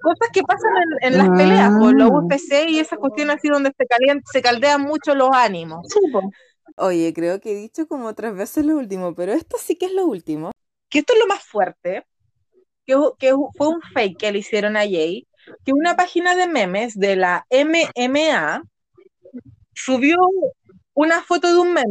cosas 0.00 0.28
que 0.32 0.42
pasan 0.42 0.70
en, 1.02 1.18
las 1.18 1.28
peleas, 1.30 1.72
por 1.78 1.94
los 1.94 2.10
UFC 2.10 2.68
y 2.68 2.78
esas 2.78 2.98
cuestiones 2.98 3.36
así 3.36 3.48
donde 3.48 3.72
se, 3.76 3.86
se 4.32 4.42
caldean 4.42 4.82
mucho 4.82 5.14
los 5.14 5.30
ánimos. 5.32 5.86
Oye, 6.76 7.12
creo 7.12 7.40
que 7.40 7.52
he 7.52 7.54
dicho 7.54 7.86
como 7.86 8.14
tres 8.14 8.34
veces 8.34 8.64
lo 8.64 8.76
último, 8.76 9.14
pero 9.14 9.32
esto 9.32 9.56
sí 9.58 9.76
que 9.76 9.86
es 9.86 9.92
lo 9.92 10.06
último. 10.06 10.52
Que 10.88 11.00
esto 11.00 11.12
es 11.12 11.18
lo 11.18 11.26
más 11.26 11.42
fuerte, 11.42 12.06
que, 12.86 12.96
que 13.18 13.34
fue 13.56 13.68
un 13.68 13.80
fake 13.94 14.18
que 14.18 14.32
le 14.32 14.38
hicieron 14.38 14.76
a 14.76 14.80
Jay, 14.80 15.26
que 15.64 15.72
una 15.72 15.96
página 15.96 16.34
de 16.34 16.48
memes 16.48 16.98
de 16.98 17.16
la 17.16 17.46
MMA 17.50 18.62
subió 19.74 20.16
una 20.94 21.22
foto 21.22 21.52
de 21.52 21.58
un 21.58 21.72
meme 21.72 21.90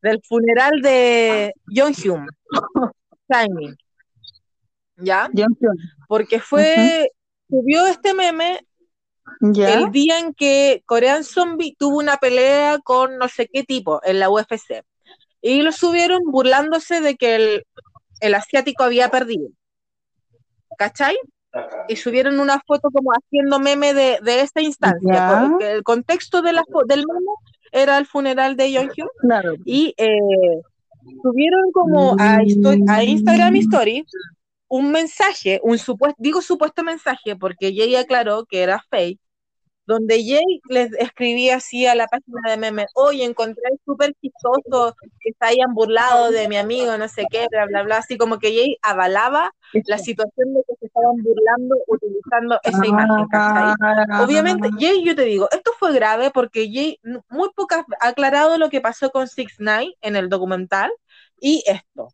del 0.00 0.20
funeral 0.22 0.80
de 0.82 1.54
John 1.74 1.92
Hume. 2.04 2.26
¿ya? 4.96 5.28
John 5.34 5.56
Hyun. 5.60 5.76
Porque 6.08 6.40
fue, 6.40 7.10
subió 7.52 7.86
este 7.86 8.14
meme 8.14 8.66
¿Ya? 9.40 9.74
el 9.74 9.90
día 9.90 10.18
en 10.18 10.32
que 10.32 10.82
Korean 10.86 11.22
Zombie 11.22 11.76
tuvo 11.78 11.98
una 11.98 12.16
pelea 12.16 12.78
con 12.78 13.18
no 13.18 13.28
sé 13.28 13.48
qué 13.52 13.62
tipo 13.62 14.00
en 14.04 14.18
la 14.20 14.30
UFC. 14.30 14.82
Y 15.42 15.60
lo 15.60 15.72
subieron 15.72 16.20
burlándose 16.24 17.00
de 17.00 17.16
que 17.16 17.34
el, 17.34 17.66
el 18.20 18.34
asiático 18.34 18.84
había 18.84 19.10
perdido. 19.10 19.48
¿Cachai? 20.78 21.16
Y 21.88 21.96
subieron 21.96 22.40
una 22.40 22.58
foto 22.66 22.88
como 22.90 23.10
haciendo 23.10 23.58
meme 23.58 23.92
de, 23.92 24.18
de 24.22 24.40
esta 24.40 24.62
instancia. 24.62 25.48
Porque 25.50 25.72
el 25.72 25.82
contexto 25.82 26.40
de 26.40 26.54
la, 26.54 26.62
del 26.86 27.04
meme 27.06 27.32
era 27.72 27.98
el 27.98 28.06
funeral 28.06 28.56
de 28.56 28.70
Hyun 28.70 28.88
Claro. 29.20 29.54
y 29.66 29.94
eh, 29.98 30.18
subieron 31.22 31.70
como 31.72 32.16
a, 32.18 32.38
a 32.88 33.04
Instagram 33.04 33.56
Story 33.56 34.06
un 34.72 34.90
mensaje, 34.90 35.60
un 35.62 35.76
supuesto, 35.76 36.16
digo 36.18 36.40
supuesto 36.40 36.82
mensaje 36.82 37.36
porque 37.36 37.74
Jay 37.76 37.94
aclaró 37.94 38.46
que 38.46 38.62
era 38.62 38.82
fake, 38.88 39.20
donde 39.84 40.24
Jay 40.24 40.62
les 40.70 40.94
escribía 40.94 41.56
así 41.56 41.84
a 41.84 41.94
la 41.94 42.06
página 42.06 42.40
de 42.48 42.56
memes, 42.56 42.86
oye, 42.94 43.22
encontré 43.22 43.64
súper 43.84 44.14
chistoso 44.22 44.96
que 45.20 45.32
se 45.38 45.44
hayan 45.44 45.74
burlado 45.74 46.30
de 46.30 46.48
mi 46.48 46.56
amigo, 46.56 46.96
no 46.96 47.06
sé 47.06 47.26
qué, 47.30 47.48
bla, 47.50 47.66
bla, 47.66 47.82
bla, 47.82 47.96
así 47.98 48.16
como 48.16 48.38
que 48.38 48.48
Jay 48.48 48.78
avalaba 48.80 49.52
la 49.84 49.98
situación 49.98 50.54
de 50.54 50.62
que 50.66 50.74
se 50.80 50.86
estaban 50.86 51.22
burlando 51.22 51.76
utilizando 51.88 52.58
esa 52.62 52.86
imagen, 52.86 53.26
¿cachai? 53.28 53.74
Ah. 53.78 54.24
Obviamente, 54.24 54.70
Jay, 54.78 55.04
yo 55.04 55.14
te 55.14 55.24
digo, 55.24 55.48
esto 55.50 55.72
fue 55.78 55.92
grave 55.92 56.30
porque 56.30 56.70
Jay 56.72 56.98
muy 57.28 57.50
pocas 57.54 57.84
ha 58.00 58.08
aclarado 58.08 58.56
lo 58.56 58.70
que 58.70 58.80
pasó 58.80 59.10
con 59.10 59.28
Six 59.28 59.56
Nine 59.58 59.94
en 60.00 60.16
el 60.16 60.30
documental 60.30 60.90
y 61.38 61.62
esto. 61.66 62.08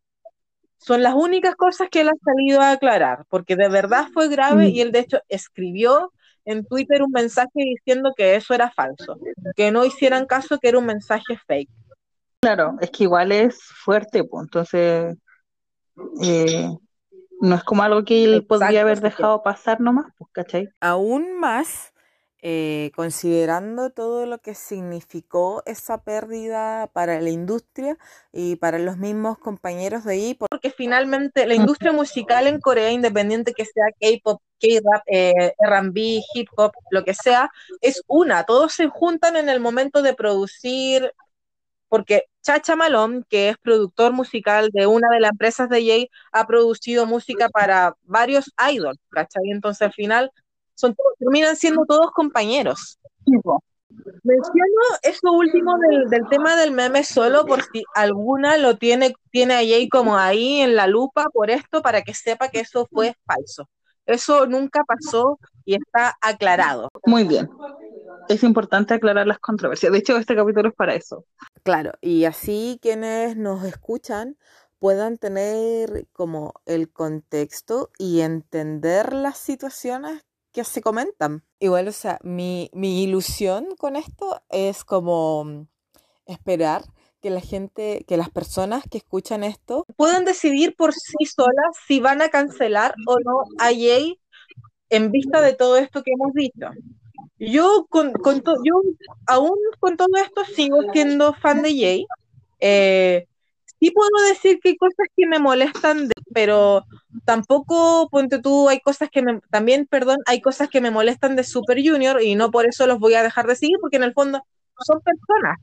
Son 0.78 1.02
las 1.02 1.14
únicas 1.14 1.54
cosas 1.56 1.88
que 1.90 2.00
él 2.00 2.08
ha 2.08 2.12
salido 2.24 2.60
a 2.60 2.72
aclarar, 2.72 3.24
porque 3.28 3.56
de 3.56 3.68
verdad 3.68 4.06
fue 4.12 4.28
grave 4.28 4.66
Mm. 4.66 4.68
y 4.68 4.80
él 4.80 4.92
de 4.92 5.00
hecho 5.00 5.18
escribió 5.28 6.12
en 6.44 6.64
Twitter 6.64 7.02
un 7.02 7.10
mensaje 7.12 7.50
diciendo 7.54 8.12
que 8.16 8.36
eso 8.36 8.54
era 8.54 8.70
falso, 8.70 9.18
que 9.56 9.70
no 9.70 9.84
hicieran 9.84 10.26
caso 10.26 10.58
que 10.58 10.68
era 10.68 10.78
un 10.78 10.86
mensaje 10.86 11.36
fake. 11.46 11.68
Claro, 12.40 12.76
es 12.80 12.90
que 12.90 13.04
igual 13.04 13.32
es 13.32 13.58
fuerte, 13.60 14.24
pues, 14.24 14.44
entonces 14.44 15.16
eh, 16.22 16.68
no 17.40 17.54
es 17.56 17.64
como 17.64 17.82
algo 17.82 18.04
que 18.04 18.24
él 18.24 18.34
Exacto, 18.34 18.48
podría 18.48 18.80
haber 18.82 19.00
dejado 19.00 19.42
pasar 19.42 19.80
nomás, 19.80 20.06
pues, 20.16 20.30
¿cachai? 20.32 20.68
Aún 20.80 21.38
más, 21.38 21.92
eh, 22.40 22.92
considerando 22.94 23.90
todo 23.90 24.24
lo 24.24 24.38
que 24.38 24.54
significó 24.54 25.62
esa 25.66 26.04
pérdida 26.04 26.88
para 26.92 27.20
la 27.20 27.30
industria 27.30 27.98
y 28.32 28.54
para 28.56 28.78
los 28.78 28.96
mismos 28.96 29.38
compañeros 29.38 30.04
de 30.04 30.12
ahí, 30.12 30.34
porque 30.34 30.70
finalmente 30.70 31.46
la 31.46 31.54
industria 31.54 31.90
musical 31.90 32.46
en 32.46 32.60
Corea, 32.60 32.92
independiente 32.92 33.52
que 33.54 33.64
sea 33.64 33.86
K-pop, 34.00 34.40
K-rap, 34.60 35.02
eh, 35.06 35.52
R&B, 35.58 36.20
hip 36.34 36.48
hop, 36.56 36.72
lo 36.90 37.04
que 37.04 37.14
sea, 37.14 37.50
es 37.80 38.02
una. 38.06 38.44
Todos 38.44 38.72
se 38.72 38.86
juntan 38.86 39.36
en 39.36 39.48
el 39.48 39.58
momento 39.58 40.02
de 40.02 40.14
producir, 40.14 41.12
porque 41.88 42.26
Chacha 42.42 42.76
Malone, 42.76 43.24
que 43.28 43.48
es 43.50 43.58
productor 43.58 44.12
musical 44.12 44.70
de 44.72 44.86
una 44.86 45.08
de 45.10 45.20
las 45.20 45.32
empresas 45.32 45.68
de 45.68 45.84
Jay, 45.84 46.10
ha 46.32 46.46
producido 46.46 47.04
música 47.04 47.48
para 47.48 47.96
varios 48.02 48.52
idols, 48.72 48.98
¿cachai? 49.10 49.50
Entonces 49.50 49.82
al 49.82 49.92
final 49.92 50.30
son 50.78 50.94
todos- 50.94 51.14
terminan 51.18 51.56
siendo 51.56 51.84
todos 51.86 52.12
compañeros. 52.12 52.98
Menciono 54.22 54.80
eso 55.02 55.32
último 55.32 55.76
del, 55.78 56.08
del 56.08 56.28
tema 56.28 56.54
del 56.56 56.70
meme 56.72 57.02
solo 57.02 57.44
por 57.46 57.62
si 57.62 57.82
alguna 57.94 58.56
lo 58.58 58.76
tiene, 58.76 59.14
tiene 59.32 59.54
a 59.54 59.58
Jay 59.58 59.88
como 59.88 60.16
ahí 60.16 60.60
en 60.60 60.76
la 60.76 60.86
lupa 60.86 61.26
por 61.32 61.50
esto, 61.50 61.82
para 61.82 62.02
que 62.02 62.14
sepa 62.14 62.48
que 62.48 62.60
eso 62.60 62.86
fue 62.92 63.14
falso. 63.26 63.68
Eso 64.06 64.46
nunca 64.46 64.84
pasó 64.84 65.38
y 65.64 65.74
está 65.74 66.16
aclarado. 66.20 66.88
Muy 67.06 67.24
bien. 67.24 67.50
Es 68.28 68.42
importante 68.44 68.94
aclarar 68.94 69.26
las 69.26 69.38
controversias. 69.38 69.90
De 69.90 69.98
hecho, 69.98 70.16
este 70.16 70.36
capítulo 70.36 70.68
es 70.68 70.74
para 70.74 70.94
eso. 70.94 71.24
Claro, 71.64 71.92
y 72.00 72.24
así 72.24 72.78
quienes 72.80 73.36
nos 73.36 73.64
escuchan 73.64 74.36
puedan 74.78 75.18
tener 75.18 76.06
como 76.12 76.54
el 76.66 76.90
contexto 76.90 77.90
y 77.98 78.20
entender 78.20 79.12
las 79.12 79.38
situaciones 79.38 80.24
que 80.64 80.64
se 80.64 80.80
comentan. 80.82 81.44
Igual, 81.60 81.88
o 81.88 81.92
sea, 81.92 82.18
mi, 82.22 82.70
mi 82.72 83.02
ilusión 83.02 83.76
con 83.78 83.96
esto 83.96 84.42
es 84.50 84.84
como 84.84 85.44
mm, 85.44 85.66
esperar 86.26 86.82
que 87.20 87.30
la 87.30 87.40
gente, 87.40 88.04
que 88.06 88.16
las 88.16 88.30
personas 88.30 88.84
que 88.90 88.98
escuchan 88.98 89.44
esto 89.44 89.84
Pueden 89.96 90.24
decidir 90.24 90.76
por 90.76 90.94
sí 90.94 91.24
solas 91.26 91.76
si 91.86 92.00
van 92.00 92.22
a 92.22 92.28
cancelar 92.28 92.94
o 93.06 93.18
no 93.24 93.42
a 93.58 93.66
Jay 93.66 94.20
en 94.90 95.10
vista 95.12 95.40
de 95.42 95.54
todo 95.54 95.76
esto 95.78 96.02
que 96.02 96.12
hemos 96.12 96.34
dicho. 96.34 96.68
Yo, 97.38 97.86
con, 97.90 98.12
con 98.14 98.42
to- 98.42 98.56
yo 98.64 98.82
aún 99.26 99.56
con 99.80 99.96
todo 99.96 100.08
esto 100.24 100.44
sigo 100.44 100.78
siendo 100.92 101.34
fan 101.34 101.62
de 101.62 101.70
Jay. 101.70 102.06
Eh, 102.60 103.27
sí 103.80 103.90
puedo 103.90 104.10
decir 104.28 104.58
que 104.60 104.70
hay 104.70 104.76
cosas 104.76 105.06
que 105.16 105.26
me 105.26 105.38
molestan, 105.38 106.08
de- 106.08 106.14
pero 106.34 106.84
tampoco, 107.24 108.08
ponte 108.10 108.40
tú, 108.40 108.68
hay 108.68 108.80
cosas 108.80 109.08
que 109.10 109.22
me, 109.22 109.40
también, 109.50 109.86
perdón, 109.86 110.18
hay 110.26 110.40
cosas 110.40 110.68
que 110.68 110.80
me 110.80 110.90
molestan 110.90 111.36
de 111.36 111.44
Super 111.44 111.78
Junior 111.84 112.22
y 112.22 112.34
no 112.34 112.50
por 112.50 112.66
eso 112.66 112.86
los 112.86 112.98
voy 112.98 113.14
a 113.14 113.22
dejar 113.22 113.46
de 113.46 113.56
seguir, 113.56 113.76
porque 113.80 113.96
en 113.96 114.04
el 114.04 114.12
fondo 114.14 114.40
son 114.86 115.00
personas. 115.02 115.58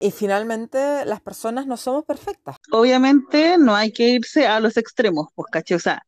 y 0.00 0.10
finalmente 0.12 1.04
las 1.06 1.20
personas 1.20 1.66
no 1.66 1.76
somos 1.76 2.04
perfectas. 2.04 2.56
Obviamente 2.72 3.58
no 3.58 3.74
hay 3.74 3.92
que 3.92 4.08
irse 4.10 4.46
a 4.46 4.60
los 4.60 4.76
extremos, 4.76 5.28
pues, 5.34 5.48
¿cachai? 5.50 5.76
O 5.76 5.80
sea, 5.80 6.02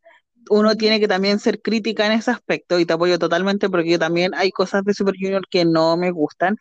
uno 0.49 0.75
tiene 0.77 1.01
que 1.01 1.09
también 1.09 1.39
ser 1.39 1.61
crítica 1.61 2.07
en 2.07 2.13
ese 2.13 2.31
aspecto 2.31 2.79
y 2.79 2.87
te 2.87 2.93
apoyo 2.93 3.19
totalmente 3.19 3.69
porque 3.69 3.91
yo 3.91 3.99
también 3.99 4.33
hay 4.35 4.51
cosas 4.51 4.85
de 4.85 4.95
Super 4.95 5.15
Junior 5.19 5.47
que 5.49 5.65
no 5.65 5.97
me 5.97 6.11
gustan 6.11 6.57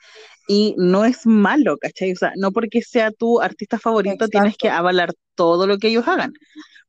y 0.48 0.76
no 0.78 1.06
es 1.06 1.26
malo, 1.26 1.78
¿cachai? 1.78 2.12
O 2.12 2.16
sea, 2.16 2.34
no 2.36 2.52
porque 2.52 2.82
sea 2.82 3.12
tu 3.12 3.40
artista 3.42 3.80
favorito 3.80 4.28
tienes 4.28 4.58
que 4.58 4.70
avalar 4.70 5.14
todo 5.36 5.68
lo 5.68 5.78
que 5.78 5.90
ellos 5.90 6.08
hagan. 6.08 6.34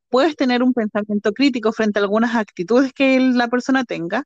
Puedes 0.09 0.35
tener 0.35 0.63
un 0.63 0.73
pensamiento 0.73 1.31
crítico 1.31 1.71
frente 1.71 1.99
a 1.99 2.01
algunas 2.01 2.35
actitudes 2.35 2.91
que 2.93 3.19
la 3.19 3.47
persona 3.47 3.85
tenga 3.85 4.25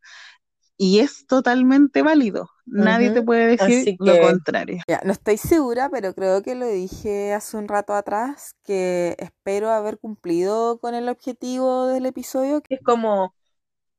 y 0.77 0.99
es 0.99 1.25
totalmente 1.27 2.01
válido. 2.01 2.49
Nadie 2.65 3.11
te 3.11 3.21
puede 3.21 3.55
decir 3.55 3.95
lo 3.99 4.13
que- 4.13 4.21
contrario. 4.21 4.81
Ya, 4.87 4.99
no 5.05 5.11
estoy 5.11 5.37
segura, 5.37 5.89
pero 5.89 6.13
creo 6.13 6.41
que 6.41 6.55
lo 6.55 6.67
dije 6.67 7.33
hace 7.33 7.57
un 7.57 7.67
rato 7.67 7.93
atrás, 7.93 8.55
que 8.63 9.15
espero 9.19 9.69
haber 9.71 9.99
cumplido 9.99 10.79
con 10.79 10.95
el 10.95 11.07
objetivo 11.09 11.87
del 11.87 12.05
episodio. 12.07 12.61
es 12.69 12.79
como 12.83 13.33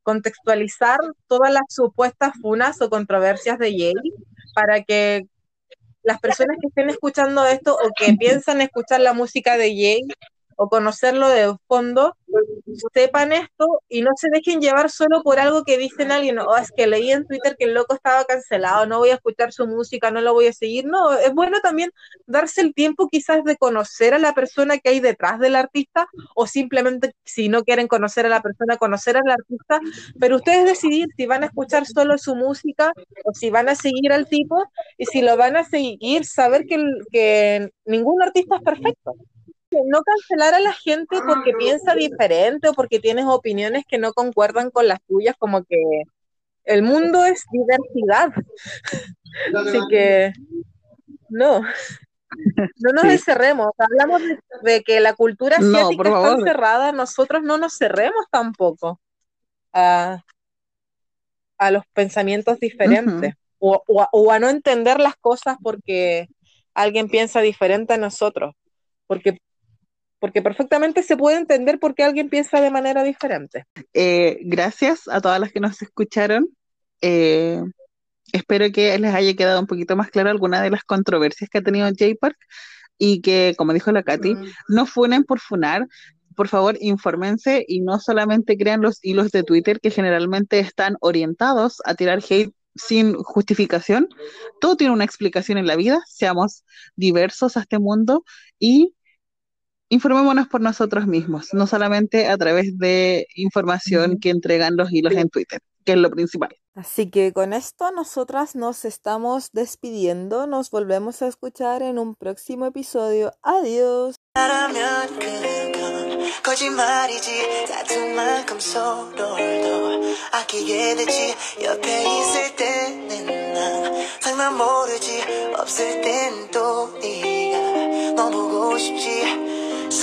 contextualizar 0.02 0.98
todas 1.26 1.52
las 1.52 1.64
supuestas 1.68 2.32
funas 2.40 2.80
o 2.80 2.90
controversias 2.90 3.58
de 3.58 3.70
Jay 3.76 3.94
para 4.54 4.82
que 4.82 5.26
las 6.02 6.20
personas 6.20 6.56
que 6.60 6.68
estén 6.68 6.88
escuchando 6.90 7.44
esto 7.44 7.74
o 7.74 7.90
que 7.98 8.14
piensan 8.20 8.60
escuchar 8.60 9.00
la 9.00 9.12
música 9.14 9.56
de 9.56 9.70
Jay 9.74 10.02
o 10.56 10.68
conocerlo 10.68 11.28
de 11.28 11.54
fondo, 11.68 12.16
sepan 12.92 13.32
esto 13.32 13.82
y 13.88 14.02
no 14.02 14.10
se 14.16 14.28
dejen 14.30 14.60
llevar 14.60 14.90
solo 14.90 15.22
por 15.22 15.38
algo 15.38 15.64
que 15.64 15.78
dicen 15.78 16.12
alguien, 16.12 16.38
o 16.38 16.56
es 16.56 16.70
que 16.70 16.86
leí 16.86 17.10
en 17.12 17.26
Twitter 17.26 17.56
que 17.58 17.66
el 17.66 17.74
loco 17.74 17.94
estaba 17.94 18.24
cancelado, 18.24 18.86
no 18.86 18.98
voy 18.98 19.10
a 19.10 19.14
escuchar 19.14 19.52
su 19.52 19.66
música, 19.66 20.10
no 20.10 20.20
lo 20.20 20.34
voy 20.34 20.46
a 20.48 20.52
seguir. 20.52 20.86
No, 20.86 21.12
es 21.12 21.32
bueno 21.34 21.60
también 21.60 21.90
darse 22.26 22.60
el 22.60 22.74
tiempo 22.74 23.08
quizás 23.08 23.44
de 23.44 23.56
conocer 23.56 24.14
a 24.14 24.18
la 24.18 24.34
persona 24.34 24.78
que 24.78 24.90
hay 24.90 25.00
detrás 25.00 25.38
del 25.38 25.56
artista 25.56 26.06
o 26.34 26.46
simplemente 26.46 27.14
si 27.24 27.48
no 27.48 27.64
quieren 27.64 27.88
conocer 27.88 28.26
a 28.26 28.30
la 28.30 28.42
persona, 28.42 28.76
conocer 28.76 29.16
al 29.16 29.30
artista, 29.30 29.80
pero 30.18 30.36
ustedes 30.36 30.64
decidir 30.64 31.08
si 31.16 31.26
van 31.26 31.42
a 31.42 31.46
escuchar 31.46 31.86
solo 31.86 32.18
su 32.18 32.34
música 32.34 32.92
o 33.24 33.32
si 33.34 33.50
van 33.50 33.68
a 33.68 33.74
seguir 33.74 34.12
al 34.12 34.28
tipo 34.28 34.56
y 34.98 35.06
si 35.06 35.22
lo 35.22 35.36
van 35.36 35.56
a 35.56 35.64
seguir, 35.64 36.24
saber 36.24 36.66
que, 36.66 36.82
que 37.12 37.70
ningún 37.84 38.22
artista 38.22 38.56
es 38.56 38.62
perfecto 38.62 39.14
no 39.86 40.02
cancelar 40.02 40.54
a 40.54 40.60
la 40.60 40.72
gente 40.72 41.18
porque 41.26 41.52
piensa 41.58 41.94
diferente 41.94 42.68
o 42.68 42.74
porque 42.74 43.00
tienes 43.00 43.26
opiniones 43.26 43.84
que 43.88 43.98
no 43.98 44.12
concuerdan 44.12 44.70
con 44.70 44.88
las 44.88 44.98
tuyas, 45.06 45.34
como 45.38 45.64
que 45.64 45.76
el 46.64 46.82
mundo 46.82 47.24
es 47.24 47.44
diversidad. 47.52 48.30
Así 49.54 49.78
que 49.90 50.32
no, 51.28 51.60
no 51.60 52.92
nos 52.92 53.04
Sí. 53.04 53.10
encerremos. 53.10 53.68
Hablamos 53.78 54.22
de, 54.22 54.38
de 54.62 54.82
que 54.82 55.00
la 55.00 55.14
cultura 55.14 55.58
No, 55.58 55.78
asiática 55.78 55.96
por 55.96 56.06
está 56.06 56.38
cerrada, 56.44 56.92
nosotros 56.92 57.42
no 57.42 57.58
nos 57.58 57.76
cerremos 57.76 58.26
tampoco 58.30 59.00
a, 59.72 60.22
a 61.58 61.70
los 61.70 61.84
pensamientos 61.92 62.58
diferentes 62.60 63.34
o, 63.58 63.82
o 63.86 64.02
a, 64.02 64.08
o 64.12 64.32
a 64.32 64.38
no 64.38 64.48
entender 64.48 65.00
las 65.00 65.16
cosas 65.16 65.56
porque 65.62 66.28
alguien 66.74 67.08
piensa 67.08 67.40
diferente 67.40 67.94
a 67.94 67.98
nosotros. 67.98 68.54
Porque 69.06 69.38
porque 70.18 70.42
perfectamente 70.42 71.02
se 71.02 71.16
puede 71.16 71.36
entender 71.36 71.78
por 71.78 71.94
qué 71.94 72.04
alguien 72.04 72.28
piensa 72.28 72.60
de 72.60 72.70
manera 72.70 73.02
diferente. 73.02 73.64
Eh, 73.92 74.38
gracias 74.42 75.08
a 75.08 75.20
todas 75.20 75.40
las 75.40 75.52
que 75.52 75.60
nos 75.60 75.80
escucharon. 75.82 76.48
Eh, 77.02 77.60
espero 78.32 78.70
que 78.72 78.98
les 78.98 79.14
haya 79.14 79.34
quedado 79.34 79.60
un 79.60 79.66
poquito 79.66 79.96
más 79.96 80.10
claro 80.10 80.30
alguna 80.30 80.62
de 80.62 80.70
las 80.70 80.84
controversias 80.84 81.50
que 81.50 81.58
ha 81.58 81.62
tenido 81.62 81.86
J-Park 81.88 82.36
y 82.98 83.20
que, 83.20 83.54
como 83.56 83.72
dijo 83.72 83.92
la 83.92 84.02
Katy, 84.02 84.34
mm. 84.34 84.44
no 84.68 84.86
funen 84.86 85.24
por 85.24 85.40
funar. 85.40 85.86
Por 86.34 86.48
favor, 86.48 86.76
infórmense 86.80 87.64
y 87.66 87.80
no 87.80 87.98
solamente 87.98 88.58
crean 88.58 88.82
los 88.82 88.98
hilos 89.02 89.30
de 89.32 89.42
Twitter 89.42 89.80
que 89.80 89.90
generalmente 89.90 90.58
están 90.58 90.96
orientados 91.00 91.80
a 91.84 91.94
tirar 91.94 92.20
hate 92.28 92.52
sin 92.74 93.14
justificación. 93.14 94.08
Todo 94.60 94.76
tiene 94.76 94.92
una 94.92 95.04
explicación 95.04 95.56
en 95.56 95.66
la 95.66 95.76
vida. 95.76 96.02
Seamos 96.06 96.64
diversos 96.94 97.56
a 97.56 97.60
este 97.60 97.78
mundo 97.78 98.24
y 98.58 98.94
informémonos 99.88 100.48
por 100.48 100.60
nosotros 100.60 101.06
mismos, 101.06 101.48
no 101.52 101.66
solamente 101.66 102.26
a 102.28 102.36
través 102.36 102.78
de 102.78 103.26
información 103.36 104.18
que 104.18 104.30
entregan 104.30 104.76
los 104.76 104.92
hilos 104.92 105.14
en 105.14 105.28
Twitter, 105.28 105.60
que 105.84 105.92
es 105.92 105.98
lo 105.98 106.10
principal. 106.10 106.56
Así 106.74 107.08
que 107.08 107.32
con 107.32 107.54
esto 107.54 107.90
nosotras 107.90 108.54
nos 108.54 108.84
estamos 108.84 109.50
despidiendo, 109.52 110.46
nos 110.46 110.70
volvemos 110.70 111.22
a 111.22 111.26
escuchar 111.26 111.82
en 111.82 111.98
un 111.98 112.14
próximo 112.14 112.66
episodio. 112.66 113.32
Adiós. 113.42 114.16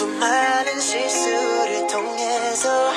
그 0.03 0.09
수많은 0.09 0.81
실수를 0.81 1.87
통해서 1.87 2.91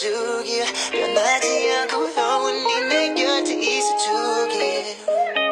주길 0.00 0.64